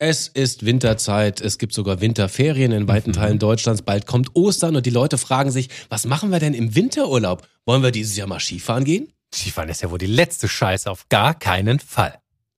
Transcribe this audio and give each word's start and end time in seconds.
Es 0.00 0.28
ist 0.28 0.64
Winterzeit, 0.64 1.40
es 1.40 1.58
gibt 1.58 1.72
sogar 1.72 2.00
Winterferien 2.00 2.70
in 2.70 2.86
weiten 2.86 3.10
mhm. 3.10 3.14
Teilen 3.14 3.38
Deutschlands, 3.40 3.82
bald 3.82 4.06
kommt 4.06 4.30
Ostern 4.36 4.76
und 4.76 4.86
die 4.86 4.90
Leute 4.90 5.18
fragen 5.18 5.50
sich, 5.50 5.70
was 5.88 6.06
machen 6.06 6.30
wir 6.30 6.38
denn 6.38 6.54
im 6.54 6.76
Winterurlaub? 6.76 7.44
Wollen 7.66 7.82
wir 7.82 7.90
dieses 7.90 8.16
Jahr 8.16 8.28
mal 8.28 8.38
Skifahren 8.38 8.84
gehen? 8.84 9.12
Skifahren 9.34 9.68
ist 9.68 9.82
ja 9.82 9.90
wohl 9.90 9.98
die 9.98 10.06
letzte 10.06 10.46
Scheiße, 10.46 10.88
auf 10.88 11.08
gar 11.08 11.36
keinen 11.36 11.80
Fall. 11.80 12.14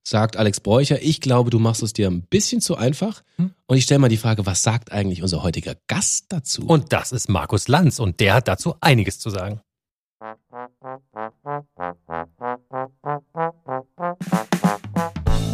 Sagt 0.06 0.36
Alex 0.36 0.60
Bräucher, 0.60 1.00
ich 1.00 1.22
glaube, 1.22 1.48
du 1.48 1.58
machst 1.58 1.82
es 1.82 1.94
dir 1.94 2.10
ein 2.10 2.22
bisschen 2.22 2.60
zu 2.60 2.76
einfach. 2.76 3.22
Hm? 3.36 3.54
Und 3.66 3.76
ich 3.78 3.84
stelle 3.84 4.00
mal 4.00 4.08
die 4.08 4.18
Frage, 4.18 4.44
was 4.44 4.62
sagt 4.62 4.92
eigentlich 4.92 5.22
unser 5.22 5.42
heutiger 5.42 5.76
Gast 5.86 6.26
dazu? 6.28 6.66
Und 6.66 6.92
das 6.92 7.10
ist 7.10 7.30
Markus 7.30 7.68
Lanz 7.68 8.00
und 8.00 8.20
der 8.20 8.34
hat 8.34 8.48
dazu 8.48 8.74
einiges 8.82 9.18
zu 9.18 9.30
sagen. 9.30 9.62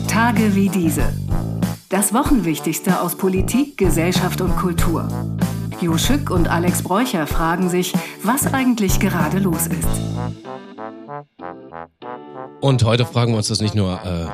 Tage 0.08 0.54
wie 0.56 0.68
diese. 0.68 1.12
Das 1.88 2.12
Wochenwichtigste 2.12 3.00
aus 3.00 3.16
Politik, 3.16 3.78
Gesellschaft 3.78 4.40
und 4.40 4.56
Kultur. 4.56 5.08
Jo 5.80 5.96
Schück 5.98 6.30
und 6.30 6.48
Alex 6.48 6.82
Bräucher 6.82 7.28
fragen 7.28 7.68
sich, 7.68 7.92
was 8.24 8.52
eigentlich 8.52 8.98
gerade 8.98 9.38
los 9.38 9.68
ist. 9.68 9.86
Und 12.60 12.82
heute 12.82 13.06
fragen 13.06 13.32
wir 13.32 13.36
uns 13.36 13.48
das 13.48 13.60
nicht 13.60 13.76
nur 13.76 14.00
äh, 14.04 14.26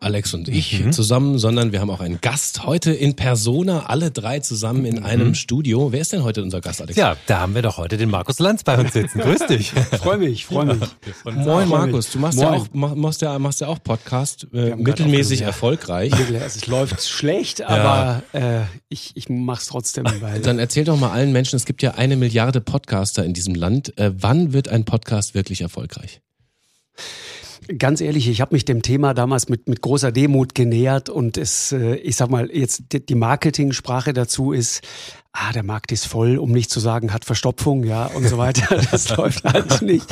Alex 0.00 0.32
und 0.34 0.48
ich 0.48 0.80
mhm. 0.80 0.92
zusammen, 0.92 1.38
sondern 1.38 1.72
wir 1.72 1.80
haben 1.80 1.90
auch 1.90 2.00
einen 2.00 2.20
Gast 2.20 2.64
heute 2.64 2.92
in 2.92 3.16
Persona, 3.16 3.86
alle 3.86 4.10
drei 4.10 4.40
zusammen 4.40 4.84
in 4.84 4.96
mhm. 4.96 5.04
einem 5.04 5.34
Studio. 5.34 5.92
Wer 5.92 6.00
ist 6.00 6.12
denn 6.12 6.22
heute 6.22 6.42
unser 6.42 6.60
Gast, 6.60 6.80
Alex? 6.80 6.96
Ja, 6.96 7.16
da 7.26 7.40
haben 7.40 7.54
wir 7.54 7.62
doch 7.62 7.78
heute 7.78 7.96
den 7.96 8.08
Markus 8.08 8.38
Lanz 8.38 8.62
bei 8.62 8.78
uns 8.78 8.92
sitzen. 8.92 9.20
Grüß 9.20 9.46
dich. 9.46 9.70
freue 10.00 10.18
mich, 10.18 10.46
freue 10.46 10.66
mich. 10.66 10.88
Ja, 11.24 11.32
Moin 11.32 11.68
Markus, 11.68 12.10
du 12.10 12.18
machst 12.18 12.38
Moin. 12.38 12.52
ja 12.52 12.60
auch 12.60 12.68
machst 12.72 13.22
ja, 13.22 13.38
machst 13.38 13.60
ja 13.60 13.66
auch 13.66 13.82
Podcast, 13.82 14.46
äh, 14.52 14.76
mittelmäßig 14.76 15.42
erfolgreich. 15.42 16.12
Es 16.30 16.66
läuft 16.66 17.02
schlecht, 17.02 17.62
aber 17.62 18.22
äh, 18.32 18.60
ich, 18.88 19.12
ich 19.14 19.28
mach's 19.28 19.66
trotzdem. 19.66 20.04
Weil 20.20 20.40
Dann 20.40 20.58
erzähl 20.58 20.84
doch 20.84 20.98
mal 20.98 21.10
allen 21.10 21.32
Menschen, 21.32 21.56
es 21.56 21.64
gibt 21.64 21.82
ja 21.82 21.92
eine 21.94 22.16
Milliarde 22.16 22.60
Podcaster 22.60 23.24
in 23.24 23.34
diesem 23.34 23.54
Land. 23.54 23.98
Äh, 23.98 24.12
wann 24.14 24.52
wird 24.52 24.68
ein 24.68 24.84
Podcast 24.84 25.34
wirklich 25.34 25.60
erfolgreich? 25.60 26.20
Ganz 27.78 28.00
ehrlich, 28.00 28.28
ich 28.28 28.40
habe 28.40 28.54
mich 28.54 28.64
dem 28.64 28.82
Thema 28.82 29.14
damals 29.14 29.48
mit, 29.48 29.68
mit 29.68 29.82
großer 29.82 30.12
Demut 30.12 30.54
genähert 30.54 31.10
und 31.10 31.36
es, 31.36 31.72
äh, 31.72 31.96
ich 31.96 32.16
sag 32.16 32.30
mal, 32.30 32.50
jetzt 32.52 32.84
die 32.92 33.14
Marketing-Sprache 33.14 34.12
dazu 34.12 34.52
ist, 34.52 34.82
ah, 35.32 35.52
der 35.52 35.62
Markt 35.62 35.92
ist 35.92 36.06
voll, 36.06 36.38
um 36.38 36.52
nicht 36.52 36.70
zu 36.70 36.80
sagen, 36.80 37.12
hat 37.12 37.24
Verstopfung, 37.24 37.84
ja, 37.84 38.06
und 38.06 38.26
so 38.26 38.38
weiter. 38.38 38.80
Das 38.90 39.14
läuft 39.16 39.44
halt 39.44 39.82
nicht. 39.82 40.06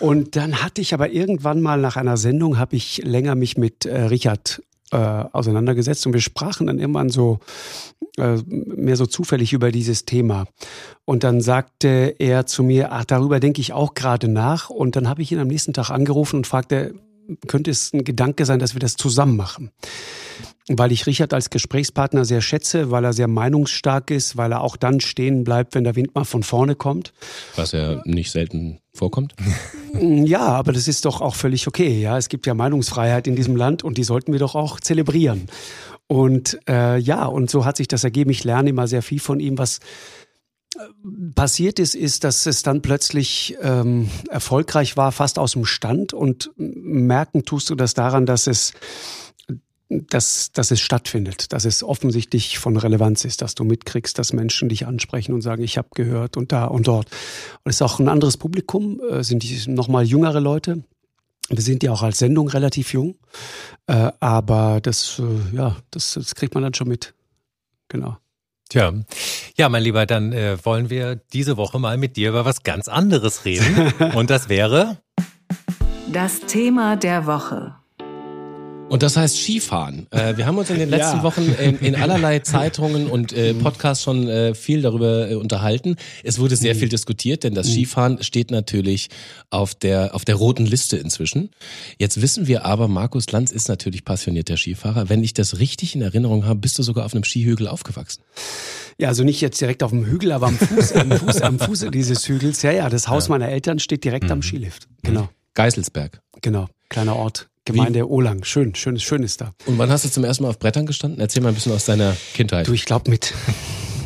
Und 0.00 0.36
dann 0.36 0.62
hatte 0.62 0.80
ich 0.80 0.94
aber 0.94 1.10
irgendwann 1.10 1.60
mal 1.60 1.80
nach 1.80 1.96
einer 1.96 2.16
Sendung, 2.16 2.58
habe 2.58 2.76
ich 2.76 2.98
länger 2.98 3.34
mich 3.34 3.56
mit 3.56 3.84
äh, 3.84 4.02
Richard 4.02 4.62
äh, 4.92 4.96
auseinandergesetzt 4.96 6.06
und 6.06 6.12
wir 6.12 6.20
sprachen 6.20 6.66
dann 6.66 6.78
irgendwann 6.78 7.08
so 7.08 7.38
äh, 8.18 8.38
mehr 8.46 8.96
so 8.96 9.06
zufällig 9.06 9.52
über 9.52 9.70
dieses 9.70 10.04
Thema. 10.04 10.46
Und 11.04 11.24
dann 11.24 11.40
sagte 11.40 12.14
er 12.18 12.46
zu 12.46 12.62
mir, 12.62 12.92
ach, 12.92 13.04
darüber 13.04 13.40
denke 13.40 13.60
ich 13.60 13.72
auch 13.72 13.94
gerade 13.94 14.28
nach. 14.28 14.70
Und 14.70 14.96
dann 14.96 15.08
habe 15.08 15.22
ich 15.22 15.32
ihn 15.32 15.38
am 15.38 15.48
nächsten 15.48 15.72
Tag 15.72 15.90
angerufen 15.90 16.36
und 16.36 16.46
fragte, 16.46 16.94
könnte 17.46 17.70
es 17.70 17.92
ein 17.92 18.04
Gedanke 18.04 18.44
sein, 18.44 18.58
dass 18.58 18.74
wir 18.74 18.80
das 18.80 18.96
zusammen 18.96 19.36
machen? 19.36 19.70
Weil 20.68 20.90
ich 20.90 21.06
Richard 21.06 21.32
als 21.32 21.50
Gesprächspartner 21.50 22.24
sehr 22.24 22.40
schätze, 22.40 22.90
weil 22.90 23.04
er 23.04 23.12
sehr 23.12 23.28
meinungsstark 23.28 24.10
ist, 24.10 24.36
weil 24.36 24.50
er 24.50 24.62
auch 24.62 24.76
dann 24.76 25.00
stehen 25.00 25.44
bleibt, 25.44 25.76
wenn 25.76 25.84
der 25.84 25.94
Wind 25.94 26.14
mal 26.16 26.24
von 26.24 26.42
vorne 26.42 26.74
kommt. 26.74 27.12
Was 27.54 27.70
ja 27.70 28.02
nicht 28.04 28.32
selten 28.32 28.80
vorkommt. 28.92 29.34
Ja, 29.98 30.40
aber 30.40 30.72
das 30.72 30.88
ist 30.88 31.06
doch 31.06 31.22
auch 31.22 31.34
völlig 31.34 31.66
okay. 31.68 32.00
Ja, 32.00 32.18
es 32.18 32.28
gibt 32.28 32.46
ja 32.46 32.52
Meinungsfreiheit 32.52 33.26
in 33.26 33.34
diesem 33.34 33.56
Land 33.56 33.82
und 33.82 33.96
die 33.96 34.04
sollten 34.04 34.32
wir 34.32 34.40
doch 34.40 34.54
auch 34.54 34.78
zelebrieren. 34.78 35.48
Und 36.06 36.58
äh, 36.68 36.98
ja, 36.98 37.24
und 37.24 37.50
so 37.50 37.64
hat 37.64 37.76
sich 37.76 37.88
das 37.88 38.04
ergeben. 38.04 38.30
Ich 38.30 38.44
lerne 38.44 38.70
immer 38.70 38.86
sehr 38.88 39.02
viel 39.02 39.20
von 39.20 39.40
ihm. 39.40 39.58
Was 39.58 39.78
äh, 40.76 40.80
passiert 41.34 41.78
ist, 41.78 41.94
ist, 41.94 42.24
dass 42.24 42.46
es 42.46 42.62
dann 42.62 42.82
plötzlich 42.82 43.56
ähm, 43.60 44.08
erfolgreich 44.28 44.96
war, 44.96 45.12
fast 45.12 45.38
aus 45.38 45.52
dem 45.52 45.64
Stand. 45.64 46.12
Und 46.12 46.50
merken 46.56 47.44
tust 47.44 47.70
du 47.70 47.74
das 47.74 47.94
daran, 47.94 48.26
dass 48.26 48.46
es 48.46 48.72
dass, 49.88 50.50
dass 50.52 50.70
es 50.70 50.80
stattfindet, 50.80 51.52
dass 51.52 51.64
es 51.64 51.82
offensichtlich 51.82 52.58
von 52.58 52.76
Relevanz 52.76 53.24
ist, 53.24 53.42
dass 53.42 53.54
du 53.54 53.64
mitkriegst, 53.64 54.18
dass 54.18 54.32
Menschen 54.32 54.68
dich 54.68 54.86
ansprechen 54.86 55.32
und 55.32 55.42
sagen, 55.42 55.62
ich 55.62 55.78
habe 55.78 55.88
gehört 55.94 56.36
und 56.36 56.52
da 56.52 56.64
und 56.64 56.88
dort. 56.88 57.06
Und 57.64 57.70
es 57.70 57.76
ist 57.76 57.82
auch 57.82 57.98
ein 57.98 58.08
anderes 58.08 58.36
Publikum, 58.36 59.00
äh, 59.08 59.22
sind 59.22 59.42
die 59.42 59.70
nochmal 59.70 60.04
jüngere 60.04 60.40
Leute, 60.40 60.82
wir 61.48 61.62
sind 61.62 61.82
ja 61.82 61.92
auch 61.92 62.02
als 62.02 62.18
Sendung 62.18 62.48
relativ 62.48 62.92
jung, 62.92 63.16
äh, 63.86 64.10
aber 64.18 64.80
das, 64.82 65.20
äh, 65.20 65.56
ja, 65.56 65.76
das, 65.92 66.14
das 66.14 66.34
kriegt 66.34 66.54
man 66.54 66.64
dann 66.64 66.74
schon 66.74 66.88
mit. 66.88 67.14
Genau. 67.88 68.16
Tja, 68.68 68.92
ja, 69.56 69.68
mein 69.68 69.84
Lieber, 69.84 70.06
dann 70.06 70.32
äh, 70.32 70.58
wollen 70.64 70.90
wir 70.90 71.14
diese 71.32 71.56
Woche 71.56 71.78
mal 71.78 71.96
mit 71.98 72.16
dir 72.16 72.30
über 72.30 72.44
was 72.44 72.64
ganz 72.64 72.88
anderes 72.88 73.44
reden. 73.44 73.92
Und 74.14 74.30
das 74.30 74.48
wäre 74.48 74.98
das 76.12 76.40
Thema 76.40 76.96
der 76.96 77.26
Woche. 77.26 77.76
Und 78.88 79.02
das 79.02 79.16
heißt 79.16 79.36
Skifahren. 79.36 80.06
Äh, 80.12 80.36
wir 80.36 80.46
haben 80.46 80.58
uns 80.58 80.70
in 80.70 80.78
den 80.78 80.88
letzten 80.90 81.18
ja. 81.18 81.22
Wochen 81.24 81.52
in, 81.60 81.78
in, 81.80 81.96
allerlei 81.96 82.38
Zeitungen 82.38 83.08
und 83.08 83.32
äh, 83.32 83.52
mhm. 83.52 83.58
Podcasts 83.58 84.04
schon 84.04 84.28
äh, 84.28 84.54
viel 84.54 84.80
darüber 84.80 85.28
äh, 85.28 85.34
unterhalten. 85.34 85.96
Es 86.22 86.38
wurde 86.38 86.54
sehr 86.54 86.74
mhm. 86.74 86.78
viel 86.78 86.88
diskutiert, 86.88 87.42
denn 87.42 87.54
das 87.54 87.66
mhm. 87.66 87.72
Skifahren 87.72 88.22
steht 88.22 88.52
natürlich 88.52 89.08
auf 89.50 89.74
der, 89.74 90.14
auf 90.14 90.24
der 90.24 90.36
roten 90.36 90.66
Liste 90.66 90.96
inzwischen. 90.98 91.50
Jetzt 91.98 92.22
wissen 92.22 92.46
wir 92.46 92.64
aber, 92.64 92.86
Markus 92.86 93.30
Lanz 93.32 93.50
ist 93.50 93.68
natürlich 93.68 94.04
passionierter 94.04 94.56
Skifahrer. 94.56 95.08
Wenn 95.08 95.24
ich 95.24 95.34
das 95.34 95.58
richtig 95.58 95.96
in 95.96 96.02
Erinnerung 96.02 96.46
habe, 96.46 96.60
bist 96.60 96.78
du 96.78 96.84
sogar 96.84 97.06
auf 97.06 97.12
einem 97.12 97.24
Skihügel 97.24 97.66
aufgewachsen. 97.66 98.22
Ja, 98.98 99.08
also 99.08 99.24
nicht 99.24 99.40
jetzt 99.40 99.60
direkt 99.60 99.82
auf 99.82 99.90
dem 99.90 100.06
Hügel, 100.06 100.30
aber 100.30 100.46
am 100.46 100.56
Fuß, 100.56 100.92
am 100.92 101.10
Fuß, 101.10 101.42
am 101.42 101.58
Fuße 101.58 101.90
dieses 101.90 102.28
Hügels. 102.28 102.62
Ja, 102.62 102.70
ja, 102.70 102.88
das 102.88 103.08
Haus 103.08 103.26
ja. 103.26 103.30
meiner 103.30 103.48
Eltern 103.48 103.80
steht 103.80 104.04
direkt 104.04 104.30
am 104.30 104.38
mhm. 104.38 104.42
Skilift. 104.42 104.86
Genau. 105.02 105.28
Geiselsberg. 105.54 106.20
Genau, 106.40 106.68
kleiner 106.88 107.16
Ort. 107.16 107.48
Gemeinde 107.66 107.98
Wie? 107.98 108.04
Olang. 108.04 108.44
Schön, 108.44 108.74
schön, 108.74 108.98
schön 108.98 109.22
ist 109.22 109.40
da. 109.40 109.52
Und 109.66 109.76
wann 109.76 109.90
hast 109.90 110.04
du 110.04 110.08
zum 110.08 110.24
ersten 110.24 110.44
Mal 110.44 110.50
auf 110.50 110.58
Brettern 110.58 110.86
gestanden? 110.86 111.20
Erzähl 111.20 111.42
mal 111.42 111.50
ein 111.50 111.54
bisschen 111.54 111.72
aus 111.72 111.84
deiner 111.84 112.16
Kindheit. 112.32 112.66
Du, 112.66 112.72
ich 112.72 112.84
glaube 112.86 113.10
mit, 113.10 113.34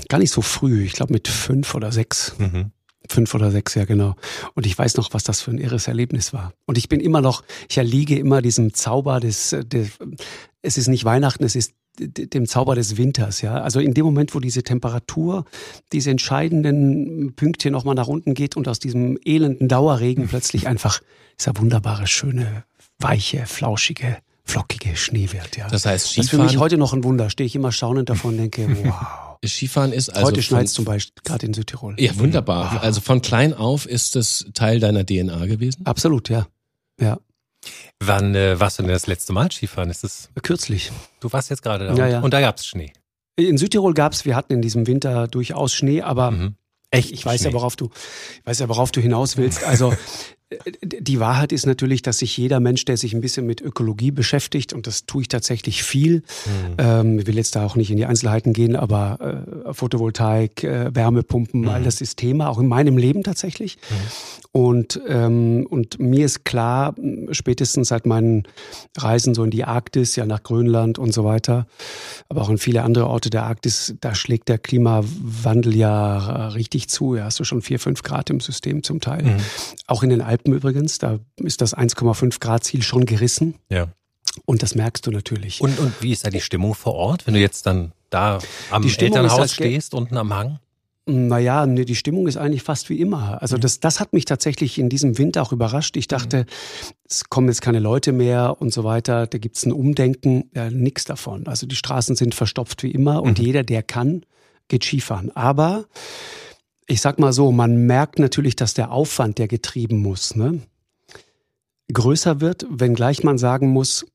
gar 0.09 0.19
nicht 0.19 0.32
so 0.32 0.41
früh, 0.41 0.82
ich 0.82 0.94
glaube 0.94 1.12
mit 1.12 1.28
fünf 1.28 1.75
oder 1.75 1.93
sechs. 1.93 2.34
Mhm. 2.38 2.72
Fünf 3.09 3.34
oder 3.34 3.50
sechs, 3.50 3.75
ja 3.75 3.84
genau. 3.84 4.16
Und 4.54 4.66
ich 4.66 4.78
weiß 4.78 4.97
noch, 4.97 5.12
was 5.12 5.25
das 5.25 5.43
für 5.43 5.50
ein 5.50 5.59
irres 5.59 5.88
Erlebnis 5.88 6.32
war. 6.32 6.54
Und 6.65 6.78
ich 6.78 6.88
bin 6.88 7.00
immer 7.00 7.20
noch, 7.20 7.44
ich 7.69 7.76
erliege 7.76 8.19
immer 8.19 8.41
diesem 8.41 8.72
Zauber 8.72 9.20
des, 9.20 9.54
des 9.66 9.91
es 10.62 10.78
ist 10.78 10.88
nicht 10.88 11.04
Weihnachten, 11.04 11.44
es 11.44 11.54
ist 11.54 11.75
dem 11.99 12.47
Zauber 12.47 12.76
des 12.76 12.97
Winters, 12.97 13.43
ja. 13.43 13.60
Also 13.60 13.81
in 13.81 13.93
dem 13.93 14.06
Moment, 14.06 14.34
wo 14.34 14.41
diese 14.41 14.62
Temperatur, 14.62 15.44
diese 15.93 16.10
entscheidenden 16.10 17.34
Pünktchen 17.34 17.72
nochmal 17.72 17.94
nach 17.94 18.09
unten 18.09 18.32
geht 18.32 18.56
und 18.56 18.69
aus 18.69 18.78
diesem 18.78 19.19
elenden 19.25 19.69
Dauerregen 19.69 20.28
plötzlich 20.28 20.66
einfach 20.66 21.00
dieser 21.38 21.59
wunderbare, 21.59 22.06
schöne 22.06 22.65
weiche, 23.00 23.47
flauschige, 23.47 24.19
flockige 24.44 24.97
Schnee 24.97 25.33
wird. 25.33 25.56
Ja. 25.56 25.69
Das 25.69 25.87
heißt, 25.87 26.06
Skifahren. 26.06 26.16
Das 26.16 26.25
ist 26.25 26.31
für 26.31 26.43
mich 26.43 26.59
heute 26.59 26.78
noch 26.78 26.93
ein 26.93 27.05
Wunder. 27.05 27.31
Stehe 27.31 27.47
ich 27.47 27.55
immer 27.55 27.72
staunend 27.72 28.09
davon 28.09 28.33
und 28.33 28.38
denke, 28.38 28.69
wow. 28.84 29.38
Skifahren 29.44 29.93
ist 29.93 30.11
also. 30.11 30.27
Heute 30.27 30.43
schneit 30.43 30.66
es 30.66 30.75
zum 30.75 30.84
Beispiel, 30.84 31.22
gerade 31.25 31.47
in 31.47 31.55
Südtirol. 31.55 31.97
Ja, 31.99 32.16
wunderbar. 32.19 32.75
Wow. 32.75 32.83
Also 32.83 33.00
von 33.00 33.22
klein 33.22 33.55
auf 33.55 33.87
ist 33.87 34.16
es 34.16 34.47
Teil 34.55 34.81
deiner 34.81 35.05
DNA 35.05 35.47
gewesen? 35.47 35.87
Absolut, 35.87 36.28
ja. 36.28 36.47
Ja. 37.00 37.19
Wann 37.99 38.34
äh, 38.34 38.59
warst 38.59 38.78
du 38.78 38.83
denn 38.83 38.93
das 38.93 39.06
letzte 39.06 39.32
Mal 39.32 39.50
Skifahren? 39.50 39.91
Ist 39.91 40.05
es 40.05 40.31
kürzlich? 40.43 40.93
Du 41.21 41.32
warst 41.32 41.50
jetzt 41.50 41.62
gerade 41.62 41.87
da. 41.87 41.94
Ja, 41.94 42.06
ja. 42.06 42.21
Und 42.21 42.32
da 42.32 42.41
gab 42.41 42.59
es 42.59 42.67
Schnee. 42.67 42.93
In 43.37 43.59
Südtirol 43.59 43.94
gab 43.94 44.12
es, 44.12 44.25
wir 44.25 44.37
hatten 44.37 44.53
in 44.53 44.62
diesem 44.62 44.87
Winter 44.87 45.28
durchaus 45.28 45.72
Schnee, 45.72 46.03
aber 46.03 46.31
mhm. 46.31 46.56
Echt? 46.91 47.12
Ich 47.12 47.25
weiß 47.25 47.41
Schnee. 47.41 47.50
ja, 47.50 47.55
worauf 47.55 47.77
du, 47.77 47.91
ich 48.41 48.47
weiß 48.47 48.59
ja, 48.59 48.69
worauf 48.69 48.91
du 48.91 49.00
hinaus 49.00 49.37
willst. 49.37 49.65
Also 49.65 49.94
die 50.83 51.21
Wahrheit 51.21 51.53
ist 51.53 51.65
natürlich, 51.65 52.03
dass 52.03 52.19
sich 52.19 52.37
jeder 52.37 52.59
Mensch, 52.59 52.84
der 52.84 52.97
sich 52.97 53.15
ein 53.15 53.21
bisschen 53.21 53.47
mit 53.47 53.61
Ökologie 53.61 54.11
beschäftigt, 54.11 54.72
und 54.72 54.87
das 54.87 55.06
tue 55.06 55.22
ich 55.22 55.28
tatsächlich 55.28 55.84
viel, 55.84 56.16
mhm. 56.16 56.75
ähm, 56.78 57.19
ich 57.21 57.27
will 57.27 57.37
jetzt 57.37 57.55
da 57.55 57.65
auch 57.65 57.77
nicht 57.77 57.91
in 57.91 57.97
die 57.97 58.06
Einzelheiten 58.06 58.52
gehen, 58.52 58.75
aber 58.75 59.44
äh, 59.67 59.73
Photovoltaik, 59.73 60.64
äh, 60.64 60.94
Wärmepumpen, 60.94 61.62
mhm. 61.62 61.69
all 61.69 61.82
das 61.85 62.00
ist 62.00 62.17
Thema, 62.17 62.49
auch 62.49 62.58
in 62.58 62.67
meinem 62.67 62.99
Leben 62.99 63.23
tatsächlich. 63.23 63.79
Mhm. 63.91 63.94
Und, 64.52 65.00
ähm, 65.06 65.67
und 65.70 66.00
mir 66.00 66.26
ist 66.26 66.44
klar, 66.44 66.97
spätestens 67.31 67.88
seit 67.88 68.05
meinen 68.05 68.43
Reisen 68.99 69.32
so 69.35 69.44
in 69.44 69.52
die 69.52 69.62
Arktis, 69.62 70.17
ja 70.17 70.26
nach 70.26 70.43
Grönland 70.43 70.99
und 70.99 71.12
so 71.12 71.25
weiter, 71.25 71.69
aber 72.29 72.43
auch 72.43 72.50
in 72.50 72.58
viele 72.58 72.82
andere 72.82 73.06
Orte 73.06 73.31
der 73.31 73.44
Arktis, 73.44 73.94
da 74.00 74.17
schlägt 74.17 74.49
der 74.49 74.58
Klimawandel 74.58 75.76
ja 75.76 76.49
richtig 76.49 76.88
zu. 76.88 77.14
Ja, 77.14 77.25
hast 77.25 77.38
du 77.38 77.44
schon 77.44 77.62
vier, 77.62 77.79
fünf 77.79 78.02
Grad 78.02 78.31
im 78.31 78.41
System 78.41 78.82
zum 78.82 79.00
Teil. 79.00 79.23
Mhm. 79.23 79.37
Auch 79.87 80.02
in 80.02 80.11
den 80.11 80.20
Alpen 80.20 80.39
Alpen 80.40 80.54
übrigens. 80.54 80.98
Da 80.98 81.19
ist 81.37 81.60
das 81.60 81.76
1,5 81.76 82.40
Grad 82.40 82.64
Ziel 82.64 82.82
schon 82.82 83.04
gerissen. 83.06 83.54
Ja. 83.69 83.88
Und 84.44 84.62
das 84.62 84.75
merkst 84.75 85.06
du 85.06 85.10
natürlich. 85.10 85.60
Und, 85.60 85.78
und 85.78 85.92
wie 86.00 86.12
ist 86.12 86.25
da 86.25 86.31
die 86.31 86.40
Stimmung 86.40 86.75
vor 86.75 86.94
Ort, 86.94 87.26
wenn 87.26 87.34
du 87.34 87.40
jetzt 87.40 87.66
dann 87.66 87.92
da 88.10 88.38
am 88.70 88.84
Elternhaus 88.84 89.54
stehst, 89.54 89.94
unten 89.94 90.16
am 90.16 90.34
Hang? 90.34 90.58
Naja, 91.06 91.66
nee, 91.66 91.84
die 91.84 91.96
Stimmung 91.96 92.28
ist 92.28 92.37
eigentlich 92.37 92.62
fast 92.62 92.88
wie 92.88 93.00
immer. 93.00 93.42
Also 93.42 93.56
das, 93.56 93.81
das 93.81 93.98
hat 93.98 94.12
mich 94.12 94.26
tatsächlich 94.26 94.78
in 94.78 94.88
diesem 94.88 95.19
Winter 95.19 95.42
auch 95.42 95.50
überrascht. 95.50 95.96
Ich 95.96 96.06
dachte, 96.06 96.46
es 97.08 97.28
kommen 97.28 97.48
jetzt 97.48 97.62
keine 97.62 97.81
Leute 97.81 98.12
mehr 98.12 98.56
und 98.60 98.72
so 98.72 98.84
weiter. 98.84 99.26
Da 99.26 99.38
gibt's 99.38 99.66
ein 99.66 99.72
Umdenken. 99.72 100.50
Ja, 100.54 100.70
nix 100.70 101.04
davon. 101.04 101.48
Also 101.48 101.66
die 101.66 101.75
Straßen 101.75 102.14
sind 102.14 102.34
verstopft 102.34 102.84
wie 102.84 102.92
immer 102.92 103.22
und 103.22 103.38
mhm. 103.38 103.44
jeder, 103.44 103.62
der 103.64 103.82
kann, 103.82 104.25
geht 104.69 104.84
Skifahren. 104.84 105.34
Aber 105.34 105.87
ich 106.90 107.00
sag 107.00 107.20
mal 107.20 107.32
so, 107.32 107.52
man 107.52 107.87
merkt 107.87 108.19
natürlich, 108.19 108.56
dass 108.56 108.75
der 108.75 108.90
Aufwand, 108.90 109.38
der 109.38 109.46
getrieben 109.46 110.02
muss, 110.02 110.34
ne, 110.34 110.60
größer 111.92 112.40
wird, 112.40 112.66
wenngleich 112.69 113.22
man 113.22 113.38
sagen 113.38 113.69
muss, 113.69 114.06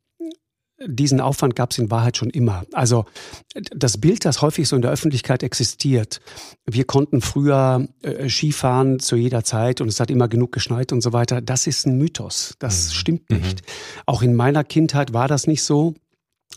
diesen 0.86 1.22
Aufwand 1.22 1.56
gab 1.56 1.72
es 1.72 1.77
in 1.77 1.89
Wahrheit 1.89 2.18
schon 2.18 2.30
immer. 2.30 2.66
Also 2.74 3.06
das 3.54 3.98
Bild, 3.98 4.25
das 4.25 4.42
häufig 4.42 4.68
so 4.68 4.75
in 4.75 4.81
der 4.81 4.92
Öffentlichkeit 4.92 5.42
existiert, 5.42 6.19
wir 6.66 6.83
konnten 6.83 7.22
früher 7.22 7.88
äh, 8.01 8.27
Skifahren 8.27 9.00
zu 9.00 9.16
jeder 9.16 9.45
Zeit 9.45 9.80
und 9.80 9.88
es 9.88 10.01
hat 10.01 10.12
immer 10.12 10.27
genug 10.27 10.51
geschneit 10.51 10.92
und 10.92 11.00
so 11.00 11.13
weiter, 11.13 11.39
das 11.39 11.68
ist 11.68 11.88
ein 11.88 11.98
Mythos. 11.98 12.56
Das 12.60 12.89
mhm. 12.89 12.94
stimmt 12.94 13.30
nicht. 13.30 13.62
Mhm. 13.62 14.01
Auch 14.06 14.22
in 14.22 14.36
meiner 14.36 14.66
Kindheit 14.66 15.13
war 15.13 15.30
das 15.30 15.48
nicht 15.48 15.63
so. 15.63 15.94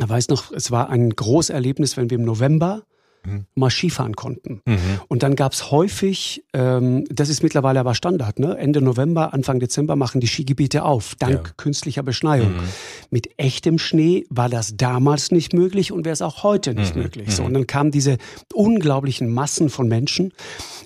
Ich 0.00 0.08
weiß 0.08 0.28
noch, 0.28 0.50
es 0.50 0.72
war 0.72 0.90
ein 0.90 1.10
Großerlebnis, 1.10 1.96
wenn 1.96 2.10
wir 2.10 2.18
im 2.18 2.24
November 2.24 2.82
mhm. 3.24 3.46
mal 3.54 3.70
Skifahren 3.70 4.16
konnten. 4.16 4.60
Mhm. 4.64 4.78
Und 5.08 5.22
dann 5.22 5.36
gab's 5.36 5.70
häufig, 5.70 6.44
ähm, 6.52 7.04
das 7.10 7.28
ist 7.28 7.42
mittlerweile 7.42 7.80
aber 7.80 7.94
Standard, 7.94 8.38
ne? 8.38 8.56
Ende 8.58 8.80
November, 8.80 9.32
Anfang 9.32 9.60
Dezember 9.60 9.96
machen 9.96 10.20
die 10.20 10.26
Skigebiete 10.26 10.84
auf, 10.84 11.14
dank 11.18 11.46
ja. 11.46 11.52
künstlicher 11.56 12.02
Beschneiung. 12.02 12.52
Mhm. 12.52 12.68
Mit 13.10 13.38
echtem 13.38 13.78
Schnee 13.78 14.26
war 14.30 14.48
das 14.48 14.76
damals 14.76 15.30
nicht 15.30 15.52
möglich 15.52 15.92
und 15.92 16.04
wäre 16.04 16.12
es 16.12 16.22
auch 16.22 16.42
heute 16.42 16.74
nicht 16.74 16.96
mhm. 16.96 17.02
möglich. 17.02 17.34
So, 17.34 17.42
mhm. 17.42 17.48
und 17.48 17.54
dann 17.54 17.66
kamen 17.66 17.90
diese 17.90 18.18
unglaublichen 18.52 19.32
Massen 19.32 19.70
von 19.70 19.88
Menschen 19.88 20.32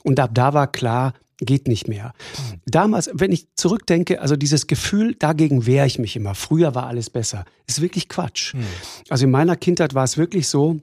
und 0.02 0.19
ab 0.20 0.31
da 0.34 0.55
war 0.55 0.70
klar, 0.70 1.14
geht 1.44 1.69
nicht 1.69 1.88
mehr. 1.88 2.12
Damals, 2.67 3.11
wenn 3.12 3.32
ich 3.32 3.49
zurückdenke, 3.56 4.20
also 4.20 4.37
dieses 4.37 4.67
Gefühl, 4.67 5.14
dagegen 5.14 5.67
wehre 5.67 5.87
ich 5.87 5.99
mich 5.99 6.17
immer. 6.17 6.34
Früher 6.34 6.75
war 6.75 6.87
alles 6.87 7.11
besser. 7.11 7.44
Ist 7.67 7.81
wirklich 7.81 8.08
Quatsch. 8.08 8.55
Mhm. 8.55 8.64
Also 9.08 9.25
in 9.25 9.31
meiner 9.31 9.56
Kindheit 9.56 9.94
war 9.94 10.05
es 10.05 10.17
wirklich 10.17 10.49
so, 10.49 10.81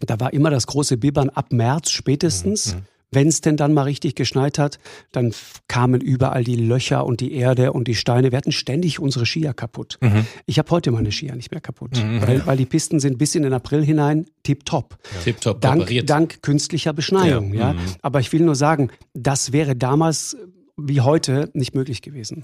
da 0.00 0.20
war 0.20 0.32
immer 0.32 0.50
das 0.50 0.66
große 0.66 0.96
Bibbern 0.96 1.30
ab 1.30 1.52
März 1.52 1.90
spätestens. 1.90 2.74
Mhm. 2.74 2.82
Wenn 3.10 3.28
es 3.28 3.40
denn 3.40 3.56
dann 3.56 3.72
mal 3.72 3.84
richtig 3.84 4.16
geschneit 4.16 4.58
hat, 4.58 4.78
dann 5.12 5.32
kamen 5.66 6.02
überall 6.02 6.44
die 6.44 6.56
Löcher 6.56 7.06
und 7.06 7.20
die 7.20 7.32
Erde 7.32 7.72
und 7.72 7.88
die 7.88 7.94
Steine. 7.94 8.32
Wir 8.32 8.36
hatten 8.36 8.52
ständig 8.52 9.00
unsere 9.00 9.24
Skier 9.24 9.54
kaputt. 9.54 9.96
Mhm. 10.02 10.26
Ich 10.44 10.58
habe 10.58 10.70
heute 10.70 10.90
meine 10.90 11.10
Skier 11.10 11.34
nicht 11.34 11.50
mehr 11.50 11.62
kaputt, 11.62 11.96
mhm. 11.96 12.20
weil, 12.20 12.46
weil 12.46 12.56
die 12.58 12.66
Pisten 12.66 13.00
sind 13.00 13.16
bis 13.16 13.34
in 13.34 13.44
den 13.44 13.54
April 13.54 13.82
hinein 13.82 14.26
tipptopp. 14.42 14.98
Ja. 15.02 15.20
Tipptopp 15.24 15.60
dank, 15.62 15.90
dank 16.04 16.42
künstlicher 16.42 16.92
Beschneiung. 16.92 17.54
Ja. 17.54 17.68
ja. 17.68 17.72
Mhm. 17.72 17.78
Aber 18.02 18.20
ich 18.20 18.30
will 18.34 18.42
nur 18.42 18.56
sagen, 18.56 18.90
das 19.14 19.52
wäre 19.52 19.74
damals 19.74 20.36
wie 20.76 21.00
heute 21.00 21.50
nicht 21.54 21.74
möglich 21.74 22.02
gewesen. 22.02 22.42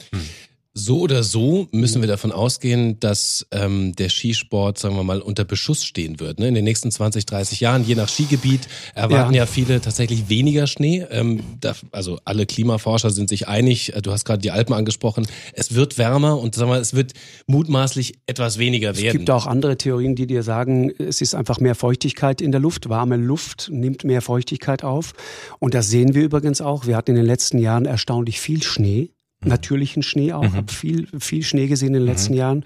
So 0.77 0.99
oder 0.99 1.23
so 1.23 1.69
müssen 1.71 2.03
wir 2.03 2.09
davon 2.09 2.33
ausgehen, 2.33 2.99
dass 2.99 3.47
ähm, 3.53 3.95
der 3.95 4.09
Skisport, 4.09 4.77
sagen 4.77 4.97
wir 4.97 5.05
mal, 5.05 5.21
unter 5.21 5.45
Beschuss 5.45 5.85
stehen 5.85 6.19
wird. 6.19 6.41
Ne? 6.41 6.49
In 6.49 6.55
den 6.55 6.65
nächsten 6.65 6.91
20, 6.91 7.27
30 7.27 7.61
Jahren, 7.61 7.85
je 7.85 7.95
nach 7.95 8.09
Skigebiet, 8.09 8.67
erwarten 8.93 9.35
ja, 9.35 9.43
ja 9.43 9.47
viele 9.47 9.81
tatsächlich 9.81 10.29
weniger 10.29 10.67
Schnee. 10.67 11.07
Ähm, 11.11 11.45
da, 11.61 11.77
also 11.93 12.19
alle 12.25 12.45
Klimaforscher 12.45 13.11
sind 13.11 13.29
sich 13.29 13.47
einig. 13.47 13.95
Äh, 13.95 14.03
du 14.03 14.11
hast 14.11 14.25
gerade 14.25 14.43
die 14.43 14.51
Alpen 14.51 14.75
angesprochen. 14.75 15.29
Es 15.53 15.77
wird 15.77 15.97
wärmer 15.97 16.41
und 16.41 16.57
sagen 16.57 16.73
wir, 16.73 16.81
es 16.81 16.93
wird 16.93 17.13
mutmaßlich 17.47 18.15
etwas 18.27 18.59
weniger 18.59 18.97
werden. 18.97 19.07
Es 19.07 19.13
gibt 19.13 19.31
auch 19.31 19.47
andere 19.47 19.79
Theorien, 19.79 20.17
die 20.17 20.27
dir 20.27 20.43
sagen, 20.43 20.91
es 20.99 21.21
ist 21.21 21.37
einfach 21.37 21.61
mehr 21.61 21.77
Feuchtigkeit 21.77 22.41
in 22.41 22.51
der 22.51 22.61
Luft. 22.61 22.89
Warme 22.89 23.17
Luft 23.17 23.69
nimmt 23.71 24.03
mehr 24.03 24.23
Feuchtigkeit 24.23 24.83
auf. 24.83 25.13
Und 25.61 25.75
das 25.75 25.89
sehen 25.89 26.15
wir 26.15 26.25
übrigens 26.25 26.61
auch. 26.61 26.85
Wir 26.89 26.97
hatten 26.97 27.13
in 27.13 27.17
den 27.17 27.27
letzten 27.27 27.59
Jahren 27.59 27.85
erstaunlich 27.85 28.41
viel 28.41 28.61
Schnee. 28.65 29.14
Mhm. 29.45 29.51
natürlichen 29.51 30.03
Schnee 30.03 30.33
auch. 30.33 30.43
Mhm. 30.43 30.55
Habe 30.55 30.73
viel, 30.73 31.09
viel 31.19 31.43
Schnee 31.43 31.67
gesehen 31.67 31.89
in 31.89 31.95
den 31.95 32.05
letzten 32.05 32.33
mhm. 32.33 32.39
Jahren. 32.39 32.65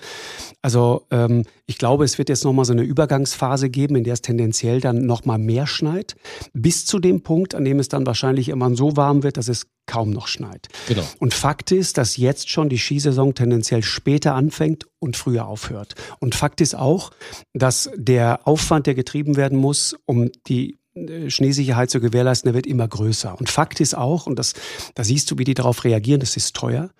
Also 0.62 1.06
ähm, 1.10 1.44
ich 1.66 1.78
glaube, 1.78 2.04
es 2.04 2.19
wird 2.19 2.28
jetzt 2.28 2.44
nochmal 2.44 2.64
so 2.64 2.72
eine 2.72 2.82
Übergangsphase 2.82 3.70
geben, 3.70 3.96
in 3.96 4.04
der 4.04 4.14
es 4.14 4.22
tendenziell 4.22 4.80
dann 4.80 5.06
nochmal 5.06 5.38
mehr 5.38 5.66
schneit. 5.66 6.16
Bis 6.52 6.86
zu 6.86 6.98
dem 6.98 7.22
Punkt, 7.22 7.54
an 7.54 7.64
dem 7.64 7.78
es 7.78 7.88
dann 7.88 8.06
wahrscheinlich 8.06 8.48
immer 8.48 8.75
so 8.75 8.96
warm 8.96 9.22
wird, 9.22 9.36
dass 9.36 9.48
es 9.48 9.66
kaum 9.86 10.10
noch 10.10 10.28
schneit. 10.28 10.69
Genau. 10.86 11.02
Und 11.19 11.34
Fakt 11.34 11.72
ist, 11.72 11.98
dass 11.98 12.16
jetzt 12.16 12.50
schon 12.50 12.69
die 12.69 12.78
Skisaison 12.78 13.34
tendenziell 13.34 13.82
später 13.82 14.34
anfängt 14.34 14.86
und 14.98 15.16
früher 15.16 15.46
aufhört. 15.46 15.94
Und 16.20 16.34
Fakt 16.34 16.60
ist 16.60 16.75
auch, 16.75 17.10
dass 17.54 17.90
der 17.96 18.46
Aufwand, 18.46 18.86
der 18.86 18.94
getrieben 18.94 19.36
werden 19.36 19.58
muss, 19.58 19.96
um 20.06 20.30
die 20.46 20.78
Schneesicherheit 21.31 21.91
zu 21.91 22.00
gewährleisten, 22.00 22.49
der 22.49 22.55
wird 22.55 22.67
immer 22.67 22.89
größer. 22.89 23.39
Und 23.39 23.50
Fakt 23.50 23.81
ist 23.81 23.97
auch, 23.97 24.27
und 24.27 24.39
das, 24.39 24.55
da 24.95 25.05
siehst 25.05 25.31
du, 25.31 25.39
wie 25.39 25.45
die 25.45 25.55
darauf 25.55 25.85
reagieren, 25.85 26.21
das 26.21 26.37
ist 26.37 26.55
teuer. 26.55 26.91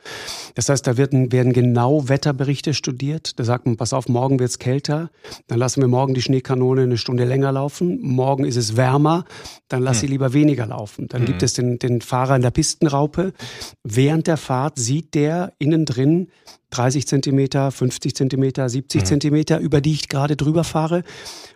Das 0.55 0.69
heißt, 0.69 0.87
da 0.87 0.97
werden, 0.97 1.33
werden 1.33 1.53
genau 1.53 2.09
Wetterberichte 2.09 2.75
studiert. 2.75 3.39
Da 3.39 3.45
sagt 3.45 3.67
man, 3.67 3.77
pass 3.77 3.93
auf, 3.93 4.09
morgen 4.09 4.39
wird's 4.39 4.59
kälter, 4.59 5.11
dann 5.47 5.59
lassen 5.59 5.81
wir 5.81 5.89
morgen 5.89 6.15
die 6.15 6.23
Schneekanone 6.23 6.83
eine 6.83 6.99
Stunde 6.99 7.25
länger 7.25 7.53
laufen. 7.53 7.99
Morgen 8.01 8.45
ist 8.45 8.57
es 8.57 8.77
wärmer, 8.77 9.25
dann 9.69 9.83
lass 9.83 9.99
hm. 9.99 10.01
sie 10.01 10.07
lieber 10.09 10.33
weniger 10.33 10.67
laufen. 10.67 11.09
Dann 11.09 11.23
hm. 11.23 11.27
gibt 11.27 11.43
es 11.43 11.55
den, 11.55 11.79
den 11.79 12.01
Fahrer 12.01 12.37
in 12.37 12.43
der 12.43 12.51
Pistenraupe. 12.51 13.33
Während 13.85 14.27
der 14.27 14.37
Fahrt 14.37 14.79
sieht 14.79 15.15
der 15.15 15.53
innen 15.59 15.85
drin 15.85 16.29
30 16.71 17.07
Zentimeter, 17.07 17.71
50 17.71 18.15
Zentimeter, 18.15 18.69
70 18.69 19.01
hm. 19.01 19.07
Zentimeter, 19.07 19.59
über 19.59 19.81
die 19.81 19.93
ich 19.93 20.09
gerade 20.09 20.37
drüber 20.37 20.65
fahre. 20.65 21.03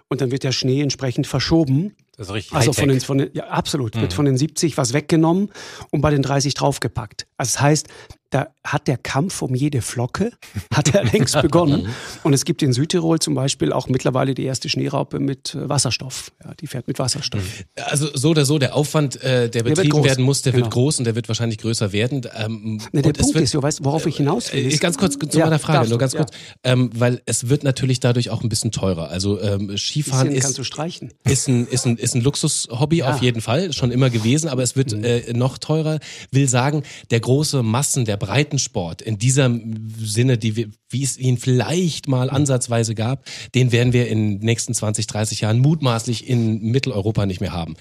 Und 0.09 0.21
dann 0.21 0.31
wird 0.31 0.45
der 0.45 0.53
Schnee 0.53 0.81
entsprechend 0.81 1.27
verschoben 1.27 1.95
das 2.23 2.29
ist 2.29 2.35
richtig. 2.35 2.57
Also 2.57 2.73
von 2.73 2.89
den, 2.89 3.01
von 3.01 3.19
den, 3.19 3.31
ja, 3.33 3.49
absolut. 3.49 3.97
Mhm. 3.97 4.03
Wird 4.03 4.13
von 4.13 4.25
den 4.25 4.37
70 4.37 4.77
was 4.79 4.93
weggenommen 4.93 5.51
und 5.91 6.01
bei 6.01 6.11
den 6.11 6.23
30 6.23 6.55
draufgepackt. 6.55 7.27
Also 7.37 7.55
das 7.55 7.61
heißt, 7.61 7.89
da 8.33 8.49
hat 8.65 8.89
der 8.89 8.97
Kampf 8.97 9.43
um 9.43 9.55
jede 9.55 9.83
Flocke, 9.83 10.33
hat 10.73 10.95
er 10.95 11.05
längst 11.05 11.41
begonnen. 11.43 11.89
Und 12.23 12.33
es 12.33 12.47
gibt 12.47 12.63
in 12.63 12.73
Südtirol 12.73 13.19
zum 13.19 13.35
Beispiel 13.35 13.73
auch 13.73 13.89
mittlerweile 13.89 14.33
die 14.33 14.45
erste 14.45 14.71
Schneeraupe 14.71 15.21
mit 15.21 15.55
äh, 15.55 15.69
Wasserstoff. 15.69 16.33
Ja, 16.43 16.55
die 16.55 16.67
fährt 16.67 16.89
mit 16.89 16.99
Wasserstoff. 16.99 17.43
Mhm. 17.43 17.83
Also 17.85 18.09
so 18.15 18.31
oder 18.31 18.47
so, 18.47 18.59
der 18.59 18.75
Aufwand, 18.75 19.23
äh, 19.23 19.51
der 19.51 19.65
betrieben 19.65 20.03
werden 20.03 20.25
muss, 20.25 20.41
der 20.41 20.53
genau. 20.53 20.65
wird 20.65 20.73
groß 20.73 20.99
und 21.01 21.05
der 21.05 21.15
wird 21.15 21.29
wahrscheinlich 21.29 21.59
größer 21.59 21.93
werden. 21.93 22.23
Ähm, 22.35 22.81
ne, 22.93 23.03
der 23.03 23.13
Punkt 23.13 23.35
wird, 23.35 23.45
ist, 23.45 23.53
du 23.53 23.63
weißt, 23.63 23.85
worauf 23.85 24.07
ich 24.07 24.17
hinaus 24.17 24.51
will. 24.55 24.73
Äh, 24.73 24.77
ganz 24.79 24.97
kurz 24.97 25.19
zu 25.19 25.39
ja, 25.39 25.45
meiner 25.45 25.59
Frage, 25.59 25.91
nur 25.91 25.99
ganz 25.99 26.15
kurz. 26.15 26.31
Ja. 26.65 26.73
Ähm, 26.73 26.91
weil 26.95 27.21
es 27.27 27.51
wird 27.51 27.65
natürlich 27.65 28.01
dadurch 28.01 28.31
auch 28.31 28.43
ein 28.43 28.49
bisschen 28.49 28.73
teurer. 28.73 29.11
Also 29.11 29.43
ähm, 29.43 29.77
Skifahren 29.77 30.33
ist, 30.33 30.43
kannst 30.43 30.59
du 30.59 30.65
streichen. 30.65 31.13
ist 31.25 31.49
ein, 31.49 31.67
ist 31.67 31.85
ein, 31.85 31.99
ist 31.99 32.15
ein 32.15 32.23
Luxushobby 32.23 32.99
ja. 32.99 33.13
auf 33.13 33.21
jeden 33.21 33.43
Fall, 33.43 33.75
schon 33.75 33.91
immer 33.91 34.09
gewesen, 34.09 34.49
aber 34.49 34.63
es 34.63 34.75
wird 34.75 34.93
mhm. 34.93 35.05
äh, 35.05 35.33
noch 35.35 35.59
teurer. 35.59 35.99
Will 36.31 36.49
sagen, 36.49 36.83
der 37.11 37.21
große 37.21 37.63
Massen, 37.63 38.07
der 38.07 38.22
Breitensport 38.23 39.03
in 39.03 39.19
diesem 39.19 39.91
Sinne, 39.99 40.39
die 40.39 40.55
wir, 40.55 40.69
wie 40.89 41.03
es 41.03 41.19
ihn 41.19 41.39
vielleicht 41.39 42.07
mal 42.07 42.31
ansatzweise 42.31 42.95
gab, 42.95 43.25
den 43.57 43.73
werden 43.73 43.93
wir 43.93 44.07
in 44.07 44.39
den 44.39 44.47
nächsten 44.47 44.75
20, 44.75 45.09
30 45.09 45.41
Jahren 45.41 45.59
mutmaßlich 45.59 46.29
in 46.29 46.71
Mitteleuropa 46.71 47.27
nicht 47.27 47.41
mehr 47.41 47.53
haben. 47.53 47.75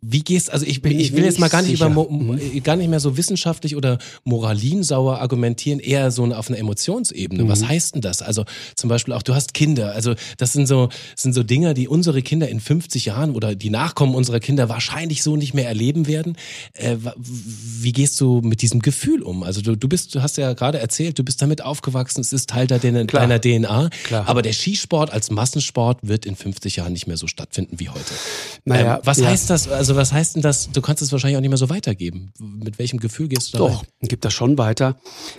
Wie 0.00 0.22
gehst, 0.22 0.52
also 0.52 0.64
ich, 0.64 0.84
ich 0.84 1.12
will 1.12 1.24
jetzt 1.24 1.40
mal 1.40 1.48
gar 1.48 1.62
nicht, 1.62 1.74
über, 1.74 1.88
mhm. 1.88 2.62
gar 2.62 2.76
nicht 2.76 2.88
mehr 2.88 3.00
so 3.00 3.16
wissenschaftlich 3.16 3.74
oder 3.74 3.98
moralinsauer 4.22 5.18
argumentieren, 5.18 5.80
eher 5.80 6.12
so 6.12 6.24
auf 6.24 6.48
einer 6.48 6.58
Emotionsebene. 6.58 7.42
Mhm. 7.44 7.48
Was 7.48 7.66
heißt 7.66 7.96
denn 7.96 8.00
das? 8.00 8.22
Also 8.22 8.44
zum 8.76 8.88
Beispiel 8.88 9.12
auch, 9.12 9.22
du 9.22 9.34
hast 9.34 9.54
Kinder. 9.54 9.92
Also 9.92 10.14
das 10.36 10.52
sind 10.52 10.66
so, 10.66 10.88
sind 11.16 11.32
so 11.32 11.42
Dinge, 11.42 11.74
die 11.74 11.88
unsere 11.88 12.22
Kinder 12.22 12.48
in 12.48 12.60
50 12.60 13.06
Jahren 13.06 13.34
oder 13.34 13.56
die 13.56 13.70
Nachkommen 13.70 14.14
unserer 14.14 14.38
Kinder 14.38 14.68
wahrscheinlich 14.68 15.24
so 15.24 15.36
nicht 15.36 15.52
mehr 15.52 15.66
erleben 15.66 16.06
werden. 16.06 16.36
Äh, 16.74 16.96
wie 17.16 17.92
gehst 17.92 18.20
du 18.20 18.40
mit 18.40 18.62
diesem 18.62 18.82
Gefühl 18.82 19.22
um? 19.22 19.42
Also 19.42 19.62
du, 19.62 19.76
du 19.76 19.88
bist, 19.88 20.14
du 20.14 20.22
hast 20.22 20.36
ja 20.36 20.52
gerade 20.52 20.78
erzählt, 20.78 21.18
du 21.18 21.24
bist 21.24 21.42
damit 21.42 21.60
aufgewachsen, 21.62 22.20
es 22.20 22.32
ist 22.32 22.50
Teil 22.50 22.68
deiner, 22.68 23.04
deiner 23.04 23.40
DNA. 23.40 23.90
Klar. 24.04 24.28
Aber 24.28 24.42
der 24.42 24.52
Skisport 24.52 25.12
als 25.12 25.30
Massensport 25.32 25.98
wird 26.02 26.24
in 26.24 26.36
50 26.36 26.76
Jahren 26.76 26.92
nicht 26.92 27.08
mehr 27.08 27.16
so 27.16 27.26
stattfinden 27.26 27.80
wie 27.80 27.88
heute. 27.88 28.14
Naja, 28.64 28.96
ähm, 28.96 29.00
was 29.02 29.18
ja. 29.18 29.26
heißt 29.26 29.50
das? 29.50 29.71
Also 29.72 29.96
was 29.96 30.12
heißt 30.12 30.36
denn 30.36 30.42
das? 30.42 30.70
Du 30.70 30.80
kannst 30.80 31.02
es 31.02 31.12
wahrscheinlich 31.12 31.36
auch 31.36 31.40
nicht 31.40 31.50
mehr 31.50 31.58
so 31.58 31.70
weitergeben. 31.70 32.32
Mit 32.38 32.78
welchem 32.78 33.00
Gefühl 33.00 33.28
gehst 33.28 33.52
du 33.52 33.58
da 33.58 33.64
Doch, 33.64 33.82
rein? 33.82 33.88
gibt 34.02 34.24
das 34.24 34.32
schon 34.32 34.58
weiter. 34.58 34.96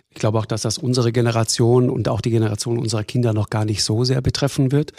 Ich 0.09 0.19
glaube 0.19 0.39
auch, 0.39 0.45
dass 0.45 0.61
das 0.61 0.77
unsere 0.77 1.11
Generation 1.11 1.89
und 1.89 2.07
auch 2.07 2.21
die 2.21 2.29
Generation 2.29 2.77
unserer 2.79 3.03
Kinder 3.03 3.33
noch 3.33 3.49
gar 3.49 3.65
nicht 3.65 3.83
so 3.83 4.03
sehr 4.03 4.21
betreffen 4.21 4.71
wird. 4.71 4.93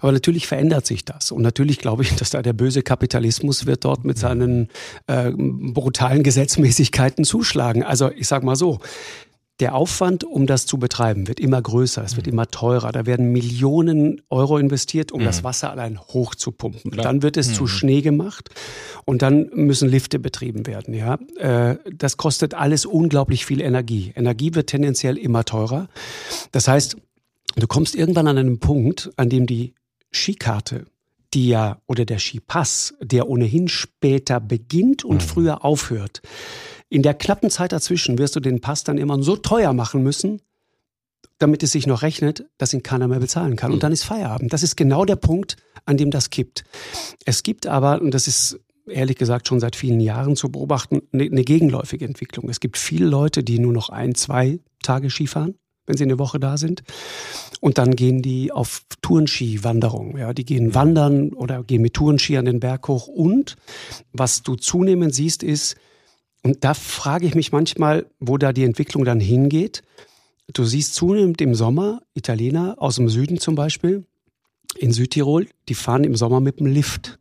Aber 0.00 0.12
natürlich 0.12 0.46
verändert 0.46 0.86
sich 0.86 1.04
das. 1.04 1.30
Und 1.30 1.42
natürlich 1.42 1.78
glaube 1.78 2.02
ich, 2.02 2.14
dass 2.16 2.30
da 2.30 2.42
der 2.42 2.52
böse 2.52 2.82
Kapitalismus 2.82 3.66
wird 3.66 3.84
dort 3.84 4.04
mit 4.04 4.18
seinen 4.18 4.68
äh, 5.06 5.30
brutalen 5.32 6.22
Gesetzmäßigkeiten 6.22 7.24
zuschlagen. 7.24 7.82
Also 7.82 8.10
ich 8.10 8.28
sage 8.28 8.44
mal 8.44 8.56
so, 8.56 8.80
der 9.60 9.74
Aufwand, 9.74 10.24
um 10.24 10.46
das 10.46 10.66
zu 10.66 10.78
betreiben, 10.78 11.28
wird 11.28 11.38
immer 11.38 11.62
größer, 11.62 12.02
es 12.02 12.16
wird 12.16 12.26
mhm. 12.26 12.32
immer 12.32 12.46
teurer. 12.48 12.90
Da 12.90 13.06
werden 13.06 13.30
Millionen 13.30 14.20
Euro 14.28 14.58
investiert, 14.58 15.12
um 15.12 15.20
mhm. 15.20 15.26
das 15.26 15.44
Wasser 15.44 15.70
allein 15.70 16.00
hochzupumpen. 16.00 16.90
Klar. 16.90 17.04
Dann 17.04 17.22
wird 17.22 17.36
es 17.36 17.50
mhm. 17.50 17.54
zu 17.54 17.66
Schnee 17.68 18.00
gemacht 18.00 18.50
und 19.04 19.22
dann 19.22 19.50
müssen 19.54 19.88
Lifte 19.88 20.18
betrieben 20.18 20.66
werden. 20.66 20.92
Ja, 20.92 21.18
äh, 21.36 21.76
das 21.92 22.16
kostet 22.16 22.54
alles 22.54 22.84
unglaublich 22.84 23.46
viel 23.46 23.60
Energie. 23.60 24.12
Energie 24.16 24.54
wird 24.54 24.68
tendenziell 24.68 25.16
immer 25.16 25.44
teurer. 25.44 25.88
Das 26.50 26.66
heißt, 26.66 26.96
du 27.54 27.66
kommst 27.68 27.94
irgendwann 27.94 28.26
an 28.26 28.38
einen 28.38 28.58
Punkt, 28.58 29.12
an 29.16 29.28
dem 29.28 29.46
die 29.46 29.74
Skikarte 30.10 30.86
die 31.34 31.48
ja, 31.48 31.80
oder 31.86 32.04
der 32.04 32.18
Skipass, 32.18 32.94
der 33.00 33.28
ohnehin 33.28 33.68
später 33.68 34.40
beginnt 34.40 35.04
und 35.04 35.16
mhm. 35.16 35.20
früher 35.20 35.64
aufhört. 35.64 36.22
In 36.88 37.02
der 37.02 37.14
knappen 37.14 37.50
Zeit 37.50 37.72
dazwischen 37.72 38.18
wirst 38.18 38.36
du 38.36 38.40
den 38.40 38.60
Pass 38.60 38.84
dann 38.84 38.98
immer 38.98 39.22
so 39.22 39.36
teuer 39.36 39.72
machen 39.72 40.02
müssen, 40.02 40.40
damit 41.38 41.62
es 41.62 41.72
sich 41.72 41.86
noch 41.86 42.02
rechnet, 42.02 42.44
dass 42.58 42.72
ihn 42.72 42.82
keiner 42.82 43.08
mehr 43.08 43.20
bezahlen 43.20 43.56
kann. 43.56 43.72
Und 43.72 43.82
dann 43.82 43.92
ist 43.92 44.04
Feierabend. 44.04 44.52
Das 44.52 44.62
ist 44.62 44.76
genau 44.76 45.04
der 45.04 45.16
Punkt, 45.16 45.56
an 45.84 45.96
dem 45.96 46.10
das 46.10 46.30
kippt. 46.30 46.64
Es 47.24 47.42
gibt 47.42 47.66
aber, 47.66 48.00
und 48.00 48.12
das 48.12 48.28
ist 48.28 48.60
ehrlich 48.86 49.16
gesagt 49.16 49.48
schon 49.48 49.60
seit 49.60 49.76
vielen 49.76 50.00
Jahren 50.00 50.36
zu 50.36 50.50
beobachten, 50.50 51.02
eine, 51.12 51.24
eine 51.24 51.42
gegenläufige 51.42 52.04
Entwicklung. 52.04 52.48
Es 52.50 52.60
gibt 52.60 52.78
viele 52.78 53.06
Leute, 53.06 53.42
die 53.42 53.58
nur 53.58 53.72
noch 53.72 53.88
ein, 53.88 54.14
zwei 54.14 54.60
Tage 54.82 55.10
Skifahren 55.10 55.54
wenn 55.86 55.96
sie 55.96 56.04
eine 56.04 56.18
Woche 56.18 56.40
da 56.40 56.56
sind. 56.56 56.82
Und 57.60 57.78
dann 57.78 57.96
gehen 57.96 58.22
die 58.22 58.52
auf 58.52 58.82
Tourenski-Wanderung. 59.02 60.16
Ja, 60.18 60.32
die 60.32 60.44
gehen 60.44 60.74
wandern 60.74 61.32
oder 61.32 61.62
gehen 61.62 61.82
mit 61.82 61.94
Tourenski 61.94 62.36
an 62.36 62.44
den 62.44 62.60
Berg 62.60 62.88
hoch. 62.88 63.06
Und 63.06 63.56
was 64.12 64.42
du 64.42 64.56
zunehmend 64.56 65.14
siehst, 65.14 65.42
ist, 65.42 65.76
und 66.44 66.62
da 66.62 66.74
frage 66.74 67.26
ich 67.26 67.34
mich 67.34 67.52
manchmal, 67.52 68.06
wo 68.20 68.36
da 68.36 68.52
die 68.52 68.64
Entwicklung 68.64 69.04
dann 69.04 69.18
hingeht. 69.18 69.82
Du 70.52 70.64
siehst 70.64 70.94
zunehmend 70.94 71.40
im 71.40 71.54
Sommer 71.54 72.02
Italiener 72.12 72.76
aus 72.78 72.96
dem 72.96 73.08
Süden 73.08 73.40
zum 73.40 73.54
Beispiel, 73.54 74.04
in 74.76 74.92
Südtirol, 74.92 75.48
die 75.68 75.74
fahren 75.74 76.04
im 76.04 76.16
Sommer 76.16 76.40
mit 76.40 76.60
dem 76.60 76.66
Lift. 76.66 77.18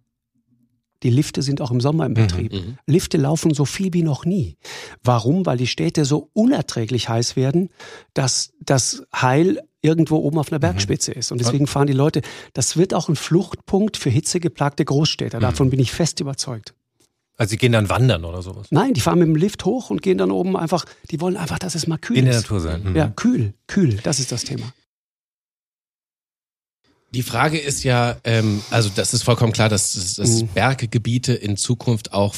Die 1.03 1.09
Lifte 1.09 1.41
sind 1.41 1.61
auch 1.61 1.71
im 1.71 1.81
Sommer 1.81 2.05
im 2.05 2.11
mhm, 2.11 2.15
Betrieb. 2.15 2.53
Mhm, 2.53 2.77
Lifte 2.85 3.17
laufen 3.17 3.53
so 3.53 3.65
viel 3.65 3.93
wie 3.93 4.03
noch 4.03 4.25
nie. 4.25 4.57
Warum? 5.03 5.45
Weil 5.45 5.57
die 5.57 5.67
Städte 5.67 6.05
so 6.05 6.29
unerträglich 6.33 7.09
heiß 7.09 7.35
werden, 7.35 7.69
dass 8.13 8.53
das 8.59 9.03
Heil 9.13 9.61
irgendwo 9.81 10.17
oben 10.17 10.37
auf 10.37 10.51
einer 10.51 10.59
mhm. 10.59 10.61
Bergspitze 10.61 11.11
mhm. 11.11 11.19
ist. 11.19 11.31
Und 11.31 11.39
deswegen 11.39 11.67
fahren 11.67 11.87
die 11.87 11.93
Leute, 11.93 12.21
das 12.53 12.77
wird 12.77 12.93
auch 12.93 13.09
ein 13.09 13.15
Fluchtpunkt 13.15 13.97
für 13.97 14.09
hitzegeplagte 14.09 14.83
Großstädter. 14.85 15.39
Davon 15.39 15.67
mhm. 15.67 15.71
bin 15.71 15.79
ich 15.79 15.91
fest 15.91 16.19
überzeugt. 16.19 16.73
Also 17.37 17.51
sie 17.51 17.57
gehen 17.57 17.71
dann 17.71 17.89
wandern 17.89 18.25
oder 18.25 18.41
sowas? 18.41 18.67
Nein, 18.69 18.93
die 18.93 19.01
fahren 19.01 19.19
mit 19.19 19.27
dem 19.27 19.35
Lift 19.35 19.65
hoch 19.65 19.89
und 19.89 20.01
gehen 20.01 20.17
dann 20.17 20.31
oben 20.31 20.55
einfach, 20.55 20.85
die 21.09 21.19
wollen 21.19 21.35
einfach, 21.35 21.59
dass 21.59 21.75
es 21.75 21.87
mal 21.87 21.97
kühl 21.97 22.17
ist. 22.17 22.19
In 22.19 22.25
der 22.25 22.35
Natur 22.35 22.59
sein. 22.59 22.83
Mhm. 22.83 22.95
Ja, 22.95 23.09
kühl, 23.09 23.53
kühl, 23.67 23.99
das 24.03 24.19
ist 24.19 24.31
das 24.31 24.43
Thema. 24.43 24.71
Die 27.13 27.21
Frage 27.21 27.59
ist 27.59 27.83
ja, 27.83 28.17
ähm, 28.23 28.63
also 28.71 28.89
das 28.93 29.13
ist 29.13 29.23
vollkommen 29.23 29.53
klar, 29.53 29.69
dass, 29.69 30.15
dass 30.15 30.41
mhm. 30.41 30.47
Berggebiete 30.47 31.33
in 31.33 31.57
Zukunft 31.57 32.11
auch 32.11 32.33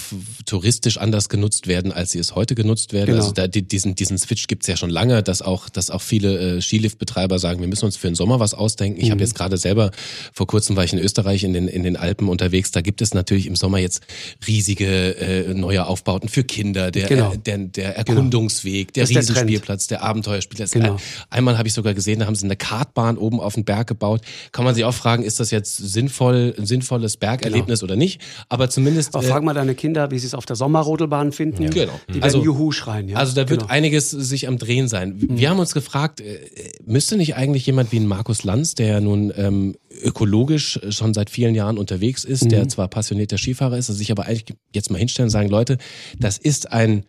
touristisch 0.45 0.97
anders 0.97 1.29
genutzt 1.29 1.67
werden, 1.67 1.93
als 1.93 2.11
sie 2.11 2.19
es 2.19 2.35
heute 2.35 2.55
genutzt 2.55 2.91
werden. 2.91 3.11
Genau. 3.11 3.21
Also 3.21 3.31
da, 3.31 3.47
diesen, 3.47 3.95
diesen 3.95 4.17
Switch 4.17 4.47
gibt's 4.47 4.67
ja 4.67 4.75
schon 4.75 4.89
lange, 4.89 5.23
dass 5.23 5.41
auch, 5.41 5.69
dass 5.69 5.89
auch 5.89 6.01
viele 6.01 6.57
äh, 6.57 6.61
Skiliftbetreiber 6.61 7.39
sagen, 7.39 7.61
wir 7.61 7.69
müssen 7.69 7.85
uns 7.85 7.95
für 7.95 8.07
den 8.07 8.15
Sommer 8.15 8.41
was 8.41 8.53
ausdenken. 8.53 8.99
Ich 8.99 9.07
mhm. 9.07 9.11
habe 9.11 9.21
jetzt 9.21 9.35
gerade 9.35 9.55
selber, 9.55 9.91
vor 10.33 10.45
kurzem 10.45 10.75
war 10.75 10.83
ich 10.83 10.91
in 10.91 10.99
Österreich 10.99 11.45
in 11.45 11.53
den, 11.53 11.69
in 11.69 11.83
den 11.83 11.95
Alpen 11.95 12.27
unterwegs, 12.27 12.71
da 12.71 12.81
gibt 12.81 13.01
es 13.01 13.13
natürlich 13.13 13.47
im 13.47 13.55
Sommer 13.55 13.77
jetzt 13.77 14.03
riesige 14.45 15.15
äh, 15.15 15.53
neue 15.53 15.85
Aufbauten 15.85 16.27
für 16.27 16.43
Kinder, 16.43 16.91
der, 16.91 17.07
genau. 17.07 17.31
äh, 17.31 17.37
der, 17.37 17.57
der 17.59 17.83
genau. 17.85 17.97
Erkundungsweg, 17.97 18.91
der 18.91 19.07
Riesenspielplatz, 19.07 19.87
der, 19.87 19.99
der 19.99 20.07
Abenteuerspielplatz. 20.07 20.71
Genau. 20.71 20.97
Einmal 21.29 21.57
habe 21.57 21.69
ich 21.69 21.73
sogar 21.73 21.93
gesehen, 21.93 22.19
da 22.19 22.25
haben 22.25 22.35
sie 22.35 22.43
eine 22.43 22.57
Kartbahn 22.57 23.17
oben 23.17 23.39
auf 23.39 23.53
den 23.53 23.63
Berg 23.63 23.87
gebaut. 23.87 24.19
Kann 24.51 24.64
man 24.65 24.75
sich 24.75 24.83
auch 24.83 24.93
fragen, 24.93 25.23
ist 25.23 25.39
das 25.39 25.51
jetzt 25.51 25.77
sinnvoll, 25.77 26.53
ein 26.57 26.65
sinnvolles 26.65 27.17
Bergerlebnis 27.17 27.79
genau. 27.79 27.91
oder 27.91 27.95
nicht? 27.95 28.21
Aber 28.49 28.69
zumindest. 28.69 29.15
Aber 29.15 29.23
äh, 29.23 29.27
frag 29.27 29.43
mal 29.43 29.53
deine 29.53 29.75
Kinder, 29.75 30.11
wie 30.11 30.19
sie 30.19 30.27
es 30.27 30.33
auf 30.33 30.45
der 30.45 30.55
Sommerrodelbahn 30.55 31.31
finden. 31.31 31.63
Ja. 31.63 31.69
Genau. 31.69 31.99
Die 32.09 32.15
werden 32.15 32.23
also, 32.23 32.43
Juhu 32.43 32.71
schreien. 32.71 33.09
Ja? 33.09 33.17
Also 33.17 33.33
da 33.35 33.49
wird 33.49 33.61
genau. 33.61 33.71
einiges 33.71 34.09
sich 34.11 34.47
am 34.47 34.57
Drehen 34.57 34.87
sein. 34.87 35.15
Wir 35.17 35.47
mhm. 35.47 35.51
haben 35.51 35.59
uns 35.59 35.73
gefragt, 35.73 36.21
äh, 36.21 36.39
müsste 36.85 37.17
nicht 37.17 37.35
eigentlich 37.35 37.65
jemand 37.65 37.91
wie 37.91 37.99
ein 37.99 38.07
Markus 38.07 38.43
Lanz, 38.43 38.75
der 38.75 38.87
ja 38.87 39.01
nun 39.01 39.31
ähm, 39.35 39.75
ökologisch 40.03 40.79
schon 40.89 41.13
seit 41.13 41.29
vielen 41.29 41.55
Jahren 41.55 41.77
unterwegs 41.77 42.23
ist, 42.23 42.45
mhm. 42.45 42.49
der 42.49 42.67
zwar 42.67 42.87
passionierter 42.87 43.37
Skifahrer 43.37 43.77
ist, 43.77 43.87
sich 43.87 44.11
aber 44.11 44.25
eigentlich 44.25 44.57
jetzt 44.73 44.91
mal 44.91 44.97
hinstellen 44.97 45.27
und 45.27 45.31
sagen, 45.31 45.49
Leute, 45.49 45.77
das 46.19 46.37
ist 46.37 46.71
ein 46.71 47.05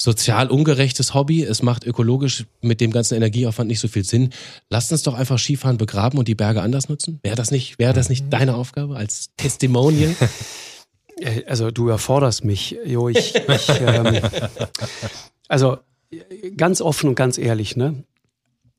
sozial 0.00 0.48
ungerechtes 0.48 1.12
Hobby. 1.12 1.42
Es 1.42 1.62
macht 1.62 1.84
ökologisch 1.84 2.46
mit 2.62 2.80
dem 2.80 2.90
ganzen 2.90 3.16
Energieaufwand 3.16 3.68
nicht 3.68 3.80
so 3.80 3.88
viel 3.88 4.04
Sinn. 4.04 4.30
Lasst 4.70 4.90
uns 4.92 5.02
doch 5.02 5.14
einfach 5.14 5.38
Skifahren 5.38 5.76
begraben 5.76 6.18
und 6.18 6.26
die 6.26 6.34
Berge 6.34 6.62
anders 6.62 6.88
nutzen. 6.88 7.20
Wäre 7.22 7.36
das 7.36 7.50
nicht, 7.50 7.78
wäre 7.78 7.92
das 7.92 8.08
nicht 8.08 8.24
mhm. 8.26 8.30
deine 8.30 8.54
Aufgabe 8.54 8.96
als 8.96 9.30
Testimonial? 9.36 10.14
Äh, 11.22 11.44
also 11.44 11.70
du 11.70 11.88
erforderst 11.88 12.46
mich, 12.46 12.78
Jo. 12.86 13.10
Ich, 13.10 13.34
ich 13.34 13.68
ähm, 13.82 14.22
also 15.48 15.76
ganz 16.56 16.80
offen 16.80 17.10
und 17.10 17.14
ganz 17.14 17.36
ehrlich, 17.36 17.76
ne? 17.76 18.04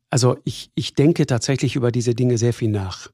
Also 0.09 0.37
ich, 0.43 0.71
ich 0.73 0.95
denke 0.95 1.27
tatsächlich 1.27 1.75
über 1.75 1.91
diese 1.91 2.15
Dinge 2.15 2.39
sehr 2.39 2.53
viel 2.53 2.69
nach 2.69 3.11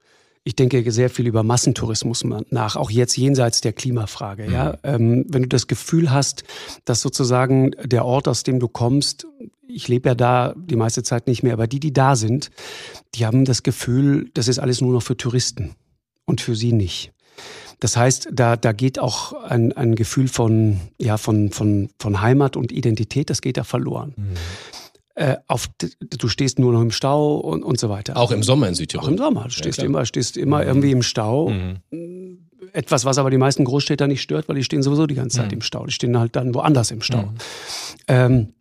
ich 0.48 0.56
denke 0.56 0.90
sehr 0.94 1.10
viel 1.10 1.28
über 1.28 1.44
Massentourismus 1.44 2.24
nach, 2.24 2.78
auch 2.78 2.90
jetzt 2.90 3.18
jenseits 3.18 3.60
der 3.60 3.74
Klimafrage. 3.74 4.44
Mhm. 4.44 4.54
Ja, 4.54 4.78
ähm, 4.84 5.26
wenn 5.28 5.42
du 5.42 5.50
das 5.50 5.68
Gefühl 5.68 6.10
hast, 6.10 6.46
dass 6.86 7.02
sozusagen 7.02 7.72
der 7.84 8.06
Ort, 8.06 8.30
aus 8.30 8.44
dem 8.44 8.62
du 8.62 8.70
kommst, 8.70 9.28
ich 9.68 9.90
lebe 9.90 10.08
ja 10.08 10.16
da 10.16 10.54
die 10.56 10.78
meiste 10.78 11.04
Zeit 11.04 11.28
nicht 11.28 11.44
mehr, 11.44 11.52
aber 11.52 11.68
die, 11.68 11.82
die 11.82 11.92
da 11.92 12.16
sind, 12.16 12.50
die 13.14 13.26
haben 13.26 13.44
das 13.44 13.62
Gefühl, 13.62 14.30
das 14.36 14.48
ist 14.48 14.60
alles 14.60 14.80
nur 14.80 14.94
noch 14.94 15.04
für 15.04 15.18
Touristen 15.18 15.76
und 16.24 16.40
für 16.40 16.56
sie 16.56 16.72
nicht. 16.72 17.12
Das 17.82 17.98
heißt, 17.98 18.30
da, 18.32 18.56
da 18.56 18.72
geht 18.72 19.00
auch 19.00 19.34
ein, 19.34 19.74
ein 19.74 19.96
Gefühl 19.96 20.30
von, 20.30 20.80
ja, 20.98 21.18
von, 21.18 21.52
von, 21.52 21.90
von 22.00 22.22
Heimat 22.22 22.56
und 22.56 22.72
Identität, 22.72 23.30
das 23.30 23.42
geht 23.42 23.58
da 23.58 23.66
verloren. 23.66 24.14
Mhm 24.16 24.38
äh, 25.18 25.38
auf, 25.48 25.68
du 26.00 26.28
stehst 26.28 26.60
nur 26.60 26.72
noch 26.72 26.82
im 26.82 26.92
Stau 26.92 27.38
und, 27.38 27.64
und 27.64 27.80
so 27.80 27.90
weiter. 27.90 28.18
Auch 28.18 28.32
im 28.32 28.44
Sommer 28.44 28.68
in 28.68 28.76
Südtirol. 28.76 29.04
Auch 29.04 29.10
im 29.10 29.18
Sommer. 29.18 29.44
Du 29.46 29.50
stehst 29.50 29.80
ja, 29.80 29.86
immer, 29.86 30.06
stehst 30.06 30.38
immer 30.38 30.62
mhm. 30.62 30.68
irgendwie 30.68 30.92
im 30.92 31.02
Stau. 31.02 31.50
Mhm. 31.50 32.48
Etwas, 32.72 33.04
was 33.04 33.18
aber 33.18 33.32
die 33.32 33.40
meisten 33.40 33.66
Großstädter 33.66 34.06
nicht 34.06 34.22
stört, 34.22 34.48
weil 34.48 34.58
die 34.58 34.64
stehen 34.64 34.84
sowieso 34.84 35.08
die 35.08 35.16
ganze 35.16 35.38
Zeit 35.38 35.48
mhm. 35.48 35.54
im 35.54 35.62
Stau. 35.62 35.88
Die 35.88 35.92
stehen 35.92 36.20
halt 36.20 36.36
dann 36.36 36.54
woanders 36.54 36.92
im 36.92 37.02
Stau. 37.02 37.24
Mhm. 37.24 37.36
Ähm, 38.08 38.54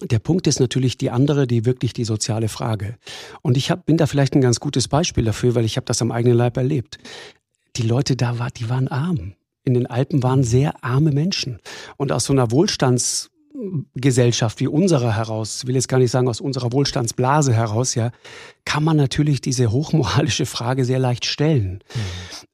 der 0.00 0.20
Punkt 0.20 0.46
ist 0.46 0.60
natürlich 0.60 0.96
die 0.96 1.10
andere, 1.10 1.48
die 1.48 1.64
wirklich 1.64 1.92
die 1.92 2.04
soziale 2.04 2.48
Frage. 2.48 2.98
Und 3.42 3.56
ich 3.56 3.72
hab, 3.72 3.84
bin 3.84 3.96
da 3.96 4.06
vielleicht 4.06 4.34
ein 4.36 4.40
ganz 4.40 4.60
gutes 4.60 4.86
Beispiel 4.86 5.24
dafür, 5.24 5.56
weil 5.56 5.64
ich 5.64 5.76
habe 5.76 5.86
das 5.86 6.00
am 6.02 6.12
eigenen 6.12 6.36
Leib 6.36 6.56
erlebt. 6.56 6.98
Die 7.74 7.82
Leute 7.82 8.14
da 8.14 8.38
war, 8.38 8.52
die 8.52 8.68
waren 8.68 8.86
arm. 8.86 9.32
In 9.64 9.74
den 9.74 9.86
Alpen 9.86 10.22
waren 10.22 10.44
sehr 10.44 10.84
arme 10.84 11.10
Menschen. 11.10 11.58
Und 11.96 12.12
aus 12.12 12.26
so 12.26 12.32
einer 12.32 12.52
Wohlstands 12.52 13.30
Gesellschaft 13.94 14.60
wie 14.60 14.68
unsere 14.68 15.16
heraus, 15.16 15.66
will 15.66 15.74
jetzt 15.74 15.88
gar 15.88 15.98
nicht 15.98 16.10
sagen 16.10 16.28
aus 16.28 16.40
unserer 16.40 16.72
Wohlstandsblase 16.72 17.52
heraus, 17.52 17.94
ja, 17.94 18.10
kann 18.66 18.84
man 18.84 18.98
natürlich 18.98 19.40
diese 19.40 19.70
hochmoralische 19.70 20.44
Frage 20.44 20.84
sehr 20.84 20.98
leicht 20.98 21.24
stellen. 21.24 21.78
Mhm. 21.94 22.00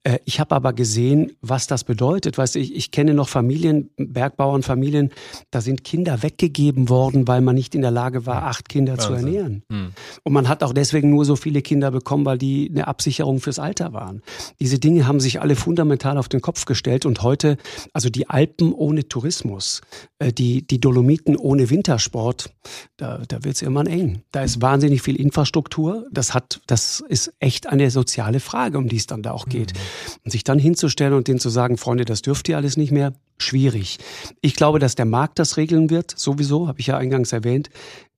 Äh, 0.05 0.19
ich 0.25 0.41
habe 0.41 0.55
aber 0.55 0.73
gesehen, 0.73 1.33
was 1.41 1.67
das 1.67 1.85
bedeutet. 1.85 2.39
Weißt 2.39 2.55
du, 2.55 2.59
ich, 2.59 2.75
ich 2.77 2.91
kenne 2.91 3.15
noch 3.15 3.29
Familien, 3.29 3.91
Bergbauernfamilien, 3.97 5.11
da 5.51 5.61
sind 5.61 5.85
Kinder 5.85 6.23
weggegeben 6.23 6.89
worden, 6.89 7.27
weil 7.27 7.41
man 7.41 7.55
nicht 7.55 7.75
in 7.75 7.81
der 7.81 7.91
Lage 7.91 8.27
war, 8.27 8.45
acht 8.45 8.69
Kinder 8.69 8.93
Wahnsinn. 8.93 9.09
zu 9.09 9.15
ernähren. 9.15 9.63
Mhm. 9.69 9.93
Und 10.23 10.33
man 10.33 10.49
hat 10.49 10.63
auch 10.63 10.75
deswegen 10.75 11.11
nur 11.11 11.25
so 11.25 11.35
viele 11.35 11.63
Kinder 11.63 11.91
bekommen, 11.91 12.27
weil 12.27 12.39
die 12.39 12.71
eine 12.71 12.89
Absicherung 12.89 13.41
fürs 13.41 13.59
Alter 13.59 13.95
waren. 13.95 14.23
Diese 14.61 14.79
Dinge 14.79 15.07
haben 15.07 15.19
sich 15.19 15.41
alle 15.41 15.57
fundamental 15.57 16.19
auf 16.19 16.29
den 16.29 16.43
Kopf 16.43 16.67
gestellt 16.67 17.07
und 17.07 17.23
heute, 17.23 17.57
also 17.95 18.11
die 18.11 18.29
Alpen 18.29 18.75
ohne 18.75 19.09
Tourismus, 19.09 19.81
äh, 20.19 20.31
die, 20.31 20.67
die 20.67 20.79
Dolomiten 20.79 21.37
ohne 21.37 21.71
Wintersport, 21.71 22.51
da, 22.99 23.23
da 23.27 23.45
wird 23.45 23.55
es 23.55 23.63
irgendwann 23.63 23.87
eng. 23.87 24.23
Da 24.31 24.43
ist 24.43 24.61
wahnsinnig 24.61 25.01
viel 25.01 25.17
Infrastruktur 25.17 26.02
das 26.11 26.35
hat, 26.35 26.61
das 26.67 27.03
ist 27.09 27.33
echt 27.39 27.67
eine 27.67 27.91
soziale 27.91 28.41
Frage, 28.41 28.79
um 28.79 28.89
die 28.89 28.97
es 28.97 29.07
dann 29.07 29.23
da 29.23 29.33
auch 29.33 29.47
geht. 29.47 29.75
Mhm. 29.75 29.79
Und 30.25 30.31
sich 30.31 30.45
dann 30.45 30.59
hinzustellen 30.59 31.15
und 31.15 31.29
denen 31.29 31.41
zu 31.41 31.51
sagen, 31.51 31.77
Freunde, 31.77 32.05
das 32.05 32.23
dürft 32.23 32.49
ihr 32.49 32.57
alles 32.57 32.77
nicht 32.77 32.93
mehr, 32.93 33.13
schwierig. 33.39 33.99
Ich 34.41 34.55
glaube, 34.55 34.79
dass 34.79 34.95
der 34.95 35.05
Markt 35.05 35.39
das 35.39 35.57
regeln 35.57 35.91
wird, 35.91 36.13
sowieso, 36.17 36.69
habe 36.69 36.81
ich 36.81 36.87
ja 36.87 36.97
eingangs 36.97 37.33
erwähnt. 37.33 37.71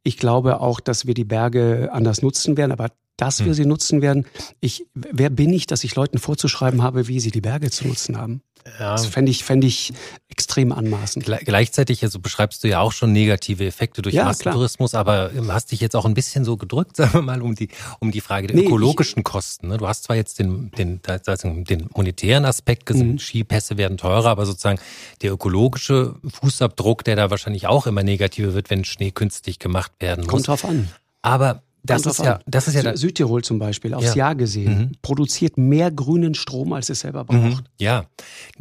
Ich 0.02 0.18
glaube 0.18 0.60
auch, 0.60 0.80
dass 0.80 1.06
wir 1.06 1.14
die 1.14 1.24
Berge 1.24 1.90
anders 1.92 2.22
nutzen 2.22 2.56
werden, 2.56 2.72
aber 2.72 2.90
dass 3.16 3.40
wir 3.40 3.46
hm. 3.46 3.54
sie 3.54 3.66
nutzen 3.66 4.02
werden. 4.02 4.26
Ich, 4.60 4.86
wer 4.94 5.30
bin 5.30 5.52
ich, 5.52 5.66
dass 5.66 5.84
ich 5.84 5.94
Leuten 5.94 6.18
vorzuschreiben 6.18 6.82
habe, 6.82 7.08
wie 7.08 7.20
sie 7.20 7.30
die 7.30 7.40
Berge 7.40 7.70
zu 7.70 7.86
nutzen 7.86 8.18
haben? 8.18 8.42
Ja. 8.78 8.92
Das 8.92 9.06
fände 9.06 9.30
ich, 9.30 9.44
fände 9.44 9.66
ich 9.66 9.92
extrem 10.30 10.72
anmaßend. 10.72 11.24
Gleichzeitig 11.24 12.02
also 12.02 12.18
beschreibst 12.18 12.64
du 12.64 12.68
ja 12.68 12.80
auch 12.80 12.92
schon 12.92 13.12
negative 13.12 13.66
Effekte 13.66 14.00
durch 14.00 14.14
ja, 14.14 14.24
Massentourismus, 14.24 14.92
klar. 14.92 15.00
aber 15.00 15.30
hast 15.48 15.70
dich 15.70 15.80
jetzt 15.80 15.94
auch 15.94 16.06
ein 16.06 16.14
bisschen 16.14 16.44
so 16.44 16.56
gedrückt, 16.56 16.96
sagen 16.96 17.12
wir 17.12 17.22
mal, 17.22 17.42
um 17.42 17.54
die, 17.54 17.68
um 18.00 18.10
die 18.10 18.20
Frage 18.20 18.46
der 18.46 18.56
nee, 18.56 18.64
ökologischen 18.64 19.20
ich, 19.20 19.24
Kosten. 19.24 19.68
Ne? 19.68 19.76
Du 19.76 19.86
hast 19.86 20.04
zwar 20.04 20.16
jetzt 20.16 20.38
den, 20.38 20.70
den, 20.72 21.00
den 21.04 21.88
monetären 21.94 22.44
Aspekt 22.46 22.86
gesehen, 22.86 23.12
mhm. 23.12 23.18
Skipässe 23.18 23.76
werden 23.76 23.98
teurer, 23.98 24.30
aber 24.30 24.46
sozusagen 24.46 24.80
der 25.22 25.32
ökologische 25.32 26.14
Fußabdruck, 26.26 27.04
der 27.04 27.16
da 27.16 27.30
wahrscheinlich 27.30 27.66
auch 27.66 27.86
immer 27.86 28.02
negativer 28.02 28.54
wird, 28.54 28.70
wenn 28.70 28.84
Schnee 28.84 29.10
künstlich 29.10 29.58
gemacht 29.58 29.92
werden 30.00 30.22
muss. 30.22 30.30
Kommt 30.30 30.48
drauf 30.48 30.64
an. 30.64 30.88
Aber 31.22 31.62
das 31.84 32.06
ist, 32.06 32.18
ja, 32.18 32.40
das 32.46 32.66
ist 32.66 32.74
ja 32.74 32.96
Südtirol 32.96 33.44
zum 33.44 33.58
Beispiel, 33.58 33.92
aufs 33.94 34.14
ja. 34.14 34.14
Jahr 34.14 34.34
gesehen, 34.34 34.78
mhm. 34.78 34.92
produziert 35.02 35.58
mehr 35.58 35.90
grünen 35.90 36.34
Strom, 36.34 36.72
als 36.72 36.88
es 36.88 37.00
selber 37.00 37.24
braucht. 37.24 37.42
Mhm. 37.42 37.60
Ja. 37.78 38.06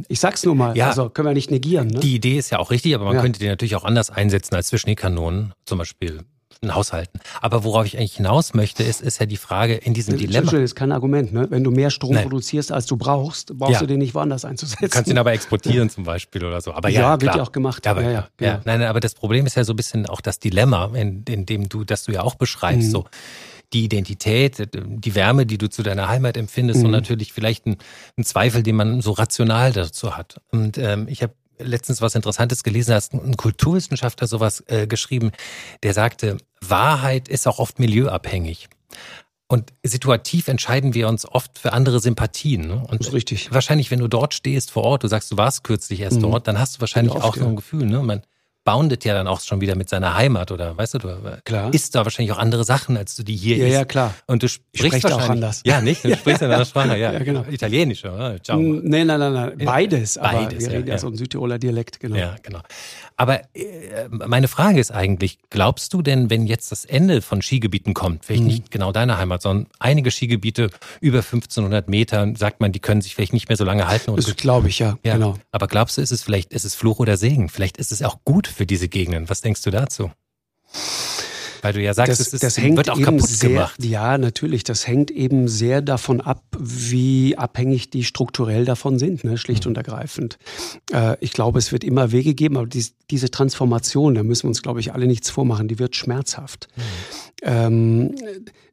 Ich 0.08 0.20
sag's 0.20 0.44
nur 0.44 0.54
mal, 0.54 0.76
ja. 0.76 0.88
also 0.88 1.08
können 1.08 1.28
wir 1.28 1.34
nicht 1.34 1.50
negieren. 1.50 1.88
Ne? 1.88 2.00
Die 2.00 2.14
Idee 2.14 2.36
ist 2.36 2.50
ja 2.50 2.58
auch 2.58 2.70
richtig, 2.70 2.94
aber 2.94 3.06
man 3.06 3.16
ja. 3.16 3.22
könnte 3.22 3.40
die 3.40 3.48
natürlich 3.48 3.76
auch 3.76 3.84
anders 3.84 4.10
einsetzen 4.10 4.54
als 4.54 4.70
für 4.70 4.78
Schneekanonen. 4.78 5.54
Zum 5.64 5.78
Beispiel 5.78 6.20
ein 6.62 6.74
Haushalten. 6.74 7.20
Aber 7.40 7.64
worauf 7.64 7.86
ich 7.86 7.98
eigentlich 7.98 8.16
hinaus 8.16 8.54
möchte, 8.54 8.82
ist, 8.82 9.00
ist 9.00 9.20
ja 9.20 9.26
die 9.26 9.36
Frage 9.36 9.74
in 9.74 9.94
diesem 9.94 10.16
Dilemma. 10.16 10.50
Das 10.50 10.60
ist 10.60 10.74
kein 10.74 10.92
Argument, 10.92 11.32
ne? 11.32 11.46
Wenn 11.50 11.64
du 11.64 11.70
mehr 11.70 11.90
Strom 11.90 12.14
Nein. 12.14 12.24
produzierst, 12.24 12.72
als 12.72 12.86
du 12.86 12.96
brauchst, 12.96 13.56
brauchst 13.56 13.74
ja. 13.74 13.80
du 13.80 13.86
den 13.86 13.98
nicht 13.98 14.14
woanders 14.14 14.44
einzusetzen. 14.44 14.84
Du 14.84 14.90
kannst 14.90 15.10
ihn 15.10 15.18
aber 15.18 15.32
exportieren 15.32 15.90
zum 15.90 16.04
Beispiel 16.04 16.44
oder 16.44 16.60
so. 16.60 16.72
Aber 16.72 16.88
ja, 16.88 17.00
ja 17.00 17.20
wird 17.20 17.34
ja 17.34 17.42
auch 17.42 17.52
gemacht. 17.52 17.86
Aber, 17.86 18.02
ja, 18.02 18.10
ja, 18.10 18.28
genau. 18.36 18.50
ja. 18.52 18.60
Nein, 18.64 18.80
nein, 18.80 18.88
aber 18.88 19.00
das 19.00 19.14
Problem 19.14 19.46
ist 19.46 19.56
ja 19.56 19.64
so 19.64 19.72
ein 19.72 19.76
bisschen 19.76 20.06
auch 20.06 20.20
das 20.20 20.38
Dilemma, 20.38 20.90
in, 20.94 21.24
in 21.28 21.46
dem 21.46 21.68
du, 21.68 21.84
das 21.84 22.04
du 22.04 22.12
ja 22.12 22.22
auch 22.22 22.34
beschreibst. 22.34 22.88
Mhm. 22.88 22.92
So 22.92 23.04
die 23.72 23.84
Identität, 23.84 24.68
die 24.72 25.14
Wärme, 25.14 25.46
die 25.46 25.58
du 25.58 25.68
zu 25.68 25.82
deiner 25.82 26.08
Heimat 26.08 26.36
empfindest 26.36 26.80
mhm. 26.80 26.86
und 26.86 26.90
natürlich 26.92 27.32
vielleicht 27.32 27.66
ein, 27.66 27.76
ein, 28.16 28.24
Zweifel, 28.24 28.62
den 28.62 28.76
man 28.76 29.00
so 29.00 29.12
rational 29.12 29.72
dazu 29.72 30.16
hat. 30.16 30.40
Und 30.52 30.78
ähm, 30.78 31.06
ich 31.08 31.22
habe 31.22 31.34
letztens 31.58 32.00
was 32.00 32.14
Interessantes 32.14 32.62
gelesen, 32.62 32.94
hast 32.94 33.14
ein 33.14 33.36
Kulturwissenschaftler 33.36 34.26
sowas 34.26 34.62
äh, 34.66 34.86
geschrieben, 34.86 35.32
der 35.82 35.94
sagte, 35.94 36.38
Wahrheit 36.60 37.28
ist 37.28 37.46
auch 37.46 37.58
oft 37.58 37.78
milieuabhängig. 37.78 38.68
Und 39.46 39.72
situativ 39.82 40.48
entscheiden 40.48 40.94
wir 40.94 41.06
uns 41.06 41.26
oft 41.26 41.58
für 41.58 41.72
andere 41.72 42.00
Sympathien. 42.00 42.66
Ne? 42.66 42.76
Und 42.88 43.00
das 43.00 43.08
ist 43.08 43.12
richtig. 43.12 43.52
Wahrscheinlich, 43.52 43.90
wenn 43.90 43.98
du 43.98 44.08
dort 44.08 44.32
stehst 44.32 44.70
vor 44.70 44.84
Ort, 44.84 45.04
du 45.04 45.08
sagst, 45.08 45.30
du 45.30 45.36
warst 45.36 45.64
kürzlich 45.64 46.00
erst 46.00 46.16
mhm. 46.16 46.22
dort, 46.22 46.48
dann 46.48 46.58
hast 46.58 46.76
du 46.76 46.80
wahrscheinlich 46.80 47.14
oft, 47.14 47.24
auch 47.24 47.36
so 47.36 47.46
ein 47.46 47.56
Gefühl. 47.56 47.84
Ne? 47.86 48.02
Man, 48.02 48.22
boundet 48.64 49.04
ja 49.04 49.14
dann 49.14 49.26
auch 49.26 49.40
schon 49.40 49.60
wieder 49.60 49.76
mit 49.76 49.88
seiner 49.88 50.14
Heimat 50.14 50.50
oder 50.50 50.76
weißt 50.76 50.94
du, 50.94 50.98
du 50.98 51.40
klar. 51.44 51.72
isst 51.72 51.94
da 51.94 52.04
wahrscheinlich 52.04 52.32
auch 52.32 52.38
andere 52.38 52.64
Sachen, 52.64 52.96
als 52.96 53.14
du 53.14 53.22
die 53.22 53.36
hier 53.36 53.56
ja, 53.58 53.66
isst. 53.66 53.74
Ja, 53.74 53.84
klar. 53.84 54.14
Und 54.26 54.42
du 54.42 54.48
sprichst 54.48 55.00
Sprecht 55.00 55.12
auch 55.12 55.28
anders. 55.28 55.62
Ja, 55.64 55.80
nicht? 55.80 56.04
Du 56.04 56.14
sprichst 56.16 56.42
in 56.42 56.50
einer 56.50 56.64
Sprache, 56.64 56.96
ja. 56.98 57.12
ja 57.12 57.18
genau. 57.18 57.44
Italienisch, 57.50 58.04
oder? 58.04 58.42
Ciao. 58.42 58.58
Nein, 58.58 59.06
nein, 59.06 59.20
nein, 59.20 59.32
nein. 59.32 59.52
Beides. 59.64 60.18
Aber 60.18 60.44
Beides, 60.44 60.60
wir 60.60 60.72
reden 60.72 60.88
ja, 60.88 60.94
ja 60.94 60.98
so 60.98 61.08
ein 61.08 61.16
Südtiroler 61.16 61.58
Dialekt, 61.58 62.00
genau. 62.00 62.16
Ja, 62.16 62.36
genau. 62.42 62.60
Aber 63.16 63.42
äh, 63.54 64.08
meine 64.10 64.48
Frage 64.48 64.80
ist 64.80 64.90
eigentlich, 64.90 65.38
glaubst 65.50 65.92
du 65.92 66.02
denn, 66.02 66.30
wenn 66.30 66.46
jetzt 66.46 66.72
das 66.72 66.84
Ende 66.84 67.22
von 67.22 67.42
Skigebieten 67.42 67.94
kommt, 67.94 68.24
vielleicht 68.24 68.42
mhm. 68.42 68.48
nicht 68.48 68.70
genau 68.70 68.92
deine 68.92 69.18
Heimat, 69.18 69.42
sondern 69.42 69.68
einige 69.78 70.10
Skigebiete 70.10 70.70
über 71.00 71.18
1500 71.18 71.88
Meter, 71.88 72.32
sagt 72.36 72.60
man, 72.60 72.72
die 72.72 72.80
können 72.80 73.02
sich 73.02 73.14
vielleicht 73.14 73.32
nicht 73.32 73.48
mehr 73.48 73.56
so 73.56 73.64
lange 73.64 73.86
halten. 73.86 74.14
das 74.16 74.34
glaube 74.36 74.68
ich, 74.68 74.80
ja, 74.80 74.98
ja, 75.04 75.14
genau. 75.14 75.36
Aber 75.52 75.68
glaubst 75.68 75.96
du, 75.96 76.02
ist 76.02 76.10
es 76.10 76.22
vielleicht, 76.22 76.52
ist 76.52 76.64
es 76.64 76.74
Fluch 76.74 76.98
oder 76.98 77.16
Segen? 77.16 77.48
Vielleicht 77.48 77.76
ist 77.76 77.92
es 77.92 78.02
auch 78.02 78.18
gut 78.24 78.48
für 78.54 78.66
diese 78.66 78.88
Gegenden. 78.88 79.28
Was 79.28 79.40
denkst 79.40 79.62
du 79.62 79.70
dazu? 79.70 80.10
Weil 81.64 81.72
du 81.72 81.80
ja 81.80 81.94
sagst, 81.94 82.10
das, 82.10 82.20
es 82.20 82.32
ist, 82.34 82.42
das 82.42 82.58
hängt 82.58 82.76
wird 82.76 82.90
auch 82.90 83.00
kaputt 83.00 83.26
sehr, 83.26 83.48
gemacht. 83.48 83.82
Ja, 83.82 84.18
natürlich. 84.18 84.64
Das 84.64 84.86
hängt 84.86 85.10
eben 85.10 85.48
sehr 85.48 85.80
davon 85.80 86.20
ab, 86.20 86.42
wie 86.58 87.38
abhängig 87.38 87.88
die 87.88 88.04
strukturell 88.04 88.66
davon 88.66 88.98
sind, 88.98 89.24
ne? 89.24 89.38
schlicht 89.38 89.64
mhm. 89.64 89.70
und 89.70 89.78
ergreifend. 89.78 90.38
Äh, 90.92 91.16
ich 91.20 91.32
glaube, 91.32 91.58
es 91.58 91.72
wird 91.72 91.82
immer 91.82 92.12
Wege 92.12 92.34
geben, 92.34 92.58
aber 92.58 92.66
dies, 92.66 92.96
diese 93.10 93.30
Transformation, 93.30 94.14
da 94.14 94.22
müssen 94.22 94.42
wir 94.42 94.48
uns, 94.48 94.60
glaube 94.60 94.80
ich, 94.80 94.92
alle 94.92 95.06
nichts 95.06 95.30
vormachen, 95.30 95.66
die 95.66 95.78
wird 95.78 95.96
schmerzhaft. 95.96 96.68
Mhm. 96.76 96.82
Ähm, 97.44 98.14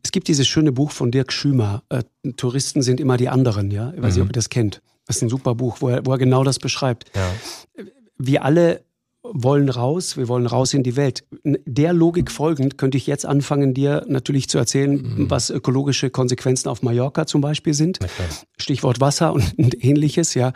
es 0.04 0.12
gibt 0.12 0.28
dieses 0.28 0.50
schöne 0.50 0.74
Buch 0.74 0.92
von 0.92 1.12
Dirk 1.12 1.32
Schümer, 1.32 1.84
äh, 1.88 2.04
Touristen 2.36 2.82
sind 2.82 3.00
immer 3.00 3.16
die 3.16 3.30
anderen, 3.30 3.72
ja. 3.72 3.94
Ich 3.96 4.02
weiß 4.02 4.16
nicht, 4.16 4.22
ob 4.22 4.28
mhm. 4.28 4.32
ihr 4.32 4.34
das 4.34 4.50
kennt. 4.50 4.82
Das 5.08 5.16
ist 5.16 5.22
ein 5.22 5.30
super 5.30 5.56
Buch, 5.56 5.78
wo 5.80 5.88
er, 5.88 6.06
wo 6.06 6.12
er 6.12 6.18
genau 6.18 6.44
das 6.44 6.60
beschreibt. 6.60 7.10
Ja. 7.16 7.86
Wir 8.18 8.44
alle 8.44 8.84
wollen 9.24 9.70
raus, 9.70 10.18
wir 10.18 10.28
wollen 10.28 10.48
raus 10.48 10.74
in 10.74 10.84
die 10.84 10.96
Welt. 10.96 11.24
Der 11.44 11.94
Logik 11.94 12.32
folgend 12.32 12.78
könnte 12.78 12.98
ich 12.98 13.08
jetzt 13.08 13.26
anfangen, 13.26 13.74
dir 13.74 14.04
natürlich 14.08 14.50
zu 14.50 14.58
erzählen, 14.58 14.94
mhm. 14.94 15.30
was 15.30 15.50
ökologische 15.50 16.10
Konsequenzen 16.10 16.70
auf 16.70 16.82
Mallorca 16.82 17.28
zum 17.28 17.42
Beispiel 17.42 17.74
sind. 17.74 18.00
Okay. 18.02 18.30
Stichwort 18.58 19.00
Wasser 19.00 19.34
und, 19.34 19.54
und 19.58 19.84
ähnliches, 19.84 20.34
ja. 20.34 20.54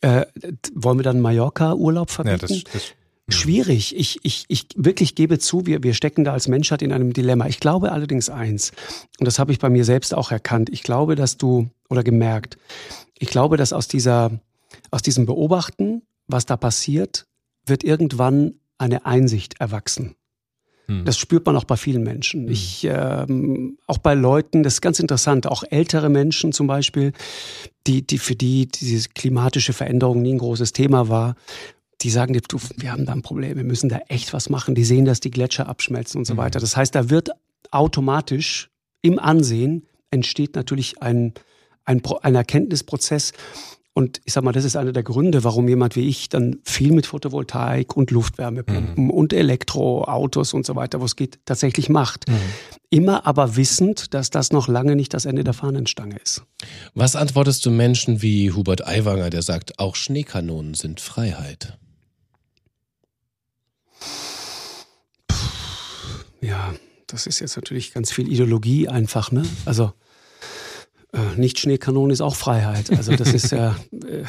Äh, 0.00 0.26
wollen 0.74 0.98
wir 0.98 1.04
dann 1.04 1.20
Mallorca-Urlaub 1.20 2.10
verbieten? 2.10 2.46
Ja, 2.52 2.62
das, 2.62 2.72
das 2.72 2.94
Schwierig. 3.28 3.96
Ich, 3.96 4.18
ich, 4.24 4.44
ich 4.48 4.66
wirklich 4.74 5.14
gebe 5.14 5.38
zu, 5.38 5.64
wir, 5.64 5.82
wir 5.82 5.94
stecken 5.94 6.24
da 6.24 6.32
als 6.32 6.48
Menschheit 6.48 6.82
in 6.82 6.92
einem 6.92 7.12
Dilemma. 7.12 7.46
Ich 7.46 7.60
glaube 7.60 7.92
allerdings 7.92 8.28
eins, 8.28 8.72
und 9.20 9.26
das 9.26 9.38
habe 9.38 9.52
ich 9.52 9.58
bei 9.58 9.70
mir 9.70 9.84
selbst 9.84 10.12
auch 10.12 10.32
erkannt. 10.32 10.70
Ich 10.70 10.82
glaube, 10.82 11.14
dass 11.14 11.36
du, 11.36 11.70
oder 11.88 12.02
gemerkt, 12.02 12.58
ich 13.18 13.28
glaube, 13.28 13.56
dass 13.56 13.72
aus 13.72 13.86
dieser, 13.86 14.40
aus 14.90 15.02
diesem 15.02 15.24
Beobachten, 15.24 16.02
was 16.26 16.46
da 16.46 16.56
passiert, 16.56 17.26
wird 17.66 17.84
irgendwann 17.84 18.54
eine 18.78 19.06
Einsicht 19.06 19.60
erwachsen. 19.60 20.16
Hm. 20.86 21.04
Das 21.04 21.18
spürt 21.18 21.46
man 21.46 21.56
auch 21.56 21.64
bei 21.64 21.76
vielen 21.76 22.02
Menschen. 22.02 22.46
Hm. 22.46 22.52
Ich, 22.52 22.86
ähm, 22.88 23.78
auch 23.86 23.98
bei 23.98 24.14
Leuten, 24.14 24.62
das 24.62 24.74
ist 24.74 24.80
ganz 24.80 24.98
interessant, 24.98 25.46
auch 25.46 25.64
ältere 25.70 26.08
Menschen 26.08 26.52
zum 26.52 26.66
Beispiel, 26.66 27.12
die, 27.86 28.06
die 28.06 28.18
für 28.18 28.34
die 28.34 28.66
diese 28.66 29.08
klimatische 29.10 29.72
Veränderung 29.72 30.22
nie 30.22 30.34
ein 30.34 30.38
großes 30.38 30.72
Thema 30.72 31.08
war, 31.08 31.36
die 32.00 32.10
sagen, 32.10 32.36
du, 32.48 32.58
wir 32.76 32.90
haben 32.90 33.06
da 33.06 33.12
ein 33.12 33.22
Problem, 33.22 33.56
wir 33.56 33.64
müssen 33.64 33.88
da 33.88 33.98
echt 34.08 34.32
was 34.32 34.50
machen. 34.50 34.74
Die 34.74 34.84
sehen, 34.84 35.04
dass 35.04 35.20
die 35.20 35.30
Gletscher 35.30 35.68
abschmelzen 35.68 36.18
und 36.18 36.24
so 36.24 36.32
hm. 36.32 36.38
weiter. 36.38 36.60
Das 36.60 36.76
heißt, 36.76 36.94
da 36.94 37.10
wird 37.10 37.30
automatisch 37.70 38.70
im 39.02 39.18
Ansehen 39.18 39.86
entsteht 40.10 40.54
natürlich 40.54 41.02
ein, 41.02 41.32
ein, 41.84 42.02
ein 42.22 42.34
Erkenntnisprozess, 42.34 43.32
und 43.94 44.22
ich 44.24 44.32
sag 44.32 44.42
mal, 44.42 44.52
das 44.52 44.64
ist 44.64 44.76
einer 44.76 44.92
der 44.92 45.02
Gründe, 45.02 45.44
warum 45.44 45.68
jemand 45.68 45.96
wie 45.96 46.08
ich 46.08 46.30
dann 46.30 46.60
viel 46.64 46.92
mit 46.92 47.06
Photovoltaik 47.06 47.94
und 47.94 48.10
Luftwärmepumpen 48.10 49.04
mhm. 49.04 49.10
und 49.10 49.34
Elektroautos 49.34 50.54
und 50.54 50.64
so 50.64 50.74
weiter, 50.76 51.00
wo 51.00 51.04
es 51.04 51.14
geht, 51.14 51.40
tatsächlich 51.44 51.90
macht. 51.90 52.26
Mhm. 52.28 52.38
Immer 52.88 53.26
aber 53.26 53.56
wissend, 53.56 54.14
dass 54.14 54.30
das 54.30 54.50
noch 54.50 54.66
lange 54.66 54.96
nicht 54.96 55.12
das 55.12 55.26
Ende 55.26 55.44
der 55.44 55.52
Fahnenstange 55.52 56.16
ist. 56.22 56.42
Was 56.94 57.16
antwortest 57.16 57.66
du 57.66 57.70
Menschen 57.70 58.22
wie 58.22 58.50
Hubert 58.50 58.86
Aiwanger, 58.86 59.28
der 59.28 59.42
sagt, 59.42 59.78
auch 59.78 59.94
Schneekanonen 59.94 60.72
sind 60.72 61.00
Freiheit? 61.00 61.78
Ja, 66.40 66.74
das 67.06 67.26
ist 67.26 67.40
jetzt 67.40 67.56
natürlich 67.56 67.92
ganz 67.92 68.10
viel 68.10 68.30
Ideologie 68.30 68.88
einfach, 68.88 69.32
ne? 69.32 69.42
Also 69.66 69.92
nicht 71.36 71.58
Schneekanone 71.58 72.12
ist 72.12 72.20
auch 72.20 72.36
Freiheit. 72.36 72.90
Also 72.90 73.14
das 73.16 73.32
ist 73.32 73.52
ja. 73.52 73.76
Äh, 73.92 74.24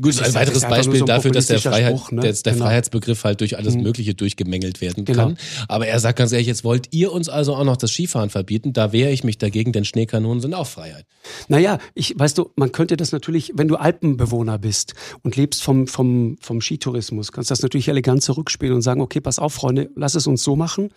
Gut, 0.00 0.22
ein 0.22 0.34
weiteres 0.34 0.62
Beispiel 0.62 0.98
so 0.98 1.04
ein 1.04 1.08
dafür, 1.08 1.30
dass 1.30 1.46
der, 1.46 1.58
Freiheit, 1.58 1.96
Spruch, 1.96 2.10
ne? 2.12 2.22
der, 2.22 2.32
der 2.32 2.52
genau. 2.52 2.64
Freiheitsbegriff 2.64 3.24
halt 3.24 3.40
durch 3.40 3.58
alles 3.58 3.74
mhm. 3.74 3.82
Mögliche 3.82 4.14
durchgemengelt 4.14 4.80
werden 4.80 5.04
genau. 5.04 5.26
kann. 5.26 5.38
Aber 5.68 5.86
er 5.86 6.00
sagt 6.00 6.18
ganz 6.18 6.32
ehrlich, 6.32 6.46
jetzt 6.46 6.64
wollt 6.64 6.88
ihr 6.92 7.12
uns 7.12 7.28
also 7.28 7.54
auch 7.54 7.64
noch 7.64 7.76
das 7.76 7.90
Skifahren 7.90 8.30
verbieten? 8.30 8.72
Da 8.72 8.92
wehre 8.92 9.10
ich 9.10 9.24
mich 9.24 9.36
dagegen, 9.36 9.72
denn 9.72 9.84
Schneekanonen 9.84 10.40
sind 10.40 10.54
auch 10.54 10.66
Freiheit. 10.66 11.04
Naja, 11.48 11.78
ich, 11.94 12.18
weißt 12.18 12.38
du, 12.38 12.50
man 12.56 12.72
könnte 12.72 12.96
das 12.96 13.12
natürlich, 13.12 13.52
wenn 13.56 13.68
du 13.68 13.76
Alpenbewohner 13.76 14.58
bist 14.58 14.94
und 15.22 15.36
lebst 15.36 15.62
vom, 15.62 15.86
vom, 15.86 16.38
vom 16.40 16.62
Skitourismus, 16.62 17.32
kannst 17.32 17.50
das 17.50 17.60
natürlich 17.60 17.88
elegant 17.88 18.22
zurückspielen 18.22 18.76
und 18.76 18.82
sagen, 18.82 19.02
okay, 19.02 19.20
pass 19.20 19.38
auf, 19.38 19.52
Freunde, 19.52 19.90
lass 19.96 20.14
es 20.14 20.26
uns 20.26 20.42
so 20.42 20.56
machen 20.56 20.90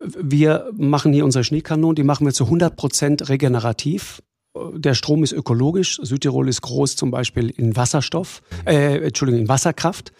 wir 0.00 0.70
machen 0.76 1.12
hier 1.12 1.24
unsere 1.24 1.44
Schneekanonen, 1.44 1.96
die 1.96 2.04
machen 2.04 2.26
wir 2.26 2.32
zu 2.32 2.44
100 2.44 2.76
Prozent 2.76 3.28
regenerativ. 3.28 4.22
Der 4.74 4.94
Strom 4.94 5.22
ist 5.22 5.32
ökologisch. 5.32 5.98
Südtirol 6.02 6.48
ist 6.48 6.62
groß 6.62 6.96
zum 6.96 7.10
Beispiel 7.10 7.50
in 7.50 7.76
Wasserstoff, 7.76 8.42
äh, 8.64 8.98
Entschuldigung, 9.06 9.42
in 9.42 9.48
Wasserkraft. 9.48 10.12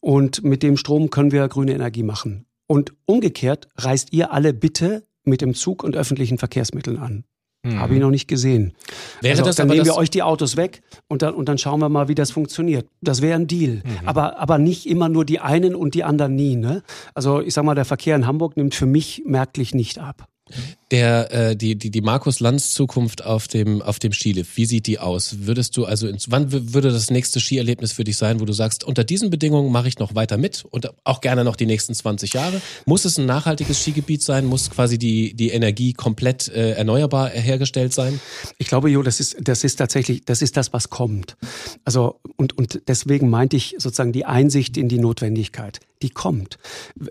Und 0.00 0.44
mit 0.44 0.62
dem 0.62 0.76
Strom 0.76 1.10
können 1.10 1.32
wir 1.32 1.48
grüne 1.48 1.72
Energie 1.72 2.02
machen. 2.02 2.46
Und 2.66 2.92
umgekehrt 3.06 3.68
reist 3.76 4.12
ihr 4.12 4.32
alle 4.32 4.52
bitte 4.52 5.06
mit 5.24 5.40
dem 5.40 5.54
Zug 5.54 5.82
und 5.82 5.96
öffentlichen 5.96 6.38
Verkehrsmitteln 6.38 6.98
an. 6.98 7.24
Mhm. 7.62 7.78
Habe 7.78 7.94
ich 7.94 8.00
noch 8.00 8.10
nicht 8.10 8.26
gesehen. 8.26 8.72
Wäre 9.20 9.32
also, 9.32 9.44
das 9.44 9.56
dann 9.56 9.68
nehmen 9.68 9.84
wir 9.84 9.96
euch 9.96 10.10
die 10.10 10.22
Autos 10.22 10.56
weg 10.56 10.82
und 11.08 11.22
dann, 11.22 11.34
und 11.34 11.48
dann 11.48 11.58
schauen 11.58 11.80
wir 11.80 11.88
mal, 11.88 12.08
wie 12.08 12.14
das 12.14 12.30
funktioniert. 12.30 12.86
Das 13.02 13.20
wäre 13.20 13.38
ein 13.38 13.46
Deal. 13.46 13.82
Mhm. 13.84 14.08
Aber, 14.08 14.38
aber 14.38 14.58
nicht 14.58 14.86
immer 14.86 15.08
nur 15.08 15.24
die 15.24 15.40
einen 15.40 15.74
und 15.74 15.94
die 15.94 16.04
anderen 16.04 16.34
nie. 16.34 16.56
Ne? 16.56 16.82
Also 17.14 17.40
ich 17.40 17.52
sag 17.52 17.64
mal, 17.64 17.74
der 17.74 17.84
Verkehr 17.84 18.16
in 18.16 18.26
Hamburg 18.26 18.56
nimmt 18.56 18.74
für 18.74 18.86
mich 18.86 19.22
merklich 19.26 19.74
nicht 19.74 19.98
ab 19.98 20.26
der 20.90 21.32
äh, 21.32 21.56
die 21.56 21.76
die 21.76 21.90
die 21.90 22.00
Markus 22.00 22.40
Lanz 22.40 22.72
Zukunft 22.72 23.24
auf 23.24 23.48
dem 23.48 23.82
auf 23.82 23.98
dem 23.98 24.12
Skilift. 24.12 24.56
Wie 24.56 24.66
sieht 24.66 24.86
die 24.86 24.98
aus? 24.98 25.36
Würdest 25.40 25.76
du 25.76 25.84
also 25.84 26.08
ins, 26.08 26.30
wann 26.30 26.50
würde 26.52 26.90
das 26.90 27.10
nächste 27.10 27.40
Skierlebnis 27.40 27.92
für 27.92 28.04
dich 28.04 28.16
sein, 28.16 28.40
wo 28.40 28.44
du 28.44 28.52
sagst, 28.52 28.84
unter 28.84 29.04
diesen 29.04 29.30
Bedingungen 29.30 29.70
mache 29.70 29.88
ich 29.88 29.98
noch 29.98 30.14
weiter 30.14 30.36
mit 30.36 30.64
und 30.70 30.90
auch 31.04 31.20
gerne 31.20 31.44
noch 31.44 31.56
die 31.56 31.66
nächsten 31.66 31.94
20 31.94 32.32
Jahre? 32.32 32.60
Muss 32.86 33.04
es 33.04 33.18
ein 33.18 33.26
nachhaltiges 33.26 33.82
Skigebiet 33.82 34.22
sein? 34.22 34.46
Muss 34.46 34.70
quasi 34.70 34.98
die 34.98 35.34
die 35.34 35.50
Energie 35.50 35.92
komplett 35.92 36.48
äh, 36.48 36.72
erneuerbar 36.72 37.30
hergestellt 37.30 37.92
sein? 37.92 38.20
Ich 38.58 38.66
glaube, 38.66 38.90
Jo, 38.90 39.02
das 39.02 39.20
ist 39.20 39.36
das 39.40 39.64
ist 39.64 39.76
tatsächlich 39.76 40.24
das 40.24 40.42
ist 40.42 40.56
das 40.56 40.72
was 40.72 40.90
kommt. 40.90 41.36
Also 41.84 42.20
und 42.36 42.56
und 42.58 42.82
deswegen 42.88 43.30
meinte 43.30 43.56
ich 43.56 43.76
sozusagen 43.78 44.12
die 44.12 44.24
Einsicht 44.24 44.76
in 44.76 44.88
die 44.88 44.98
Notwendigkeit 44.98 45.80
die 46.02 46.10
kommt. 46.10 46.58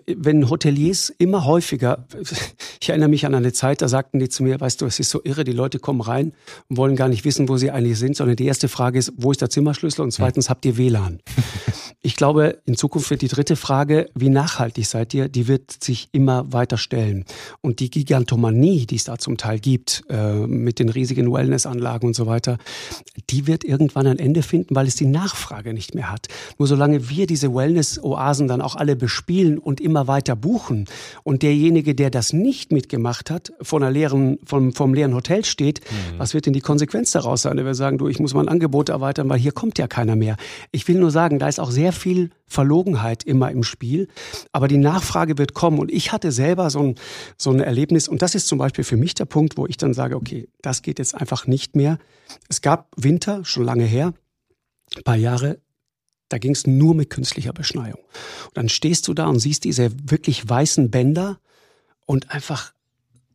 Wenn 0.08 0.50
Hoteliers 0.50 1.13
immer 1.18 1.46
häufiger, 1.46 2.06
ich 2.82 2.89
erinnere 2.89 3.10
mich 3.10 3.26
an 3.26 3.36
eine 3.36 3.54
Zeit, 3.54 3.68
da 3.77 3.88
sagten 3.88 4.19
die 4.19 4.29
zu 4.29 4.43
mir, 4.43 4.60
weißt 4.60 4.82
du, 4.82 4.86
es 4.86 4.99
ist 4.99 5.10
so 5.10 5.21
irre, 5.23 5.43
die 5.43 5.51
Leute 5.51 5.79
kommen 5.79 6.01
rein 6.01 6.34
und 6.67 6.77
wollen 6.77 6.95
gar 6.95 7.08
nicht 7.08 7.25
wissen, 7.25 7.49
wo 7.49 7.58
sie 7.58 7.71
eigentlich 7.71 7.99
sind, 7.99 8.15
sondern 8.15 8.36
die 8.36 8.45
erste 8.45 8.67
Frage 8.67 8.99
ist, 8.99 9.13
wo 9.17 9.32
ist 9.32 9.41
der 9.41 9.49
Zimmerschlüssel 9.49 10.03
und 10.03 10.12
zweitens, 10.12 10.49
habt 10.49 10.65
ihr 10.65 10.77
WLAN? 10.77 11.19
Ich 12.02 12.16
glaube, 12.16 12.60
in 12.66 12.78
Zukunft 12.78 13.10
wird 13.10 13.22
die 13.22 13.28
dritte 13.28 13.58
Frage, 13.58 14.10
wie 14.16 14.30
nachhaltig 14.30 14.86
seid 14.86 15.14
ihr, 15.14 15.28
die 15.28 15.50
wird 15.50 15.84
sich 15.84 16.08
immer 16.14 16.54
weiter 16.54 16.78
stellen. 16.78 17.26
Und 17.60 17.82
die 17.82 17.90
Gigantomanie, 17.90 18.86
die 18.86 18.96
es 18.96 19.04
da 19.04 19.18
zum 19.18 19.36
Teil 19.36 19.60
gibt, 19.60 20.04
äh, 20.10 20.34
mit 20.48 20.80
den 20.80 20.88
riesigen 20.88 21.30
Wellnessanlagen 21.30 22.08
und 22.08 22.14
so 22.14 22.26
weiter, 22.26 22.58
die 23.30 23.48
wird 23.48 23.66
irgendwann 23.66 24.08
ein 24.08 24.18
Ende 24.18 24.44
finden, 24.44 24.78
weil 24.78 24.88
es 24.88 24.96
die 24.96 25.08
Nachfrage 25.08 25.74
nicht 25.74 25.94
mehr 25.94 26.10
hat. 26.10 26.28
Nur 26.58 26.70
solange 26.70 27.10
wir 27.10 27.28
diese 27.28 27.54
Wellness-Oasen 27.54 28.48
dann 28.48 28.62
auch 28.62 28.78
alle 28.78 28.96
bespielen 28.96 29.58
und 29.58 29.82
immer 29.82 30.08
weiter 30.08 30.38
buchen 30.38 30.86
und 31.24 31.44
derjenige, 31.44 31.96
der 31.96 32.12
das 32.12 32.32
nicht 32.32 32.72
mitgemacht 32.72 33.30
hat, 33.30 33.52
von 33.62 33.84
einer 33.84 33.92
leeren, 33.92 34.40
vom, 34.46 34.72
vom 34.72 34.94
leeren 34.94 35.14
Hotel 35.14 35.44
steht, 35.44 35.82
mhm. 35.82 36.20
was 36.20 36.34
wird 36.34 36.46
denn 36.46 36.54
die 36.54 36.62
Konsequenz 36.62 37.12
daraus 37.12 37.42
sein? 37.42 37.58
Er 37.58 37.66
wird 37.66 37.76
sagen, 37.76 37.98
du, 37.98 38.08
ich 38.08 38.20
muss 38.20 38.34
mein 38.34 38.48
Angebot 38.48 38.88
erweitern, 38.88 39.28
weil 39.28 39.38
hier 39.38 39.52
kommt 39.52 39.78
ja 39.78 39.88
keiner 39.88 40.16
mehr. 40.16 40.38
Ich 40.72 40.88
will 40.88 40.98
nur 40.98 41.12
sagen, 41.12 41.40
da 41.40 41.50
ist 41.50 41.60
auch 41.60 41.72
sehr 41.72 41.88
viel 41.93 42.32
Verlogenheit 42.45 43.23
immer 43.23 43.52
im 43.52 43.63
Spiel. 43.63 44.08
Aber 44.52 44.67
die 44.67 44.78
Nachfrage 44.78 45.38
wird 45.38 45.54
kommen. 45.54 45.80
Und 45.80 45.91
ich 45.91 46.12
hatte 46.12 46.32
selber 46.32 46.69
so 46.69 46.80
ein, 46.80 46.95
so 47.38 47.52
ein 47.52 47.60
Erlebnis. 47.60 48.08
Und 48.08 48.21
das 48.21 48.36
ist 48.36 48.47
zum 48.47 48.58
Beispiel 48.58 48.84
für 48.84 48.97
mich 48.97 49.13
der 49.13 49.25
Punkt, 49.25 49.58
wo 49.58 49.65
ich 49.67 49.78
dann 49.78 49.93
sage, 49.93 50.15
okay, 50.15 50.47
das 50.62 50.82
geht 50.82 50.99
jetzt 50.99 51.15
einfach 51.15 51.47
nicht 51.47 51.75
mehr. 51.75 51.99
Es 52.47 52.62
gab 52.62 52.91
Winter, 52.95 53.45
schon 53.45 53.63
lange 53.63 53.86
her, 53.86 54.13
ein 54.95 55.04
paar 55.04 55.15
Jahre, 55.15 55.60
da 56.30 56.38
ging 56.38 56.52
es 56.52 56.67
nur 56.67 56.93
mit 56.95 57.10
künstlicher 57.10 57.54
Beschneiung. 57.54 57.99
Und 58.45 58.58
dann 58.58 58.69
stehst 58.69 59.08
du 59.08 59.13
da 59.13 59.28
und 59.28 59.39
siehst 59.39 59.63
diese 59.63 59.91
wirklich 60.10 60.47
weißen 60.47 60.91
Bänder 60.91 61.39
und 62.06 62.32
einfach 62.32 62.73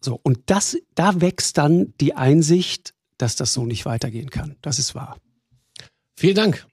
so. 0.00 0.18
Und 0.22 0.38
das, 0.46 0.76
da 0.94 1.20
wächst 1.20 1.58
dann 1.58 1.92
die 2.00 2.14
Einsicht, 2.14 2.94
dass 3.18 3.36
das 3.36 3.52
so 3.52 3.66
nicht 3.66 3.84
weitergehen 3.84 4.30
kann. 4.30 4.56
Das 4.62 4.78
ist 4.78 4.94
wahr. 4.94 5.18
Vielen 6.16 6.36
Dank. 6.36 6.66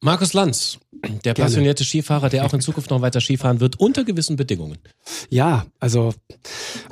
Markus 0.00 0.34
Lanz, 0.34 0.78
der 0.92 1.34
Gerne. 1.34 1.46
passionierte 1.48 1.84
Skifahrer, 1.84 2.28
der 2.28 2.44
auch 2.44 2.52
in 2.52 2.60
Zukunft 2.60 2.90
noch 2.90 3.00
weiter 3.00 3.20
Skifahren 3.20 3.60
wird, 3.60 3.80
unter 3.80 4.04
gewissen 4.04 4.36
Bedingungen. 4.36 4.78
Ja, 5.30 5.66
also, 5.80 6.12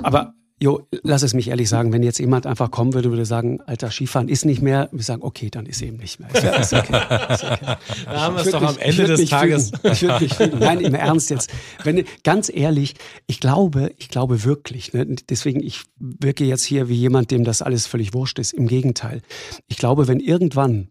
aber 0.01 0.33
Jo, 0.57 0.87
lass 1.03 1.21
es 1.21 1.33
mich 1.33 1.49
ehrlich 1.49 1.67
sagen, 1.67 1.91
wenn 1.91 2.01
jetzt 2.01 2.17
jemand 2.17 2.47
einfach 2.47 2.71
kommen 2.71 2.93
würde, 2.93 3.09
würde 3.09 3.25
sagen, 3.25 3.59
alter, 3.65 3.91
Skifahren 3.91 4.29
ist 4.29 4.45
nicht 4.45 4.61
mehr, 4.61 4.87
wir 4.93 5.03
sagen, 5.03 5.21
okay, 5.21 5.49
dann 5.49 5.65
ist 5.65 5.81
eben 5.81 5.97
nicht 5.97 6.21
mehr. 6.21 6.29
Ist, 6.33 6.71
ist 6.71 6.73
okay, 6.73 7.03
ist 7.29 7.43
okay. 7.43 7.75
Da 8.05 8.21
haben 8.21 8.35
wir 8.35 8.41
es 8.41 8.51
doch 8.51 8.61
am 8.61 8.77
Ende 8.77 9.05
des 9.05 9.29
Tages. 9.29 9.71
Fügen. 9.71 9.91
Ich 9.91 10.01
würde 10.01 10.23
mich 10.23 10.33
fügen. 10.33 10.59
Nein, 10.59 10.79
im 10.79 10.95
Ernst 10.95 11.29
jetzt. 11.29 11.51
Wenn, 11.83 12.05
ganz 12.23 12.49
ehrlich, 12.49 12.95
ich 13.27 13.41
glaube, 13.41 13.91
ich 13.97 14.07
glaube 14.07 14.45
wirklich, 14.45 14.93
ne, 14.93 15.05
deswegen, 15.29 15.61
ich 15.61 15.81
wirke 15.99 16.45
jetzt 16.45 16.63
hier 16.63 16.87
wie 16.87 16.95
jemand, 16.95 17.31
dem 17.31 17.43
das 17.43 17.61
alles 17.61 17.85
völlig 17.85 18.13
wurscht 18.13 18.39
ist. 18.39 18.53
Im 18.53 18.67
Gegenteil. 18.67 19.23
Ich 19.67 19.75
glaube, 19.75 20.07
wenn 20.07 20.21
irgendwann 20.21 20.87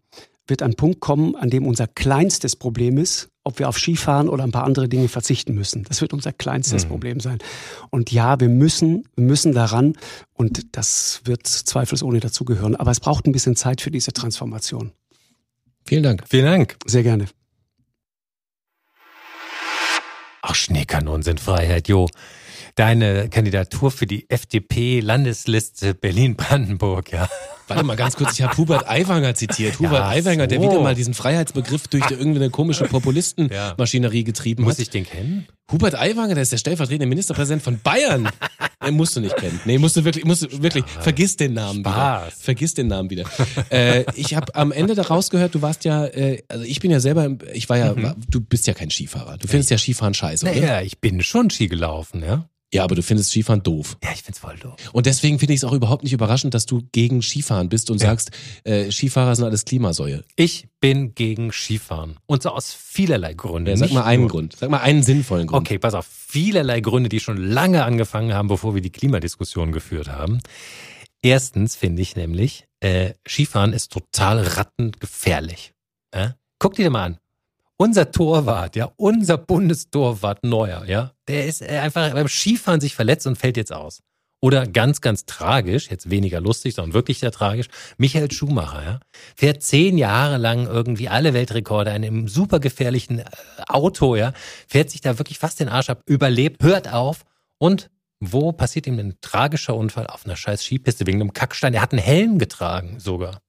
wird 0.47 0.61
ein 0.61 0.75
Punkt 0.75 0.99
kommen, 0.99 1.35
an 1.35 1.49
dem 1.49 1.65
unser 1.65 1.87
kleinstes 1.87 2.55
Problem 2.55 2.97
ist, 2.97 3.29
ob 3.43 3.59
wir 3.59 3.69
auf 3.69 3.77
Skifahren 3.77 4.29
oder 4.29 4.43
ein 4.43 4.51
paar 4.51 4.63
andere 4.63 4.89
Dinge 4.89 5.07
verzichten 5.07 5.53
müssen. 5.53 5.83
Das 5.83 6.01
wird 6.01 6.13
unser 6.13 6.33
kleinstes 6.33 6.85
mhm. 6.85 6.89
Problem 6.89 7.19
sein. 7.19 7.39
Und 7.89 8.11
ja, 8.11 8.39
wir 8.39 8.49
müssen, 8.49 9.07
wir 9.15 9.25
müssen 9.25 9.53
daran 9.53 9.93
und 10.33 10.75
das 10.75 11.21
wird 11.25 11.47
zweifelsohne 11.47 12.19
dazugehören. 12.19 12.75
Aber 12.75 12.91
es 12.91 12.99
braucht 12.99 13.27
ein 13.27 13.31
bisschen 13.31 13.55
Zeit 13.55 13.81
für 13.81 13.91
diese 13.91 14.13
Transformation. 14.13 14.91
Vielen 15.85 16.03
Dank. 16.03 16.23
Vielen 16.27 16.45
Dank. 16.45 16.77
Sehr 16.85 17.03
gerne. 17.03 17.25
Ach, 20.41 20.55
Schneekanonen 20.55 21.23
sind 21.23 21.39
Freiheit, 21.39 21.87
Jo 21.87 22.07
deine 22.75 23.29
Kandidatur 23.29 23.89
für 23.89 24.05
die 24.05 24.29
FDP-Landesliste 24.29 25.93
Berlin-Brandenburg, 25.93 27.11
ja. 27.11 27.27
Warte 27.67 27.83
mal 27.83 27.95
ganz 27.95 28.15
kurz, 28.15 28.33
ich 28.33 28.41
habe 28.41 28.55
Hubert 28.57 28.87
Aiwanger 28.87 29.33
zitiert. 29.35 29.79
Hubert 29.79 29.93
ja, 29.93 30.09
Aiwanger, 30.09 30.43
so. 30.43 30.47
der 30.47 30.61
wieder 30.61 30.79
mal 30.81 30.95
diesen 30.95 31.13
Freiheitsbegriff 31.13 31.87
durch 31.87 32.09
irgendwie 32.11 32.39
eine 32.39 32.49
komische 32.49 32.85
Populistenmaschinerie 32.85 34.23
getrieben 34.23 34.63
Muss 34.63 34.73
hat. 34.73 34.79
Muss 34.79 34.83
ich 34.83 34.89
den 34.89 35.05
kennen? 35.05 35.47
Hubert 35.71 35.95
Aiwanger, 35.95 36.35
der 36.35 36.43
ist 36.43 36.51
der 36.51 36.57
stellvertretende 36.57 37.07
Ministerpräsident 37.07 37.63
von 37.63 37.79
Bayern. 37.81 38.29
Den 38.85 38.95
musst 38.95 39.15
du 39.15 39.19
nicht 39.19 39.35
kennen. 39.37 39.59
Nee, 39.65 39.79
musst 39.79 39.95
du 39.95 40.03
wirklich, 40.03 40.25
musst 40.25 40.43
du 40.43 40.61
wirklich, 40.61 40.83
ah, 40.97 41.01
vergiss 41.01 41.37
den 41.37 41.53
Namen 41.53 41.79
Spaß. 41.79 42.25
wieder. 42.25 42.31
Vergiss 42.37 42.73
den 42.75 42.87
Namen 42.87 43.09
wieder. 43.09 43.25
äh, 43.71 44.05
ich 44.13 44.35
habe 44.35 44.53
am 44.53 44.71
Ende 44.71 44.93
daraus 44.93 45.31
gehört, 45.31 45.55
du 45.55 45.61
warst 45.63 45.85
ja, 45.85 46.05
äh, 46.05 46.43
also 46.49 46.63
ich 46.63 46.79
bin 46.81 46.91
ja 46.91 46.99
selber, 46.99 47.29
ich 47.53 47.67
war 47.67 47.77
ja, 47.77 47.95
mhm. 47.95 48.13
du 48.29 48.41
bist 48.41 48.67
ja 48.67 48.75
kein 48.75 48.91
Skifahrer. 48.91 49.37
Du 49.37 49.47
findest 49.47 49.71
ja 49.71 49.79
Skifahren 49.79 50.13
scheiße, 50.13 50.45
oder? 50.45 50.55
Ja, 50.55 50.81
ich 50.81 50.99
bin 50.99 51.23
schon 51.23 51.49
Ski 51.49 51.67
gelaufen, 51.67 52.23
ja. 52.23 52.47
Ja, 52.73 52.83
aber 52.83 52.95
du 52.95 53.03
findest 53.03 53.31
Skifahren 53.31 53.63
doof. 53.63 53.97
Ja, 54.03 54.09
ich 54.13 54.23
find's 54.23 54.39
voll 54.39 54.57
doof. 54.57 54.75
Und 54.91 55.05
deswegen 55.05 55.39
finde 55.39 55.53
ich 55.53 55.59
es 55.59 55.63
auch 55.63 55.71
überhaupt 55.71 56.03
nicht 56.03 56.13
überraschend, 56.13 56.53
dass 56.53 56.65
du 56.65 56.81
gegen 56.91 57.21
Skifahren 57.21 57.69
bist 57.69 57.89
und 57.89 58.01
ja. 58.01 58.07
sagst, 58.07 58.31
äh, 58.63 58.91
Skifahrer 58.91 59.35
sind 59.35 59.45
alles 59.45 59.65
Klimasäue. 59.65 60.23
Ich 60.35 60.67
bin 60.81 61.15
gegen 61.15 61.51
Skifahren. 61.51 62.17
Und 62.25 62.43
so 62.43 62.49
aus 62.49 62.73
vielerlei 62.73 63.33
Gründen. 63.33 63.69
Ja, 63.69 63.77
sag 63.77 63.91
mal 63.91 64.03
einen 64.03 64.23
nur. 64.23 64.31
Grund. 64.31 64.55
Sag 64.57 64.69
mal 64.69 64.79
einen 64.79 65.03
sinnvollen 65.03 65.47
Grund. 65.47 65.65
Okay, 65.67 65.79
pass 65.79 65.93
auf. 65.93 66.05
Vielerlei 66.05 66.81
Gründe, 66.81 67.07
die 67.07 67.19
schon 67.19 67.37
lange 67.37 67.85
angefangen 67.85 68.33
haben, 68.33 68.47
bevor 68.47 68.75
wir 68.75 68.81
die 68.81 68.91
Klimadiskussion 68.91 69.71
geführt 69.71 70.09
haben. 70.09 70.39
Erstens 71.21 71.75
finde 71.75 72.01
ich 72.01 72.15
nämlich, 72.15 72.65
äh, 72.81 73.13
Skifahren 73.27 73.73
ist 73.73 73.91
total 73.91 74.41
rattengefährlich. 74.41 75.71
Äh? 76.11 76.29
Guck 76.59 76.75
dir 76.75 76.89
mal 76.89 77.05
an 77.05 77.17
unser 77.77 78.11
Torwart, 78.11 78.75
ja, 78.75 78.91
unser 78.97 79.37
Bundestorwart 79.37 80.43
Neuer, 80.43 80.85
ja, 80.85 81.11
der 81.27 81.45
ist 81.45 81.61
äh, 81.61 81.79
einfach 81.79 82.13
beim 82.13 82.27
Skifahren 82.27 82.81
sich 82.81 82.95
verletzt 82.95 83.27
und 83.27 83.37
fällt 83.37 83.57
jetzt 83.57 83.73
aus. 83.73 84.01
Oder 84.41 84.67
ganz, 84.67 85.01
ganz 85.01 85.25
tragisch, 85.25 85.89
jetzt 85.89 86.09
weniger 86.09 86.39
lustig, 86.39 86.75
sondern 86.75 86.93
wirklich 86.93 87.19
sehr 87.19 87.31
tragisch, 87.31 87.67
Michael 87.97 88.31
Schumacher, 88.31 88.83
ja, 88.83 88.99
fährt 89.35 89.63
zehn 89.63 89.97
Jahre 89.97 90.37
lang 90.37 90.67
irgendwie 90.67 91.09
alle 91.09 91.33
Weltrekorde 91.33 91.91
in 91.91 92.05
einem 92.05 92.27
super 92.27 92.59
gefährlichen 92.59 93.19
äh, 93.19 93.25
Auto, 93.67 94.15
ja, 94.15 94.33
fährt 94.67 94.89
sich 94.89 95.01
da 95.01 95.17
wirklich 95.17 95.39
fast 95.39 95.59
den 95.59 95.69
Arsch 95.69 95.89
ab, 95.89 96.01
überlebt, 96.05 96.63
hört 96.63 96.91
auf 96.91 97.25
und 97.57 97.89
wo 98.21 98.53
passiert 98.53 98.87
ihm 98.87 98.97
ein 98.97 99.15
tragischer 99.21 99.75
Unfall 99.75 100.07
auf 100.07 100.25
einer 100.25 100.37
scheiß 100.37 100.63
Skipiste 100.63 101.05
wegen 101.05 101.21
einem 101.21 101.33
Kackstein? 101.33 101.73
Er 101.73 101.81
hat 101.81 101.91
einen 101.91 102.01
Helm 102.01 102.39
getragen 102.39 102.99
sogar. 102.99 103.41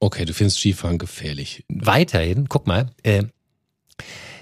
Okay, 0.00 0.24
du 0.24 0.32
findest 0.32 0.58
Skifahren 0.58 0.98
gefährlich. 0.98 1.64
Weiterhin, 1.68 2.48
guck 2.48 2.66
mal, 2.66 2.90
äh, 3.02 3.24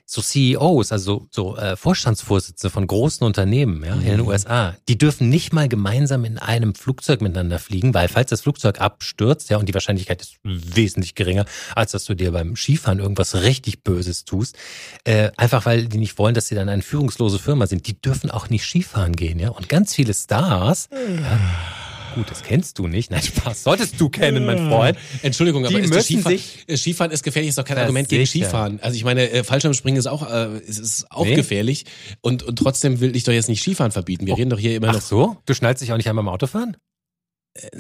so 0.09 0.23
CEOs, 0.23 0.92
also 0.92 1.27
so 1.33 1.57
äh, 1.57 1.77
Vorstandsvorsitzende 1.77 2.71
von 2.71 2.87
großen 2.87 3.27
Unternehmen 3.27 3.83
ja, 3.85 3.95
in 3.95 4.05
den 4.05 4.21
mhm. 4.21 4.29
USA, 4.29 4.77
die 4.88 4.97
dürfen 4.97 5.29
nicht 5.29 5.53
mal 5.53 5.69
gemeinsam 5.69 6.25
in 6.25 6.38
einem 6.38 6.77
Flugzeug 6.77 7.21
miteinander 7.21 7.59
fliegen, 7.59 7.92
weil 7.92 8.07
falls 8.07 8.31
das 8.31 8.42
Flugzeug 8.42 8.81
abstürzt, 8.81 9.51
ja, 9.51 9.57
und 9.57 9.69
die 9.69 9.75
Wahrscheinlichkeit 9.75 10.23
ist 10.23 10.37
wesentlich 10.45 11.16
geringer, 11.16 11.45
als 11.75 11.90
dass 11.90 12.05
du 12.05 12.14
dir 12.14 12.31
beim 12.31 12.55
Skifahren 12.55 13.01
irgendwas 13.01 13.35
richtig 13.35 13.83
Böses 13.83 14.25
tust, 14.25 14.57
äh, 15.03 15.33
einfach 15.37 15.66
weil 15.66 15.87
die 15.87 15.99
nicht 15.99 16.19
wollen, 16.19 16.35
dass 16.35 16.47
sie 16.47 16.55
dann 16.55 16.69
eine 16.69 16.83
führungslose 16.83 17.40
Firma 17.40 17.66
sind, 17.66 17.88
die 17.88 18.01
dürfen 18.01 18.31
auch 18.31 18.49
nicht 18.49 18.64
Skifahren 18.64 19.16
gehen, 19.16 19.40
ja. 19.40 19.49
Und 19.49 19.69
ganz 19.69 19.92
viele 19.92 20.14
Stars, 20.14 20.88
ja, 20.92 21.40
gut, 22.17 22.31
das 22.31 22.43
kennst 22.43 22.79
du 22.79 22.89
nicht. 22.89 23.11
Nein, 23.11 23.23
Spaß. 23.23 23.63
Solltest 23.63 24.01
du 24.01 24.09
kennen, 24.09 24.47
mein 24.47 24.71
Freund. 24.71 24.99
Entschuldigung, 25.23 25.67
aber 25.67 25.79
ist 25.79 26.05
Skifahren, 26.05 26.39
äh, 26.67 26.77
Skifahren 26.77 27.13
ist 27.13 27.23
gefährlich, 27.23 27.51
ist 27.51 27.59
doch 27.59 27.65
kein 27.65 27.79
Argument 27.79 28.09
gegen 28.09 28.27
Skifahren. 28.27 28.81
Also 28.81 28.97
ich 28.97 29.05
meine, 29.05 29.31
äh, 29.31 29.45
Fallschirmspringen 29.45 29.99
ist 29.99 30.07
auch, 30.07 30.29
äh, 30.29 30.59
ist, 30.61 30.79
ist 30.79 31.13
auch 31.13 31.27
nee. 31.27 31.35
gefährlich. 31.35 31.85
Und, 32.23 32.43
und 32.43 32.59
trotzdem 32.59 33.01
will 33.01 33.15
ich 33.15 33.25
doch 33.25 33.33
jetzt 33.33 33.49
nicht 33.49 33.63
Skifahren 33.63 33.93
verbieten. 33.93 34.27
Wir 34.27 34.33
oh. 34.33 34.37
reden 34.37 34.51
doch 34.51 34.59
hier 34.59 34.75
immer 34.75 34.89
noch. 34.89 34.97
Ach 34.97 35.03
so? 35.03 35.37
Du 35.45 35.55
schnallst 35.55 35.83
dich 35.83 35.93
auch 35.93 35.97
nicht 35.99 36.09
einmal 36.09 36.25
im 36.25 36.29
Auto 36.29 36.47
fahren? 36.47 36.77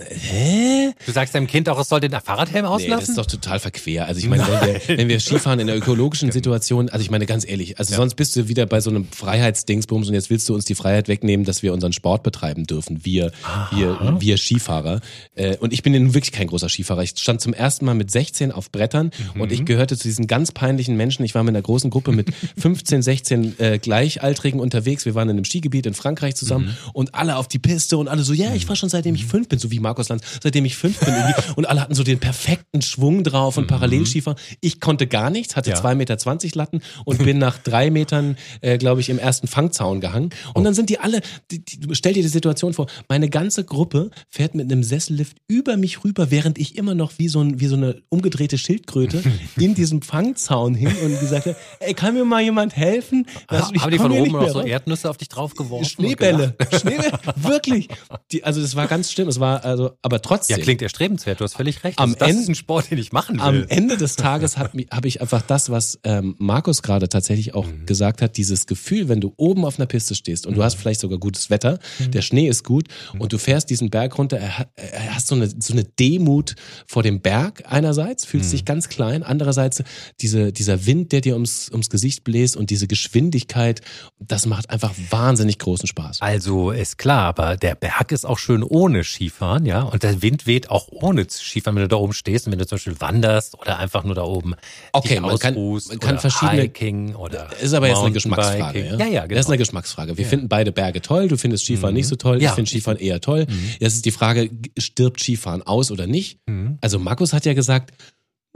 Hä? 0.08 0.92
Du 1.04 1.12
sagst 1.12 1.34
deinem 1.34 1.46
Kind 1.46 1.68
auch, 1.68 1.78
es 1.78 1.88
soll 1.88 2.00
den 2.00 2.12
Fahrradhelm 2.12 2.64
auslassen? 2.64 2.90
Nee, 2.90 3.00
das 3.00 3.08
ist 3.10 3.18
doch 3.18 3.26
total 3.26 3.58
verquer. 3.58 4.06
Also 4.06 4.20
ich 4.20 4.28
meine, 4.28 4.46
wenn 4.46 4.88
wir, 4.88 4.98
wenn 4.98 5.08
wir 5.08 5.20
Skifahren 5.20 5.60
in 5.60 5.68
einer 5.68 5.78
ökologischen 5.78 6.32
Situation, 6.36 6.88
also 6.88 7.02
ich 7.02 7.10
meine 7.10 7.26
ganz 7.26 7.46
ehrlich, 7.46 7.78
also 7.78 7.92
ja. 7.92 7.96
sonst 7.96 8.14
bist 8.14 8.36
du 8.36 8.48
wieder 8.48 8.66
bei 8.66 8.80
so 8.80 8.90
einem 8.90 9.06
Freiheitsdingsbums 9.10 10.08
und 10.08 10.14
jetzt 10.14 10.30
willst 10.30 10.48
du 10.48 10.54
uns 10.54 10.64
die 10.64 10.74
Freiheit 10.74 11.08
wegnehmen, 11.08 11.44
dass 11.44 11.62
wir 11.62 11.72
unseren 11.72 11.92
Sport 11.92 12.22
betreiben 12.22 12.64
dürfen, 12.64 13.04
wir, 13.04 13.32
wir, 13.72 14.16
wir 14.18 14.36
Skifahrer. 14.36 15.00
Äh, 15.34 15.56
und 15.58 15.72
ich 15.72 15.82
bin 15.82 15.92
nun 15.92 16.14
wirklich 16.14 16.32
kein 16.32 16.46
großer 16.46 16.68
Skifahrer. 16.68 17.02
Ich 17.02 17.14
stand 17.16 17.40
zum 17.40 17.52
ersten 17.52 17.84
Mal 17.84 17.94
mit 17.94 18.10
16 18.10 18.52
auf 18.52 18.70
Brettern 18.70 19.10
mhm. 19.34 19.40
und 19.40 19.52
ich 19.52 19.64
gehörte 19.64 19.96
zu 19.96 20.04
diesen 20.04 20.26
ganz 20.26 20.52
peinlichen 20.52 20.96
Menschen. 20.96 21.24
Ich 21.24 21.34
war 21.34 21.42
mit 21.42 21.54
einer 21.54 21.62
großen 21.62 21.90
Gruppe 21.90 22.12
mit 22.12 22.28
15, 22.58 23.02
16 23.02 23.58
äh, 23.58 23.78
Gleichaltrigen 23.78 24.60
unterwegs. 24.60 25.04
Wir 25.04 25.14
waren 25.14 25.28
in 25.28 25.36
einem 25.36 25.44
Skigebiet 25.44 25.86
in 25.86 25.94
Frankreich 25.94 26.34
zusammen 26.36 26.66
mhm. 26.66 26.90
und 26.92 27.14
alle 27.14 27.36
auf 27.36 27.48
die 27.48 27.58
Piste 27.58 27.98
und 27.98 28.08
alle 28.08 28.22
so, 28.22 28.32
ja, 28.32 28.54
ich 28.54 28.68
war 28.68 28.76
schon 28.76 28.88
seitdem 28.88 29.14
ich 29.14 29.26
fünf 29.26 29.48
bin, 29.48 29.58
so 29.58 29.65
wie 29.70 29.80
Markus 29.80 30.08
Lanz, 30.08 30.22
seitdem 30.42 30.64
ich 30.64 30.76
fünf 30.76 30.98
bin 31.00 31.14
irgendwie. 31.14 31.34
Und 31.56 31.68
alle 31.68 31.80
hatten 31.80 31.94
so 31.94 32.02
den 32.02 32.18
perfekten 32.18 32.82
Schwung 32.82 33.24
drauf 33.24 33.56
und 33.56 33.64
mhm. 33.64 33.68
Parallelschiefer. 33.68 34.36
Ich 34.60 34.80
konnte 34.80 35.06
gar 35.06 35.30
nichts, 35.30 35.56
hatte 35.56 35.70
ja. 35.70 35.94
Meter 35.94 36.18
zwanzig 36.18 36.54
Latten 36.54 36.82
und 37.04 37.24
bin 37.24 37.38
nach 37.38 37.58
drei 37.58 37.90
Metern, 37.90 38.36
äh, 38.60 38.78
glaube 38.78 39.00
ich, 39.00 39.08
im 39.08 39.18
ersten 39.18 39.46
Fangzaun 39.46 40.00
gehangen. 40.00 40.30
Und 40.54 40.64
dann 40.64 40.74
sind 40.74 40.90
die 40.90 40.98
alle, 40.98 41.20
die, 41.50 41.64
die, 41.64 41.94
stell 41.94 42.12
dir 42.12 42.22
die 42.22 42.28
Situation 42.28 42.74
vor, 42.74 42.86
meine 43.08 43.28
ganze 43.28 43.64
Gruppe 43.64 44.10
fährt 44.28 44.54
mit 44.54 44.70
einem 44.70 44.82
Sessellift 44.82 45.38
über 45.48 45.76
mich 45.76 46.04
rüber, 46.04 46.30
während 46.30 46.58
ich 46.58 46.76
immer 46.76 46.94
noch 46.94 47.12
wie 47.18 47.28
so, 47.28 47.40
ein, 47.40 47.60
wie 47.60 47.66
so 47.66 47.76
eine 47.76 48.02
umgedrehte 48.08 48.58
Schildkröte 48.58 49.22
in 49.56 49.74
diesem 49.74 50.02
Fangzaun 50.02 50.74
hing 50.74 50.94
und 51.04 51.20
gesagt 51.20 51.46
habe, 51.46 51.56
ey, 51.80 51.94
kann 51.94 52.14
mir 52.14 52.24
mal 52.24 52.42
jemand 52.42 52.76
helfen? 52.76 53.26
Das, 53.48 53.72
Haben 53.72 53.90
die 53.90 53.98
von 53.98 54.12
oben 54.12 54.32
noch 54.32 54.50
so 54.50 54.60
Erdnüsse 54.60 55.08
auf 55.10 55.16
dich 55.16 55.28
draufgeworfen? 55.28 55.86
Schneebälle. 55.86 56.54
Schneebälle. 56.78 57.18
Wirklich. 57.36 57.88
Die, 58.32 58.44
also 58.44 58.60
das 58.60 58.76
war 58.76 58.86
ganz 58.86 59.10
schlimm. 59.10 59.28
Es 59.28 59.40
war 59.40 59.55
Ja, 59.56 59.70
also, 59.70 59.92
aber 60.02 60.22
trotzdem. 60.22 60.58
Ja, 60.58 60.62
klingt 60.62 60.82
erstrebenswert, 60.82 61.40
du 61.40 61.44
hast 61.44 61.54
völlig 61.54 61.82
recht. 61.84 61.98
Am 61.98 62.10
also, 62.10 62.18
das 62.18 62.28
Ende, 62.28 62.42
ist 62.42 62.48
ein 62.48 62.54
Sport, 62.54 62.90
den 62.90 62.98
ich 62.98 63.12
machen 63.12 63.36
will. 63.36 63.42
Am 63.42 63.64
Ende 63.68 63.96
des 63.96 64.16
Tages 64.16 64.56
habe 64.56 64.84
hab 64.90 65.04
ich 65.04 65.20
einfach 65.20 65.42
das, 65.42 65.70
was 65.70 65.98
ähm, 66.04 66.34
Markus 66.38 66.82
gerade 66.82 67.08
tatsächlich 67.08 67.54
auch 67.54 67.66
mhm. 67.66 67.86
gesagt 67.86 68.22
hat, 68.22 68.36
dieses 68.36 68.66
Gefühl, 68.66 69.08
wenn 69.08 69.20
du 69.20 69.32
oben 69.36 69.64
auf 69.64 69.78
einer 69.78 69.86
Piste 69.86 70.14
stehst 70.14 70.46
und 70.46 70.52
mhm. 70.52 70.56
du 70.58 70.64
hast 70.64 70.74
vielleicht 70.74 71.00
sogar 71.00 71.18
gutes 71.18 71.50
Wetter, 71.50 71.78
mhm. 71.98 72.10
der 72.10 72.22
Schnee 72.22 72.48
ist 72.48 72.64
gut 72.64 72.88
mhm. 73.12 73.20
und 73.20 73.32
du 73.32 73.38
fährst 73.38 73.70
diesen 73.70 73.90
Berg 73.90 74.18
runter, 74.18 74.38
er, 74.38 74.68
er 74.76 75.14
hast 75.14 75.28
so 75.28 75.34
eine, 75.34 75.48
so 75.48 75.72
eine 75.72 75.84
Demut 75.84 76.54
vor 76.86 77.02
dem 77.02 77.20
Berg 77.20 77.64
einerseits, 77.66 78.24
fühlst 78.24 78.48
mhm. 78.48 78.52
dich 78.52 78.64
ganz 78.64 78.88
klein, 78.88 79.22
andererseits 79.22 79.82
diese, 80.20 80.52
dieser 80.52 80.86
Wind, 80.86 81.12
der 81.12 81.20
dir 81.20 81.34
ums, 81.34 81.70
ums 81.70 81.90
Gesicht 81.90 82.24
bläst 82.24 82.56
und 82.56 82.70
diese 82.70 82.86
Geschwindigkeit, 82.86 83.80
das 84.18 84.46
macht 84.46 84.70
einfach 84.70 84.94
wahnsinnig 85.10 85.58
großen 85.58 85.86
Spaß. 85.86 86.22
Also 86.22 86.70
ist 86.70 86.98
klar, 86.98 87.24
aber 87.26 87.56
der 87.56 87.74
Berg 87.74 88.12
ist 88.12 88.24
auch 88.24 88.38
schön 88.38 88.62
ohne 88.62 89.04
Skifahren, 89.36 89.66
ja, 89.66 89.82
und 89.82 90.02
der 90.02 90.22
Wind 90.22 90.46
weht 90.46 90.70
auch 90.70 90.88
ohne 90.90 91.26
Skifahren, 91.28 91.76
wenn 91.76 91.82
du 91.82 91.88
da 91.88 91.96
oben 91.96 92.14
stehst 92.14 92.46
und 92.46 92.52
wenn 92.52 92.58
du 92.58 92.66
zum 92.66 92.76
Beispiel 92.76 93.00
wanderst 93.00 93.58
oder 93.58 93.78
einfach 93.78 94.02
nur 94.02 94.14
da 94.14 94.22
oben 94.22 94.54
okay, 94.92 95.20
man 95.20 95.38
kann, 95.38 95.54
man 95.54 96.00
kann 96.00 96.18
verschiedene 96.18 96.62
Hiking 96.62 97.14
oder 97.14 97.50
ist 97.60 97.74
aber 97.74 97.88
jetzt 97.88 97.98
eine 97.98 98.12
Geschmacksfrage. 98.12 98.86
Ja? 98.86 98.96
ja, 98.96 99.06
ja, 99.06 99.22
genau. 99.22 99.36
Das 99.36 99.46
ist 99.46 99.50
eine 99.50 99.58
Geschmacksfrage. 99.58 100.16
Wir 100.16 100.24
ja. 100.24 100.30
finden 100.30 100.48
beide 100.48 100.72
Berge 100.72 101.02
toll. 101.02 101.28
Du 101.28 101.36
findest 101.36 101.64
Skifahren 101.64 101.92
mhm. 101.92 101.98
nicht 101.98 102.08
so 102.08 102.16
toll. 102.16 102.42
Ja. 102.42 102.50
Ich 102.50 102.54
finde 102.54 102.70
Skifahren 102.70 102.98
eher 102.98 103.20
toll. 103.20 103.46
Mhm. 103.48 103.70
Jetzt 103.78 103.96
ist 103.96 104.06
die 104.06 104.10
Frage, 104.10 104.50
stirbt 104.78 105.20
Skifahren 105.20 105.62
aus 105.62 105.90
oder 105.90 106.06
nicht? 106.06 106.38
Mhm. 106.46 106.78
Also 106.80 106.98
Markus 106.98 107.32
hat 107.32 107.44
ja 107.44 107.52
gesagt, 107.52 107.92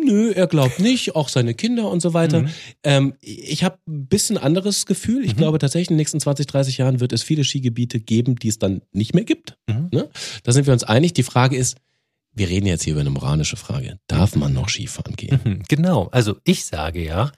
Nö, 0.05 0.33
er 0.33 0.47
glaubt 0.47 0.81
nicht, 0.81 1.15
auch 1.15 1.29
seine 1.29 1.55
Kinder 1.55 1.91
und 1.91 2.01
so 2.01 2.15
weiter. 2.15 2.43
Mhm. 2.43 2.49
Ähm, 2.83 3.15
ich 3.21 3.65
habe 3.65 3.79
ein 3.89 4.07
bisschen 4.07 4.39
anderes 4.39 4.87
Gefühl. 4.87 5.25
Ich 5.25 5.35
mhm. 5.35 5.39
glaube 5.39 5.59
tatsächlich, 5.59 5.91
in 5.91 5.95
den 5.95 5.99
nächsten 5.99 6.21
20, 6.21 6.47
30 6.47 6.79
Jahren 6.79 7.01
wird 7.01 7.13
es 7.13 7.23
viele 7.23 7.45
Skigebiete 7.45 8.01
geben, 8.01 8.37
die 8.37 8.49
es 8.49 8.59
dann 8.59 8.83
nicht 8.93 9.15
mehr 9.15 9.25
gibt. 9.25 9.57
Mhm. 9.69 9.89
Ne? 9.93 10.09
Da 10.43 10.53
sind 10.53 10.67
wir 10.67 10.73
uns 10.73 10.85
einig. 10.85 11.13
Die 11.13 11.23
Frage 11.23 11.57
ist, 11.57 11.77
wir 12.33 12.49
reden 12.49 12.67
jetzt 12.67 12.85
hier 12.85 12.93
über 12.93 13.01
eine 13.01 13.11
moranische 13.11 13.57
Frage. 13.57 13.99
Darf 14.07 14.37
man 14.37 14.53
noch 14.53 14.69
Skifahren 14.69 15.17
gehen? 15.17 15.41
Mhm, 15.45 15.63
genau. 15.69 16.09
Also 16.13 16.37
ich 16.45 16.65
sage 16.65 17.03
ja, 17.03 17.33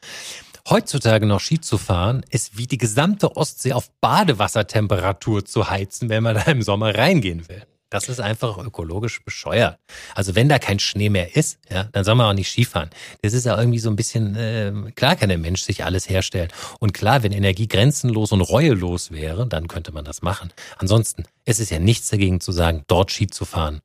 heutzutage 0.68 1.27
noch 1.27 1.40
Ski 1.40 1.61
zu 1.61 1.79
fahren, 1.79 2.25
ist 2.31 2.59
wie 2.59 2.66
die 2.66 2.79
gesamte 2.79 3.37
Ostsee 3.37 3.72
auf 3.72 3.90
Badewassertemperatur 4.01 5.44
zu 5.44 5.70
heizen, 5.70 6.09
wenn 6.09 6.22
man 6.22 6.35
da 6.35 6.42
im 6.42 6.62
Sommer 6.62 6.94
reingehen 6.94 7.48
will. 7.48 7.62
Das 7.93 8.09
ist 8.09 8.21
einfach 8.21 8.57
ökologisch 8.57 9.23
bescheuert. 9.23 9.79
Also 10.15 10.35
wenn 10.35 10.49
da 10.49 10.59
kein 10.59 10.79
Schnee 10.79 11.11
mehr 11.11 11.37
ist, 11.37 11.59
ja, 11.71 11.85
dann 11.93 12.05
soll 12.05 12.15
man 12.15 12.27
auch 12.27 12.33
nicht 12.33 12.51
Skifahren. 12.51 12.89
Das 13.21 13.35
ist 13.35 13.45
ja 13.45 13.59
irgendwie 13.59 13.81
so 13.81 13.91
ein 13.91 13.97
bisschen, 13.97 14.35
äh, 14.35 14.73
klar 14.95 15.15
kann 15.15 15.29
der 15.29 15.37
Mensch 15.37 15.63
sich 15.63 15.85
alles 15.85 16.09
herstellen. 16.09 16.49
Und 16.81 16.95
klar, 16.95 17.23
wenn 17.23 17.33
Energie 17.33 17.69
grenzenlos 17.69 18.33
und 18.33 18.41
reuelos 18.41 19.11
wäre, 19.11 19.47
dann 19.47 19.69
könnte 19.69 19.93
man 19.93 20.07
das 20.07 20.23
machen. 20.23 20.51
Ansonsten, 20.79 21.25
es 21.45 21.61
ist 21.61 21.71
ja 21.71 21.79
nichts 21.79 22.09
dagegen 22.09 22.41
zu 22.41 22.51
sagen, 22.51 22.85
dort 22.87 23.11
Ski 23.11 23.27
zu 23.27 23.45
fahren 23.45 23.81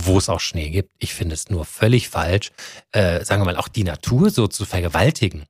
wo 0.00 0.16
es 0.16 0.28
auch 0.28 0.38
Schnee 0.38 0.70
gibt. 0.70 0.92
Ich 1.00 1.12
finde 1.12 1.34
es 1.34 1.50
nur 1.50 1.64
völlig 1.64 2.08
falsch, 2.08 2.52
äh, 2.92 3.24
sagen 3.24 3.40
wir 3.42 3.46
mal, 3.46 3.56
auch 3.56 3.66
die 3.66 3.82
Natur 3.82 4.30
so 4.30 4.46
zu 4.46 4.64
vergewaltigen. 4.64 5.44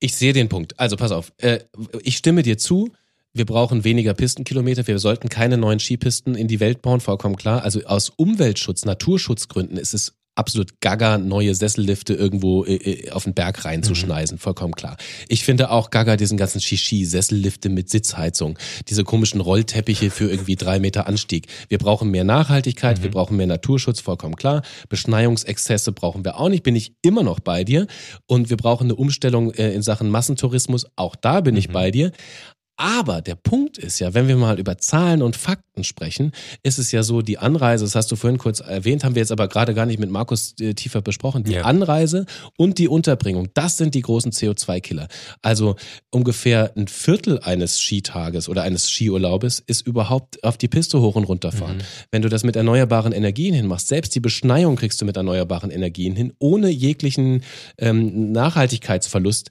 Ich 0.00 0.16
sehe 0.16 0.32
den 0.32 0.48
Punkt. 0.48 0.80
Also 0.80 0.96
pass 0.96 1.12
auf, 1.12 1.32
äh, 1.38 1.60
ich 2.02 2.16
stimme 2.16 2.42
dir 2.42 2.58
zu. 2.58 2.92
Wir 3.36 3.46
brauchen 3.46 3.82
weniger 3.82 4.14
Pistenkilometer. 4.14 4.86
Wir 4.86 5.00
sollten 5.00 5.28
keine 5.28 5.56
neuen 5.56 5.80
Skipisten 5.80 6.36
in 6.36 6.46
die 6.46 6.60
Welt 6.60 6.82
bauen, 6.82 7.00
vollkommen 7.00 7.34
klar. 7.34 7.64
Also 7.64 7.82
aus 7.84 8.10
Umweltschutz, 8.10 8.84
Naturschutzgründen 8.84 9.76
ist 9.76 9.92
es 9.92 10.14
absolut 10.36 10.80
gaga, 10.80 11.18
neue 11.18 11.54
Sessellifte 11.54 12.14
irgendwo 12.14 12.64
äh, 12.64 12.74
äh, 12.74 13.10
auf 13.10 13.24
den 13.24 13.34
Berg 13.34 13.64
reinzuschneisen, 13.64 14.36
mhm. 14.36 14.40
vollkommen 14.40 14.74
klar. 14.74 14.96
Ich 15.28 15.44
finde 15.44 15.70
auch 15.70 15.90
gaga 15.90 16.16
diesen 16.16 16.36
ganzen 16.36 16.60
Shishi, 16.60 17.04
Sessellifte 17.04 17.68
mit 17.68 17.88
Sitzheizung, 17.88 18.58
diese 18.88 19.04
komischen 19.04 19.40
Rollteppiche 19.40 20.10
für 20.10 20.30
irgendwie 20.30 20.56
drei 20.56 20.78
Meter 20.78 21.06
Anstieg. 21.06 21.46
Wir 21.68 21.78
brauchen 21.78 22.10
mehr 22.10 22.24
Nachhaltigkeit, 22.24 22.98
mhm. 22.98 23.02
wir 23.04 23.10
brauchen 23.10 23.36
mehr 23.36 23.46
Naturschutz, 23.46 24.00
vollkommen 24.00 24.36
klar. 24.36 24.62
Beschneiungsexzesse 24.88 25.92
brauchen 25.92 26.24
wir 26.24 26.38
auch 26.38 26.48
nicht, 26.48 26.62
bin 26.62 26.76
ich 26.76 26.94
immer 27.02 27.22
noch 27.22 27.40
bei 27.40 27.64
dir. 27.64 27.86
Und 28.26 28.50
wir 28.50 28.56
brauchen 28.56 28.84
eine 28.84 28.96
Umstellung 28.96 29.52
äh, 29.52 29.72
in 29.72 29.82
Sachen 29.82 30.10
Massentourismus, 30.10 30.86
auch 30.96 31.16
da 31.16 31.40
bin 31.40 31.54
mhm. 31.54 31.58
ich 31.58 31.68
bei 31.70 31.90
dir. 31.90 32.12
Aber 32.76 33.20
der 33.20 33.36
Punkt 33.36 33.78
ist 33.78 34.00
ja, 34.00 34.14
wenn 34.14 34.26
wir 34.26 34.36
mal 34.36 34.58
über 34.58 34.78
Zahlen 34.78 35.22
und 35.22 35.36
Fakten 35.36 35.84
sprechen, 35.84 36.32
ist 36.64 36.78
es 36.78 36.90
ja 36.90 37.04
so, 37.04 37.22
die 37.22 37.38
Anreise, 37.38 37.84
das 37.84 37.94
hast 37.94 38.10
du 38.10 38.16
vorhin 38.16 38.38
kurz 38.38 38.58
erwähnt, 38.58 39.04
haben 39.04 39.14
wir 39.14 39.22
jetzt 39.22 39.30
aber 39.30 39.46
gerade 39.46 39.74
gar 39.74 39.86
nicht 39.86 40.00
mit 40.00 40.10
Markus 40.10 40.54
äh, 40.60 40.74
tiefer 40.74 41.00
besprochen, 41.00 41.44
die 41.44 41.52
ja. 41.52 41.62
Anreise 41.62 42.26
und 42.56 42.78
die 42.78 42.88
Unterbringung, 42.88 43.48
das 43.54 43.76
sind 43.76 43.94
die 43.94 44.00
großen 44.00 44.32
CO2-Killer. 44.32 45.06
Also 45.40 45.76
ungefähr 46.10 46.72
ein 46.76 46.88
Viertel 46.88 47.38
eines 47.40 47.78
Skitages 47.78 48.48
oder 48.48 48.62
eines 48.62 48.88
Skiurlaubes 48.88 49.60
ist 49.60 49.86
überhaupt 49.86 50.42
auf 50.42 50.58
die 50.58 50.68
Piste 50.68 51.00
hoch 51.00 51.14
und 51.14 51.24
runter 51.24 51.52
fahren. 51.52 51.76
Mhm. 51.76 52.06
Wenn 52.10 52.22
du 52.22 52.28
das 52.28 52.42
mit 52.42 52.56
erneuerbaren 52.56 53.12
Energien 53.12 53.54
hinmachst, 53.54 53.86
selbst 53.86 54.16
die 54.16 54.20
Beschneiung 54.20 54.74
kriegst 54.74 55.00
du 55.00 55.04
mit 55.04 55.16
erneuerbaren 55.16 55.70
Energien 55.70 56.16
hin, 56.16 56.32
ohne 56.40 56.70
jeglichen 56.70 57.44
ähm, 57.78 58.32
Nachhaltigkeitsverlust, 58.32 59.50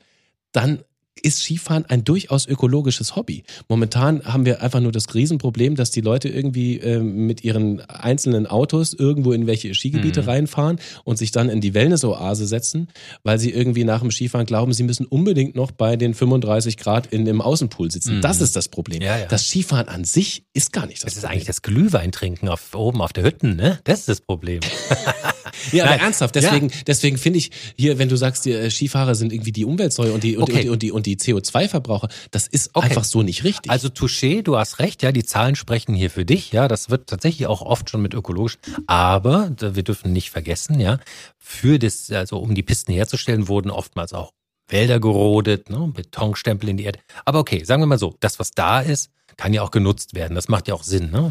dann 0.51 0.79
ist 1.21 1.43
Skifahren 1.43 1.85
ein 1.85 2.03
durchaus 2.03 2.47
ökologisches 2.47 3.15
Hobby. 3.15 3.43
Momentan 3.67 4.23
haben 4.25 4.45
wir 4.45 4.61
einfach 4.61 4.79
nur 4.79 4.91
das 4.91 5.13
Riesenproblem, 5.13 5.75
dass 5.75 5.91
die 5.91 6.01
Leute 6.01 6.29
irgendwie 6.29 6.79
äh, 6.79 6.99
mit 6.99 7.43
ihren 7.43 7.81
einzelnen 7.81 8.47
Autos 8.47 8.93
irgendwo 8.93 9.31
in 9.31 9.47
welche 9.47 9.73
Skigebiete 9.73 10.23
mhm. 10.23 10.29
reinfahren 10.29 10.79
und 11.03 11.17
sich 11.17 11.31
dann 11.31 11.49
in 11.49 11.61
die 11.61 11.73
Wellnessoase 11.73 12.47
setzen, 12.47 12.87
weil 13.23 13.39
sie 13.39 13.51
irgendwie 13.51 13.83
nach 13.83 14.01
dem 14.01 14.11
Skifahren 14.11 14.45
glauben, 14.45 14.73
sie 14.73 14.83
müssen 14.83 15.05
unbedingt 15.05 15.55
noch 15.55 15.71
bei 15.71 15.95
den 15.95 16.13
35 16.13 16.77
Grad 16.77 17.07
in 17.07 17.25
dem 17.25 17.41
Außenpool 17.41 17.91
sitzen. 17.91 18.17
Mhm. 18.17 18.21
Das 18.21 18.41
ist 18.41 18.55
das 18.55 18.67
Problem. 18.67 19.01
Ja, 19.01 19.17
ja. 19.17 19.25
Das 19.27 19.47
Skifahren 19.47 19.87
an 19.87 20.03
sich 20.03 20.43
ist 20.53 20.73
gar 20.73 20.87
nicht 20.87 21.03
das, 21.03 21.13
das 21.13 21.23
ist 21.23 21.29
eigentlich 21.29 21.45
das 21.45 21.61
Glühweintrinken 21.61 22.49
auf, 22.49 22.73
oben 22.75 23.01
auf 23.01 23.13
der 23.13 23.23
Hütten, 23.23 23.55
ne? 23.55 23.79
Das 23.83 23.99
ist 23.99 24.09
das 24.09 24.21
Problem. 24.21 24.61
ja, 25.71 25.85
aber 25.85 25.95
ernsthaft, 25.95 26.35
deswegen, 26.35 26.69
ja. 26.69 26.75
deswegen 26.85 27.17
finde 27.17 27.39
ich 27.39 27.51
hier, 27.77 27.97
wenn 27.97 28.09
du 28.09 28.17
sagst, 28.17 28.45
die 28.45 28.51
äh, 28.51 28.69
Skifahrer 28.69 29.15
sind 29.15 29.31
irgendwie 29.31 29.51
die 29.51 29.63
Umweltsäure 29.63 30.11
und 30.11 30.23
die, 30.23 30.35
und, 30.35 30.43
okay. 30.43 30.69
und, 30.69 30.81
die, 30.83 30.91
und 30.91 31.05
die 31.05 31.13
die 31.15 31.33
CO2-Verbraucher. 31.33 32.09
Das 32.31 32.47
ist 32.47 32.71
okay. 32.73 32.87
einfach 32.87 33.03
so 33.03 33.21
nicht 33.21 33.43
richtig. 33.43 33.71
Also 33.71 33.89
Touché, 33.89 34.41
du 34.41 34.57
hast 34.57 34.79
recht, 34.79 35.03
ja, 35.03 35.11
die 35.11 35.23
Zahlen 35.23 35.55
sprechen 35.55 35.93
hier 35.93 36.09
für 36.09 36.25
dich, 36.25 36.51
ja, 36.51 36.67
das 36.67 36.89
wird 36.89 37.07
tatsächlich 37.07 37.47
auch 37.47 37.61
oft 37.61 37.89
schon 37.89 38.01
mit 38.01 38.13
ökologisch, 38.13 38.57
aber 38.87 39.51
wir 39.59 39.83
dürfen 39.83 40.13
nicht 40.13 40.31
vergessen, 40.31 40.79
ja, 40.79 40.99
für 41.37 41.79
das, 41.79 42.09
also 42.11 42.37
um 42.37 42.55
die 42.55 42.63
Pisten 42.63 42.93
herzustellen, 42.93 43.47
wurden 43.47 43.69
oftmals 43.69 44.13
auch 44.13 44.31
Wälder 44.67 44.99
gerodet, 44.99 45.69
ne, 45.69 45.91
Betonstempel 45.93 46.69
in 46.69 46.77
die 46.77 46.85
Erde. 46.85 46.99
Aber 47.25 47.39
okay, 47.39 47.63
sagen 47.63 47.81
wir 47.81 47.87
mal 47.87 47.99
so, 47.99 48.15
das, 48.19 48.39
was 48.39 48.51
da 48.51 48.79
ist, 48.79 49.11
kann 49.37 49.53
ja 49.53 49.61
auch 49.61 49.71
genutzt 49.71 50.15
werden. 50.15 50.35
Das 50.35 50.47
macht 50.47 50.67
ja 50.67 50.73
auch 50.73 50.83
Sinn. 50.83 51.11
Ne? 51.11 51.21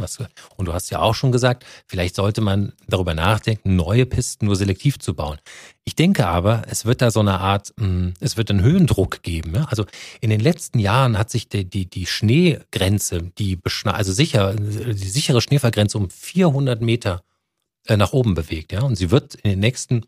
Und 0.56 0.66
du 0.66 0.72
hast 0.72 0.90
ja 0.90 1.00
auch 1.00 1.14
schon 1.14 1.32
gesagt, 1.32 1.64
vielleicht 1.86 2.14
sollte 2.14 2.40
man 2.40 2.72
darüber 2.86 3.14
nachdenken, 3.14 3.76
neue 3.76 4.06
Pisten 4.06 4.46
nur 4.46 4.56
selektiv 4.56 4.98
zu 4.98 5.14
bauen. 5.14 5.38
Ich 5.84 5.96
denke 5.96 6.26
aber, 6.26 6.62
es 6.68 6.84
wird 6.84 7.02
da 7.02 7.10
so 7.10 7.20
eine 7.20 7.40
Art, 7.40 7.72
hm, 7.78 8.14
es 8.20 8.36
wird 8.36 8.50
einen 8.50 8.62
Höhendruck 8.62 9.22
geben. 9.22 9.56
Also 9.66 9.84
in 10.20 10.30
den 10.30 10.40
letzten 10.40 10.78
Jahren 10.78 11.18
hat 11.18 11.30
sich 11.30 11.48
die, 11.48 11.64
die, 11.64 11.86
die 11.86 12.06
Schneegrenze, 12.06 13.22
die 13.38 13.58
also 13.84 14.12
sicher, 14.12 14.54
die 14.54 15.08
sichere 15.08 15.40
Schneefallgrenze 15.40 15.98
um 15.98 16.08
400 16.10 16.80
Meter 16.80 17.22
äh, 17.86 17.96
nach 17.96 18.12
oben 18.12 18.34
bewegt. 18.34 18.72
Ja? 18.72 18.82
Und 18.82 18.96
sie 18.96 19.10
wird 19.10 19.34
in 19.36 19.50
den 19.50 19.60
nächsten 19.60 20.02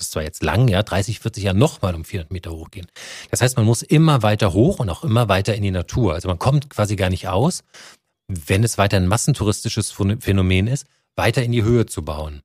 das 0.00 0.06
ist 0.06 0.12
zwar 0.12 0.22
jetzt 0.22 0.42
lang, 0.42 0.68
ja, 0.68 0.82
30, 0.82 1.20
40 1.20 1.44
Jahre 1.44 1.58
nochmal 1.58 1.94
um 1.94 2.06
400 2.06 2.32
Meter 2.32 2.52
hochgehen. 2.52 2.86
Das 3.30 3.42
heißt, 3.42 3.58
man 3.58 3.66
muss 3.66 3.82
immer 3.82 4.22
weiter 4.22 4.54
hoch 4.54 4.78
und 4.78 4.88
auch 4.88 5.04
immer 5.04 5.28
weiter 5.28 5.54
in 5.54 5.62
die 5.62 5.70
Natur. 5.70 6.14
Also 6.14 6.26
man 6.26 6.38
kommt 6.38 6.70
quasi 6.70 6.96
gar 6.96 7.10
nicht 7.10 7.28
aus, 7.28 7.64
wenn 8.26 8.64
es 8.64 8.78
weiter 8.78 8.96
ein 8.96 9.06
massentouristisches 9.06 9.92
Phänomen 10.20 10.68
ist, 10.68 10.86
weiter 11.16 11.42
in 11.42 11.52
die 11.52 11.62
Höhe 11.62 11.84
zu 11.84 12.02
bauen. 12.02 12.40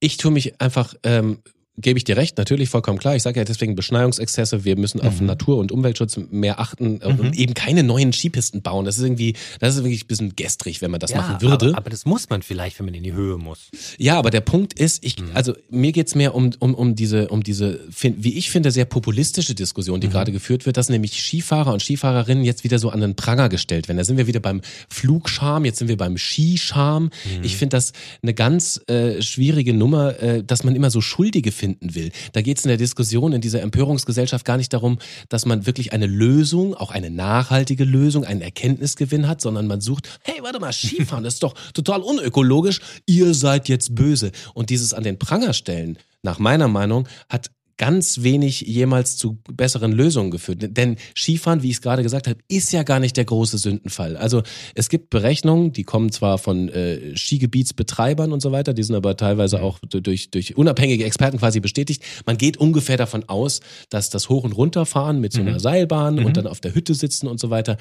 Ich 0.00 0.16
tue 0.16 0.30
mich 0.30 0.62
einfach 0.62 0.94
ähm, 1.02 1.42
gebe 1.76 1.98
ich 1.98 2.04
dir 2.04 2.16
recht, 2.16 2.38
natürlich 2.38 2.68
vollkommen 2.68 2.98
klar. 2.98 3.16
Ich 3.16 3.22
sage 3.24 3.40
ja 3.40 3.44
deswegen 3.44 3.74
Beschneiungsexzesse. 3.74 4.64
Wir 4.64 4.76
müssen 4.76 5.00
auf 5.00 5.20
mhm. 5.20 5.26
Natur- 5.26 5.58
und 5.58 5.72
Umweltschutz 5.72 6.18
mehr 6.30 6.60
achten 6.60 7.00
mhm. 7.04 7.20
und 7.20 7.36
eben 7.36 7.54
keine 7.54 7.82
neuen 7.82 8.12
Skipisten 8.12 8.62
bauen. 8.62 8.84
Das 8.84 8.96
ist 8.96 9.02
irgendwie, 9.02 9.34
das 9.58 9.74
ist 9.74 9.82
wirklich 9.82 10.04
ein 10.04 10.06
bisschen 10.06 10.36
gestrig, 10.36 10.82
wenn 10.82 10.92
man 10.92 11.00
das 11.00 11.10
ja, 11.10 11.16
machen 11.16 11.42
würde. 11.42 11.68
Aber, 11.70 11.78
aber, 11.78 11.90
das 11.90 12.06
muss 12.06 12.30
man 12.30 12.42
vielleicht, 12.42 12.78
wenn 12.78 12.86
man 12.86 12.94
in 12.94 13.02
die 13.02 13.12
Höhe 13.12 13.38
muss. 13.38 13.70
Ja, 13.98 14.18
aber 14.18 14.30
der 14.30 14.40
Punkt 14.40 14.78
ist, 14.78 15.04
ich, 15.04 15.18
mhm. 15.18 15.30
also 15.34 15.52
mir 15.68 15.90
geht's 15.90 16.14
mehr 16.14 16.34
um, 16.34 16.52
um, 16.60 16.74
um 16.74 16.94
diese, 16.94 17.28
um 17.28 17.42
diese, 17.42 17.80
wie 18.00 18.34
ich 18.34 18.50
finde, 18.50 18.70
sehr 18.70 18.84
populistische 18.84 19.54
Diskussion, 19.54 20.00
die 20.00 20.06
mhm. 20.06 20.12
gerade 20.12 20.30
geführt 20.30 20.66
wird, 20.66 20.76
dass 20.76 20.88
nämlich 20.88 21.20
Skifahrer 21.20 21.72
und 21.72 21.82
Skifahrerinnen 21.82 22.44
jetzt 22.44 22.62
wieder 22.62 22.78
so 22.78 22.90
an 22.90 23.00
den 23.00 23.16
Pranger 23.16 23.48
gestellt 23.48 23.88
werden. 23.88 23.98
Da 23.98 24.04
sind 24.04 24.16
wir 24.16 24.28
wieder 24.28 24.40
beim 24.40 24.60
Flugscham, 24.88 25.64
jetzt 25.64 25.80
sind 25.80 25.88
wir 25.88 25.96
beim 25.96 26.18
Skischam. 26.18 27.04
Mhm. 27.04 27.10
Ich 27.42 27.56
finde 27.56 27.76
das 27.76 27.92
eine 28.22 28.32
ganz 28.32 28.80
äh, 28.86 29.20
schwierige 29.20 29.74
Nummer, 29.74 30.20
äh, 30.22 30.44
dass 30.44 30.62
man 30.62 30.76
immer 30.76 30.90
so 30.90 31.00
Schuldige 31.00 31.50
findet 31.50 31.63
finden 31.64 31.94
will. 31.94 32.12
Da 32.34 32.42
geht 32.42 32.58
es 32.58 32.64
in 32.66 32.68
der 32.68 32.76
Diskussion 32.76 33.32
in 33.32 33.40
dieser 33.40 33.62
Empörungsgesellschaft 33.62 34.44
gar 34.44 34.58
nicht 34.58 34.70
darum, 34.74 34.98
dass 35.30 35.46
man 35.46 35.64
wirklich 35.64 35.94
eine 35.94 36.04
Lösung, 36.06 36.74
auch 36.74 36.90
eine 36.90 37.08
nachhaltige 37.08 37.84
Lösung, 37.84 38.26
einen 38.26 38.42
Erkenntnisgewinn 38.42 39.26
hat, 39.26 39.40
sondern 39.40 39.66
man 39.66 39.80
sucht, 39.80 40.20
hey, 40.24 40.42
warte 40.42 40.60
mal, 40.60 40.74
Skifahren, 40.74 41.24
ist 41.24 41.42
doch 41.42 41.54
total 41.72 42.02
unökologisch, 42.02 42.80
ihr 43.06 43.32
seid 43.32 43.70
jetzt 43.70 43.94
böse. 43.94 44.30
Und 44.52 44.68
dieses 44.68 44.92
an 44.92 45.04
den 45.04 45.18
Pranger 45.18 45.54
stellen, 45.54 45.96
nach 46.22 46.38
meiner 46.38 46.68
Meinung, 46.68 47.08
hat 47.30 47.50
ganz 47.76 48.22
wenig 48.22 48.60
jemals 48.62 49.16
zu 49.16 49.38
besseren 49.52 49.92
Lösungen 49.92 50.30
geführt. 50.30 50.58
Denn 50.76 50.96
Skifahren, 51.16 51.62
wie 51.62 51.70
ich 51.70 51.76
es 51.76 51.82
gerade 51.82 52.02
gesagt 52.02 52.28
habe, 52.28 52.38
ist 52.48 52.72
ja 52.72 52.82
gar 52.82 53.00
nicht 53.00 53.16
der 53.16 53.24
große 53.24 53.58
Sündenfall. 53.58 54.16
Also 54.16 54.42
es 54.74 54.88
gibt 54.88 55.10
Berechnungen, 55.10 55.72
die 55.72 55.84
kommen 55.84 56.12
zwar 56.12 56.38
von 56.38 56.68
äh, 56.68 57.16
Skigebietsbetreibern 57.16 58.32
und 58.32 58.40
so 58.40 58.52
weiter, 58.52 58.74
die 58.74 58.82
sind 58.82 58.94
aber 58.94 59.16
teilweise 59.16 59.62
auch 59.62 59.78
durch, 59.80 60.30
durch 60.30 60.56
unabhängige 60.56 61.04
Experten 61.04 61.38
quasi 61.38 61.60
bestätigt. 61.60 62.02
Man 62.26 62.38
geht 62.38 62.56
ungefähr 62.56 62.96
davon 62.96 63.28
aus, 63.28 63.60
dass 63.90 64.10
das 64.10 64.28
Hoch- 64.28 64.44
und 64.44 64.52
Runterfahren 64.52 65.20
mit 65.20 65.32
so 65.32 65.40
einer 65.40 65.54
mhm. 65.54 65.58
Seilbahn 65.60 66.16
mhm. 66.16 66.26
und 66.26 66.36
dann 66.36 66.46
auf 66.46 66.60
der 66.60 66.74
Hütte 66.74 66.94
sitzen 66.94 67.26
und 67.26 67.40
so 67.40 67.50
weiter 67.50 67.76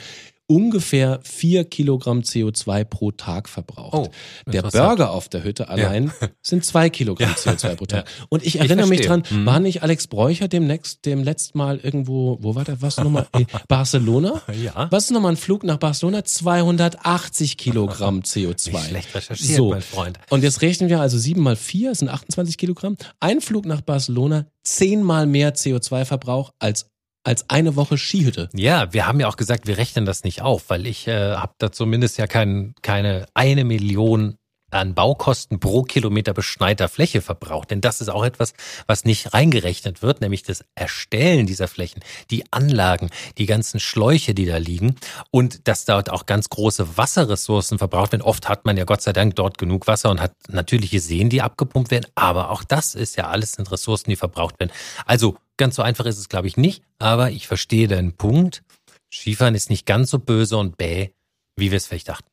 ungefähr 0.48 1.20
vier 1.24 1.64
Kilogramm 1.64 2.20
CO2 2.20 2.84
pro 2.84 3.12
Tag 3.12 3.48
verbraucht. 3.48 3.94
Oh, 3.94 4.12
der 4.52 4.64
Burger 4.64 5.12
auf 5.12 5.30
der 5.30 5.44
Hütte 5.44 5.70
allein 5.70 6.12
ja. 6.22 6.28
sind 6.42 6.66
zwei 6.66 6.90
Kilogramm 6.90 7.30
ja. 7.30 7.36
CO2 7.52 7.76
pro 7.76 7.86
Tag. 7.86 8.08
Ja. 8.08 8.26
Und 8.30 8.46
ich 8.46 8.60
erinnere 8.60 8.86
ich 8.86 8.90
mich 8.90 9.02
dran, 9.02 9.24
mhm. 9.30 9.46
war 9.46 9.60
nicht 9.60 9.84
Alex 9.84 10.08
Bräucher 10.08 10.48
demnächst, 10.48 11.06
dem 11.06 11.24
letzten 11.24 11.58
Mal 11.58 11.80
irgendwo, 11.80 12.38
wo 12.42 12.56
war 12.56 12.64
der, 12.64 12.82
was 12.82 12.98
nochmal? 12.98 13.28
Barcelona? 13.68 14.42
Ja. 14.62 14.88
Was 14.92 15.06
ist 15.06 15.12
nochmal 15.12 15.34
ein 15.34 15.38
Flug 15.38 15.64
nach 15.64 15.78
Barcelona? 15.78 16.24
280 16.24 17.58
Kilogramm 17.58 18.20
CO2. 18.22 18.72
Nicht 18.74 18.88
schlecht 18.88 19.16
recherchiert, 19.16 19.58
so. 19.58 19.70
mein 19.70 19.82
Freund. 19.82 20.20
Und 20.30 20.44
jetzt 20.44 20.62
rechnen 20.62 20.90
wir 20.90 21.00
also 21.00 21.18
sieben 21.18 21.42
mal 21.42 21.56
vier, 21.56 21.96
sind 21.96 22.10
28 22.10 22.58
Kilogramm. 22.58 22.98
Ein 23.20 23.42
Flug 23.42 23.66
nach 23.66 23.82
Barcelona, 23.82 24.48
zehnmal 24.64 25.26
mehr 25.26 25.56
CO2-Verbrauch 25.56 26.54
als 26.60 26.88
als 27.24 27.50
eine 27.50 27.76
Woche 27.76 27.98
Skihütte. 27.98 28.50
Ja, 28.54 28.94
wir 28.94 29.08
haben 29.08 29.20
ja 29.20 29.28
auch 29.28 29.38
gesagt, 29.38 29.68
wir 29.68 29.78
rechnen 29.78 30.06
das 30.06 30.24
nicht 30.24 30.42
auf, 30.42 30.70
weil 30.70 30.86
ich 30.86 31.08
äh, 31.08 31.36
habe 31.36 31.54
da 31.58 31.72
zumindest 31.72 32.18
ja 32.18 32.28
kein, 32.28 32.76
keine 32.82 33.26
eine 33.34 33.64
Million 33.64 34.38
an 34.74 34.94
Baukosten 34.94 35.60
pro 35.60 35.84
Kilometer 35.84 36.34
beschneiter 36.34 36.90
Fläche 36.90 37.22
verbraucht. 37.22 37.72
Denn 37.72 37.82
das 37.82 38.02
ist 38.02 38.10
auch 38.10 38.24
etwas, 38.24 38.54
was 38.88 39.06
nicht 39.06 39.34
reingerechnet 39.34 40.02
wird, 40.02 40.22
nämlich 40.22 40.44
das 40.44 40.64
Erstellen 40.76 41.46
dieser 41.46 41.68
Flächen, 41.68 42.02
die 42.32 42.44
Anlagen, 42.52 43.10
die 43.38 43.46
ganzen 43.46 43.80
Schläuche, 43.80 44.34
die 44.34 44.46
da 44.46 44.58
liegen 44.58 44.96
und 45.32 45.68
dass 45.68 45.86
dort 45.86 46.10
auch 46.10 46.26
ganz 46.26 46.50
große 46.50 46.98
Wasserressourcen 46.98 47.78
verbraucht 47.78 48.12
werden. 48.12 48.24
Oft 48.24 48.50
hat 48.50 48.66
man 48.66 48.78
ja 48.78 48.86
Gott 48.86 49.02
sei 49.02 49.14
Dank 49.14 49.36
dort 49.36 49.58
genug 49.58 49.88
Wasser 49.88 50.10
und 50.10 50.22
hat 50.22 50.34
natürliche 50.50 51.00
Seen, 51.00 51.30
die 51.30 51.42
abgepumpt 51.42 51.92
werden. 51.92 52.08
Aber 52.16 52.50
auch 52.50 52.64
das 52.64 52.96
ist 52.96 53.18
ja 53.18 53.28
alles 53.28 53.54
sind 53.54 53.72
Ressourcen, 53.72 54.10
die 54.10 54.16
verbraucht 54.16 54.60
werden. 54.60 54.72
Also 55.06 55.38
Ganz 55.58 55.76
so 55.76 55.84
einfach 55.84 56.06
ist 56.06 56.18
es, 56.18 56.30
glaube 56.30 56.48
ich, 56.48 56.58
nicht, 56.58 56.84
aber 56.98 57.32
ich 57.32 57.48
verstehe 57.48 57.88
deinen 57.88 58.14
Punkt. 58.14 58.64
Skifahren 59.12 59.56
ist 59.56 59.70
nicht 59.70 59.86
ganz 59.86 60.10
so 60.10 60.18
böse 60.18 60.58
und 60.58 60.78
bäh, 60.78 61.12
wie 61.56 61.70
wir 61.70 61.78
es 61.78 61.88
vielleicht 61.88 62.10
dachten. 62.10 62.33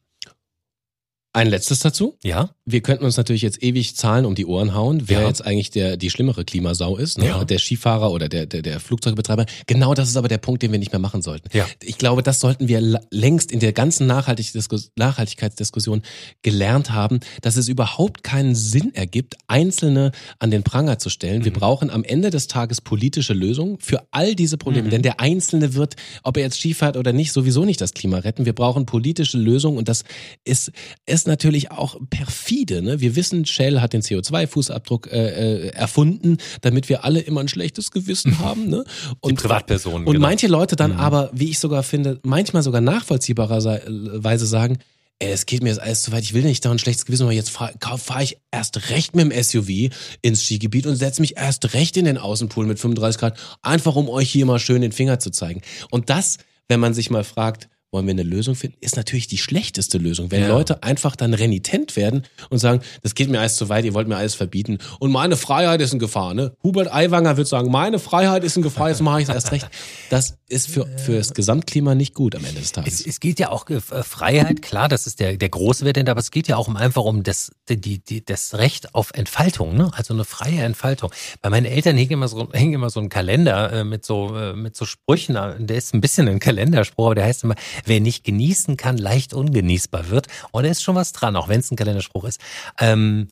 Ein 1.33 1.47
letztes 1.47 1.79
dazu. 1.79 2.19
Ja. 2.25 2.51
Wir 2.65 2.81
könnten 2.81 3.05
uns 3.05 3.17
natürlich 3.17 3.43
jetzt 3.43 3.63
ewig 3.63 3.95
Zahlen 3.95 4.25
um 4.27 4.35
die 4.35 4.47
Ohren 4.47 4.75
hauen, 4.75 5.09
wer 5.09 5.21
ja. 5.21 5.29
jetzt 5.29 5.47
eigentlich 5.47 5.71
der 5.71 5.97
die 5.97 6.11
schlimmere 6.11 6.45
Klimasau 6.45 6.97
ist, 6.97 7.19
ne? 7.19 7.27
ja. 7.27 7.45
der 7.45 7.61
Skifahrer 7.61 8.11
oder 8.11 8.29
der, 8.29 8.47
der 8.47 8.63
der 8.63 8.81
Flugzeugbetreiber. 8.81 9.47
Genau, 9.69 9.95
das 9.95 10.09
ist 10.09 10.17
aber 10.17 10.27
der 10.27 10.39
Punkt, 10.39 10.61
den 10.63 10.73
wir 10.73 10.81
nicht 10.81 10.91
mehr 10.91 10.99
machen 10.99 11.23
sollten. 11.23 11.49
Ja. 11.57 11.69
Ich 11.83 11.99
glaube, 11.99 12.25
das 12.25 12.41
sollten 12.41 12.67
wir 12.67 12.81
längst 13.13 13.53
in 13.53 13.61
der 13.61 13.73
ganzen 13.73 14.09
Nachhaltigkeitsdiskussion 14.09 16.03
gelernt 16.43 16.91
haben, 16.91 17.21
dass 17.43 17.57
es 17.57 17.69
überhaupt 17.69 18.25
keinen 18.25 18.57
Sinn 18.57 18.93
ergibt, 18.95 19.37
Einzelne 19.47 20.11
an 20.41 20.51
den 20.51 20.65
Pranger 20.65 20.99
zu 20.99 21.11
stellen. 21.11 21.43
Mhm. 21.43 21.45
Wir 21.45 21.53
brauchen 21.53 21.91
am 21.91 22.03
Ende 22.03 22.31
des 22.31 22.49
Tages 22.49 22.81
politische 22.81 23.35
Lösungen 23.35 23.79
für 23.79 24.03
all 24.11 24.35
diese 24.35 24.57
Probleme, 24.57 24.87
mhm. 24.89 24.91
denn 24.91 25.03
der 25.03 25.21
Einzelne 25.21 25.75
wird, 25.75 25.95
ob 26.25 26.37
er 26.39 26.43
jetzt 26.43 26.59
Skifahrt 26.59 26.97
oder 26.97 27.13
nicht, 27.13 27.33
sowieso 27.33 27.65
nicht 27.65 27.81
das 27.81 27.95
Klima 27.95 28.19
retten. 28.19 28.47
Wir 28.47 28.53
brauchen 28.53 28.85
politische 28.85 29.39
Lösungen 29.39 29.79
und 29.79 29.89
das 29.89 30.03
ist, 30.45 30.73
ist 31.07 31.20
ist 31.21 31.27
natürlich 31.27 31.71
auch 31.71 31.99
perfide. 32.09 32.81
Ne? 32.81 33.01
Wir 33.01 33.15
wissen, 33.15 33.45
Shell 33.45 33.81
hat 33.81 33.93
den 33.93 34.01
CO2-Fußabdruck 34.01 35.09
äh, 35.09 35.67
äh, 35.67 35.69
erfunden, 35.69 36.39
damit 36.63 36.89
wir 36.89 37.05
alle 37.05 37.21
immer 37.21 37.41
ein 37.41 37.49
schlechtes 37.49 37.91
Gewissen 37.91 38.39
haben. 38.39 38.69
Ne? 38.69 38.85
Und, 39.21 39.33
Die 39.33 39.43
Privatpersonen. 39.43 40.07
Und 40.07 40.15
genau. 40.15 40.27
manche 40.27 40.47
Leute 40.47 40.77
dann 40.77 40.93
mhm. 40.93 41.01
aber, 41.01 41.31
wie 41.35 41.51
ich 41.51 41.59
sogar 41.59 41.83
finde, 41.83 42.19
manchmal 42.23 42.63
sogar 42.63 42.81
nachvollziehbarerweise 42.81 44.47
sagen, 44.47 44.79
ey, 45.19 45.31
es 45.31 45.45
geht 45.45 45.63
mir 45.63 45.69
jetzt 45.69 45.81
alles 45.81 46.03
zu 46.03 46.13
weit, 46.13 46.23
ich 46.23 46.33
will 46.33 46.43
nicht 46.43 46.65
da 46.65 46.71
ein 46.71 46.79
schlechtes 46.79 47.05
Gewissen, 47.05 47.25
aber 47.25 47.33
jetzt 47.33 47.51
fahre 47.51 47.75
fahr 47.99 48.23
ich 48.23 48.39
erst 48.51 48.89
recht 48.89 49.15
mit 49.15 49.31
dem 49.31 49.43
SUV 49.43 49.95
ins 50.23 50.43
Skigebiet 50.43 50.87
und 50.87 50.97
setze 50.97 51.21
mich 51.21 51.37
erst 51.37 51.75
recht 51.75 51.99
in 51.99 52.07
den 52.07 52.17
Außenpool 52.17 52.65
mit 52.65 52.79
35 52.79 53.21
Grad, 53.21 53.39
einfach 53.61 53.95
um 53.95 54.09
euch 54.09 54.31
hier 54.31 54.47
mal 54.47 54.59
schön 54.59 54.81
den 54.81 54.93
Finger 54.93 55.19
zu 55.19 55.31
zeigen. 55.31 55.61
Und 55.91 56.09
das, 56.09 56.39
wenn 56.69 56.81
man 56.81 56.95
sich 56.95 57.11
mal 57.11 57.25
fragt, 57.25 57.69
wollen 57.93 58.07
wir 58.07 58.13
eine 58.13 58.23
Lösung 58.23 58.55
finden, 58.55 58.77
ist 58.81 58.97
natürlich 58.97 59.27
die 59.27 59.39
schlechteste 59.39 59.99
Lösung. 59.99 60.31
Wenn 60.31 60.43
ja. 60.43 60.49
Leute 60.49 60.83
einfach 60.83 61.17
dann 61.17 61.35
renitent 61.35 61.97
werden 61.97 62.25
und 62.49 62.59
sagen, 62.59 62.83
das 63.03 63.15
geht 63.15 63.29
mir 63.29 63.41
alles 63.41 63.57
zu 63.57 63.69
weit, 63.69 63.85
ihr 63.85 63.95
wollt 63.95 64.07
mir 64.07 64.17
alles 64.17 64.35
verbieten 64.35 64.79
und 65.01 65.11
meine 65.11 65.37
Freiheit 65.37 65.81
ist 65.81 65.93
in 65.93 65.99
Gefahr. 65.99 66.35
Ne? 66.35 66.55
Hubert 66.63 66.93
Aiwanger 66.93 67.37
wird 67.37 67.49
sagen, 67.49 67.71
meine 67.71 67.99
Freiheit 67.99 68.45
ist 68.45 68.57
in 68.57 68.63
Gefahr, 68.63 68.91
jetzt 68.91 69.03
mache 69.03 69.23
ich 69.23 69.29
es 69.29 69.35
erst 69.35 69.53
recht. 69.53 69.69
Das 70.09 70.39
ist 70.49 70.69
für, 70.69 70.87
für 70.99 71.17
das 71.17 71.35
Gesamtklima 71.35 71.95
nicht 71.95 72.15
gut 72.15 72.37
am 72.37 72.45
Ende 72.45 72.61
des 72.61 72.73
Tages. 72.73 73.01
Es, 73.01 73.07
es 73.07 73.21
geht 73.21 73.39
ja 73.39 73.51
auch 73.51 73.69
äh, 73.69 73.81
Freiheit, 73.81 74.63
klar, 74.63 74.89
das 74.89 75.07
ist 75.07 75.21
der, 75.21 75.37
der 75.37 75.49
große 75.49 75.85
Wert, 75.85 76.09
aber 76.09 76.21
es 76.21 76.31
geht 76.31 76.49
ja 76.49 76.57
auch 76.57 76.69
um 76.69 76.77
einfach 76.77 77.03
um 77.03 77.23
das, 77.23 77.53
die, 77.69 77.99
die, 77.99 78.25
das 78.25 78.55
Recht 78.55 78.95
auf 78.95 79.11
Entfaltung, 79.15 79.77
ne? 79.77 79.91
also 79.95 80.15
eine 80.15 80.25
freie 80.25 80.63
Entfaltung. 80.63 81.11
Bei 81.43 81.51
meinen 81.51 81.67
Eltern 81.67 81.97
hing 81.97 82.11
immer 82.11 82.29
so, 82.29 82.49
hing 82.53 82.73
immer 82.73 82.91
so 82.91 83.01
ein 83.01 83.09
Kalender 83.09 83.73
äh, 83.73 83.85
mit, 83.85 84.05
so, 84.05 84.37
äh, 84.37 84.55
mit 84.55 84.77
so 84.77 84.85
Sprüchen, 84.85 85.35
der 85.35 85.77
ist 85.77 85.95
ein 85.95 86.01
bisschen 86.01 86.29
ein 86.29 86.39
Kalenderspruch, 86.39 87.07
aber 87.07 87.15
der 87.17 87.25
heißt 87.25 87.45
immer, 87.45 87.55
wer 87.87 88.01
nicht 88.01 88.25
genießen 88.25 88.77
kann, 88.77 88.99
leicht 88.99 89.35
ungenießbar 89.35 90.11
wird. 90.11 90.27
Und 90.53 90.65
da 90.65 90.71
ist 90.71 90.83
schon 90.83 90.95
was 90.95 91.13
dran, 91.13 91.37
auch 91.37 91.49
wenn 91.49 91.61
es 91.61 91.71
ein 91.71 91.77
Kalenderspruch 91.77 92.25
ist. 92.25 92.41
Ähm, 92.79 93.29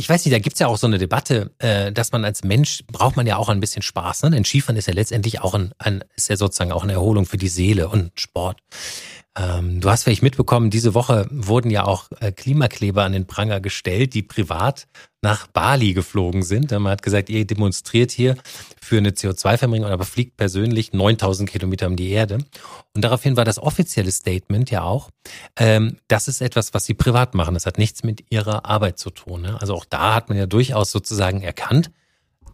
ich 0.00 0.08
weiß 0.08 0.24
nicht, 0.24 0.34
da 0.34 0.38
gibt's 0.38 0.60
ja 0.60 0.68
auch 0.68 0.78
so 0.78 0.86
eine 0.86 0.98
Debatte, 0.98 1.50
äh, 1.58 1.92
dass 1.92 2.12
man 2.12 2.24
als 2.24 2.44
Mensch 2.44 2.84
braucht 2.86 3.16
man 3.16 3.26
ja 3.26 3.36
auch 3.36 3.48
ein 3.48 3.58
bisschen 3.58 3.82
Spaß. 3.82 4.22
Ne? 4.22 4.30
Denn 4.30 4.44
Skifahren 4.44 4.76
ist 4.76 4.86
ja 4.86 4.94
letztendlich 4.94 5.40
auch 5.40 5.54
ein, 5.54 5.72
ein 5.78 6.04
ist 6.14 6.28
ja 6.28 6.36
sozusagen 6.36 6.70
auch 6.70 6.84
eine 6.84 6.92
Erholung 6.92 7.26
für 7.26 7.36
die 7.36 7.48
Seele 7.48 7.88
und 7.88 8.12
Sport. 8.18 8.60
Ähm, 9.38 9.80
du 9.80 9.88
hast 9.88 10.02
vielleicht 10.02 10.22
mitbekommen, 10.22 10.70
diese 10.70 10.94
Woche 10.94 11.28
wurden 11.30 11.70
ja 11.70 11.84
auch 11.84 12.10
äh, 12.20 12.32
Klimakleber 12.32 13.04
an 13.04 13.12
den 13.12 13.26
Pranger 13.26 13.60
gestellt, 13.60 14.14
die 14.14 14.22
privat 14.22 14.88
nach 15.22 15.46
Bali 15.46 15.94
geflogen 15.94 16.42
sind. 16.42 16.70
Man 16.72 16.88
hat 16.88 17.02
gesagt, 17.02 17.28
ihr 17.28 17.46
demonstriert 17.46 18.10
hier 18.10 18.36
für 18.80 18.98
eine 18.98 19.10
CO2-Verringerung, 19.10 19.92
aber 19.92 20.04
fliegt 20.04 20.36
persönlich 20.36 20.92
9000 20.92 21.48
Kilometer 21.48 21.86
um 21.86 21.96
die 21.96 22.10
Erde. 22.10 22.38
Und 22.94 23.04
daraufhin 23.04 23.36
war 23.36 23.44
das 23.44 23.58
offizielle 23.58 24.10
Statement 24.10 24.70
ja 24.70 24.82
auch, 24.82 25.10
ähm, 25.56 25.98
das 26.08 26.26
ist 26.26 26.40
etwas, 26.40 26.74
was 26.74 26.86
sie 26.86 26.94
privat 26.94 27.34
machen. 27.34 27.54
Das 27.54 27.66
hat 27.66 27.78
nichts 27.78 28.02
mit 28.02 28.24
ihrer 28.30 28.64
Arbeit 28.64 28.98
zu 28.98 29.10
tun. 29.10 29.42
Ne? 29.42 29.60
Also 29.60 29.74
auch 29.74 29.84
da 29.84 30.14
hat 30.14 30.28
man 30.28 30.38
ja 30.38 30.46
durchaus 30.46 30.90
sozusagen 30.90 31.42
erkannt, 31.42 31.90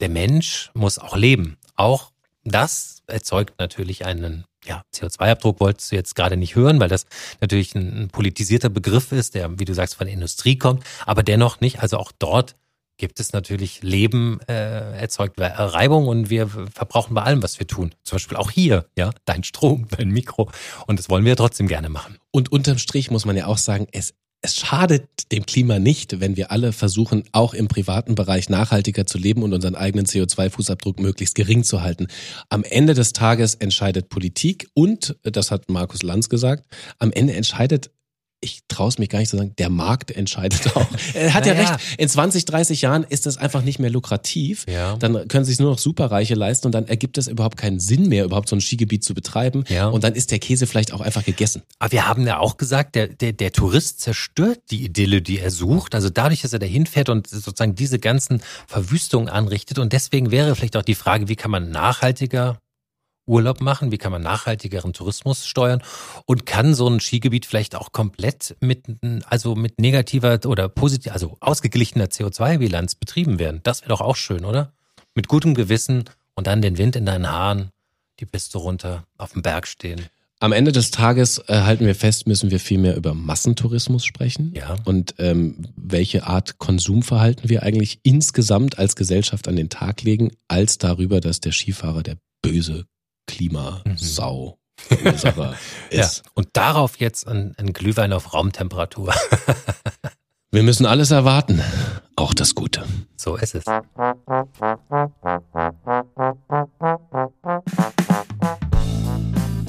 der 0.00 0.08
Mensch 0.10 0.70
muss 0.74 0.98
auch 0.98 1.16
leben. 1.16 1.56
Auch 1.76 2.10
das 2.44 3.02
erzeugt 3.06 3.58
natürlich 3.58 4.04
einen 4.04 4.44
ja, 4.64 4.83
CO2-Abdruck 4.94 5.61
wolltest 5.61 5.92
du 5.92 5.96
jetzt 5.96 6.14
gerade 6.14 6.37
nicht 6.37 6.57
hören, 6.57 6.81
weil 6.81 6.88
das 6.88 7.07
natürlich 7.40 7.74
ein, 7.74 8.09
politisierter 8.11 8.68
Begriff 8.68 9.12
ist, 9.12 9.35
der, 9.35 9.59
wie 9.59 9.64
du 9.64 9.74
sagst, 9.74 9.96
von 9.96 10.07
der 10.07 10.14
Industrie 10.14 10.57
kommt, 10.57 10.85
aber 11.07 11.22
dennoch 11.22 11.61
nicht. 11.61 11.81
Also 11.81 11.98
auch 11.98 12.12
dort 12.18 12.57
gibt 12.96 13.18
es 13.18 13.33
natürlich 13.33 13.83
Leben, 13.83 14.40
äh, 14.48 14.98
erzeugt 14.98 15.40
Reibung 15.40 16.07
und 16.07 16.31
wir 16.31 16.48
verbrauchen 16.48 17.14
bei 17.14 17.22
allem, 17.22 17.42
was 17.42 17.59
wir 17.59 17.66
tun. 17.66 17.94
Zum 18.05 18.16
Beispiel 18.16 18.37
auch 18.37 18.50
hier, 18.50 18.87
ja, 18.96 19.11
dein 19.24 19.42
Strom, 19.42 19.88
dein 19.90 20.11
Mikro. 20.11 20.50
Und 20.87 20.98
das 20.98 21.09
wollen 21.09 21.24
wir 21.24 21.37
trotzdem 21.37 21.66
gerne 21.66 21.88
machen. 21.88 22.18
Und 22.31 22.53
unterm 22.53 22.79
Strich 22.79 23.11
muss 23.11 23.24
man 23.24 23.37
ja 23.37 23.46
auch 23.46 23.59
sagen, 23.59 23.87
es 23.92 24.14
es 24.44 24.57
schadet 24.57 25.33
dem 25.33 25.46
Klima 25.46 25.78
nicht, 25.78 26.20
wenn 26.20 26.37
wir 26.37 26.52
alle 26.52 26.72
versuchen, 26.72 27.24
auch 27.33 27.54
im 27.54 27.66
privaten 27.66 28.14
Bereich 28.14 28.50
nachhaltiger 28.50 29.07
zu 29.07 29.16
leben 29.16 29.42
und 29.42 29.54
unseren 29.54 29.74
eigenen 29.74 30.04
CO2-Fußabdruck 30.04 31.00
möglichst 31.00 31.35
gering 31.35 31.64
zu 31.64 31.80
halten. 31.80 32.09
Am 32.50 32.62
Ende 32.62 32.92
des 32.92 33.14
Tages 33.14 33.54
entscheidet 33.54 34.11
Politik 34.11 34.68
und, 34.74 35.16
das 35.22 35.50
hat 35.50 35.70
Markus 35.70 36.02
Lanz 36.02 36.28
gesagt, 36.28 36.66
am 36.98 37.11
Ende 37.11 37.33
entscheidet 37.33 37.90
ich 38.44 38.61
traue 38.68 38.88
es 38.88 38.98
mich 38.98 39.09
gar 39.09 39.18
nicht 39.18 39.30
zu 39.30 39.37
sagen, 39.37 39.54
der 39.59 39.70
Markt 39.70 40.11
entscheidet 40.11 40.76
auch. 40.76 40.87
Er 41.14 41.33
hat 41.33 41.46
naja. 41.46 41.62
ja 41.62 41.70
recht, 41.70 41.98
in 41.98 42.09
20, 42.09 42.44
30 42.44 42.83
Jahren 42.83 43.04
ist 43.04 43.26
das 43.26 43.37
einfach 43.37 43.62
nicht 43.62 43.78
mehr 43.78 43.90
lukrativ. 43.90 44.66
Ja. 44.68 44.96
Dann 44.96 45.28
können 45.28 45.44
sich 45.44 45.59
nur 45.59 45.70
noch 45.70 45.78
Superreiche 45.78 46.35
leisten 46.35 46.66
und 46.66 46.72
dann 46.72 46.87
ergibt 46.87 47.18
es 47.18 47.28
überhaupt 47.28 47.57
keinen 47.57 47.80
Sinn 47.80 48.09
mehr, 48.09 48.24
überhaupt 48.24 48.48
so 48.48 48.57
ein 48.57 48.61
Skigebiet 48.61 49.04
zu 49.04 49.14
betreiben. 49.14 49.64
Ja. 49.68 49.88
Und 49.88 50.04
dann 50.04 50.14
ist 50.14 50.30
der 50.30 50.38
Käse 50.38 50.66
vielleicht 50.66 50.92
auch 50.92 51.00
einfach 51.00 51.24
gegessen. 51.24 51.62
Aber 51.78 51.92
wir 51.92 52.07
haben 52.07 52.26
ja 52.26 52.38
auch 52.38 52.57
gesagt, 52.57 52.94
der, 52.94 53.09
der, 53.09 53.33
der 53.33 53.52
Tourist 53.52 54.00
zerstört 54.00 54.61
die 54.70 54.85
Idylle, 54.85 55.22
die 55.22 55.38
er 55.38 55.50
sucht. 55.50 55.94
Also 55.94 56.11
dadurch, 56.11 56.42
dass 56.42 56.52
er 56.52 56.59
da 56.59 56.66
hinfährt 56.66 57.09
und 57.09 57.26
sozusagen 57.26 57.74
diese 57.74 57.98
ganzen 57.98 58.42
Verwüstungen 58.66 59.28
anrichtet. 59.28 59.78
Und 59.78 59.92
deswegen 59.92 60.30
wäre 60.30 60.54
vielleicht 60.54 60.76
auch 60.76 60.83
die 60.83 60.94
Frage, 60.94 61.28
wie 61.28 61.37
kann 61.37 61.50
man 61.50 61.70
nachhaltiger 61.70 62.59
Urlaub 63.26 63.60
machen? 63.60 63.90
Wie 63.92 63.98
kann 63.98 64.12
man 64.12 64.22
nachhaltigeren 64.22 64.92
Tourismus 64.92 65.46
steuern? 65.46 65.82
Und 66.26 66.46
kann 66.46 66.74
so 66.74 66.88
ein 66.88 67.00
Skigebiet 67.00 67.46
vielleicht 67.46 67.74
auch 67.74 67.92
komplett 67.92 68.56
mit, 68.60 68.84
also 69.26 69.54
mit 69.54 69.80
negativer 69.80 70.40
oder 70.46 70.68
positiv, 70.68 71.12
also 71.12 71.37
ausgeglichener 71.40 72.06
CO2-Bilanz 72.06 72.94
betrieben 72.96 73.38
werden? 73.38 73.60
Das 73.62 73.82
wäre 73.82 73.90
doch 73.90 74.00
auch 74.00 74.16
schön, 74.16 74.44
oder? 74.44 74.72
Mit 75.14 75.28
gutem 75.28 75.54
Gewissen 75.54 76.04
und 76.34 76.46
dann 76.46 76.62
den 76.62 76.78
Wind 76.78 76.96
in 76.96 77.06
deinen 77.06 77.30
Haaren, 77.30 77.70
die 78.20 78.26
Piste 78.26 78.58
runter, 78.58 79.04
auf 79.16 79.32
dem 79.32 79.42
Berg 79.42 79.66
stehen. 79.66 80.06
Am 80.40 80.52
Ende 80.52 80.72
des 80.72 80.90
Tages 80.90 81.38
äh, 81.46 81.60
halten 81.62 81.87
wir 81.87 81.94
fest, 81.94 82.26
müssen 82.26 82.50
wir 82.50 82.60
viel 82.60 82.78
mehr 82.78 82.96
über 82.96 83.14
Massentourismus 83.14 84.04
sprechen. 84.04 84.52
Ja. 84.54 84.76
Und 84.84 85.14
ähm, 85.18 85.68
welche 85.76 86.26
Art 86.26 86.58
Konsumverhalten 86.58 87.48
wir 87.48 87.62
eigentlich 87.62 88.00
insgesamt 88.02 88.78
als 88.78 88.96
Gesellschaft 88.96 89.48
an 89.48 89.56
den 89.56 89.70
Tag 89.70 90.02
legen, 90.02 90.32
als 90.48 90.76
darüber, 90.76 91.20
dass 91.20 91.40
der 91.40 91.52
Skifahrer 91.52 92.02
der 92.02 92.16
böse 92.42 92.84
Klimasau. 93.26 94.50
Mhm. 94.50 94.64
Verursacher 94.76 95.56
ist. 95.90 96.25
Ja. 96.25 96.31
Und 96.35 96.48
darauf 96.52 96.98
jetzt 96.98 97.29
ein, 97.29 97.54
ein 97.58 97.72
Glühwein 97.72 98.12
auf 98.12 98.35
Raumtemperatur. 98.35 99.14
Wir 100.50 100.62
müssen 100.62 100.87
alles 100.87 101.10
erwarten, 101.10 101.60
auch 102.16 102.35
das 102.35 102.54
Gute. 102.54 102.85
So 103.16 103.37
ist 103.37 103.54
es. 103.54 103.64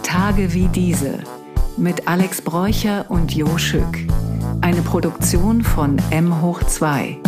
Tage 0.03 0.53
wie 0.53 0.67
diese 0.67 1.23
mit 1.77 2.07
Alex 2.07 2.41
Bräucher 2.41 3.05
und 3.09 3.33
Jo 3.33 3.57
Schück. 3.57 3.97
Eine 4.61 4.81
Produktion 4.81 5.63
von 5.63 5.97
M 6.11 6.41
hoch 6.41 6.63
2. 6.63 7.19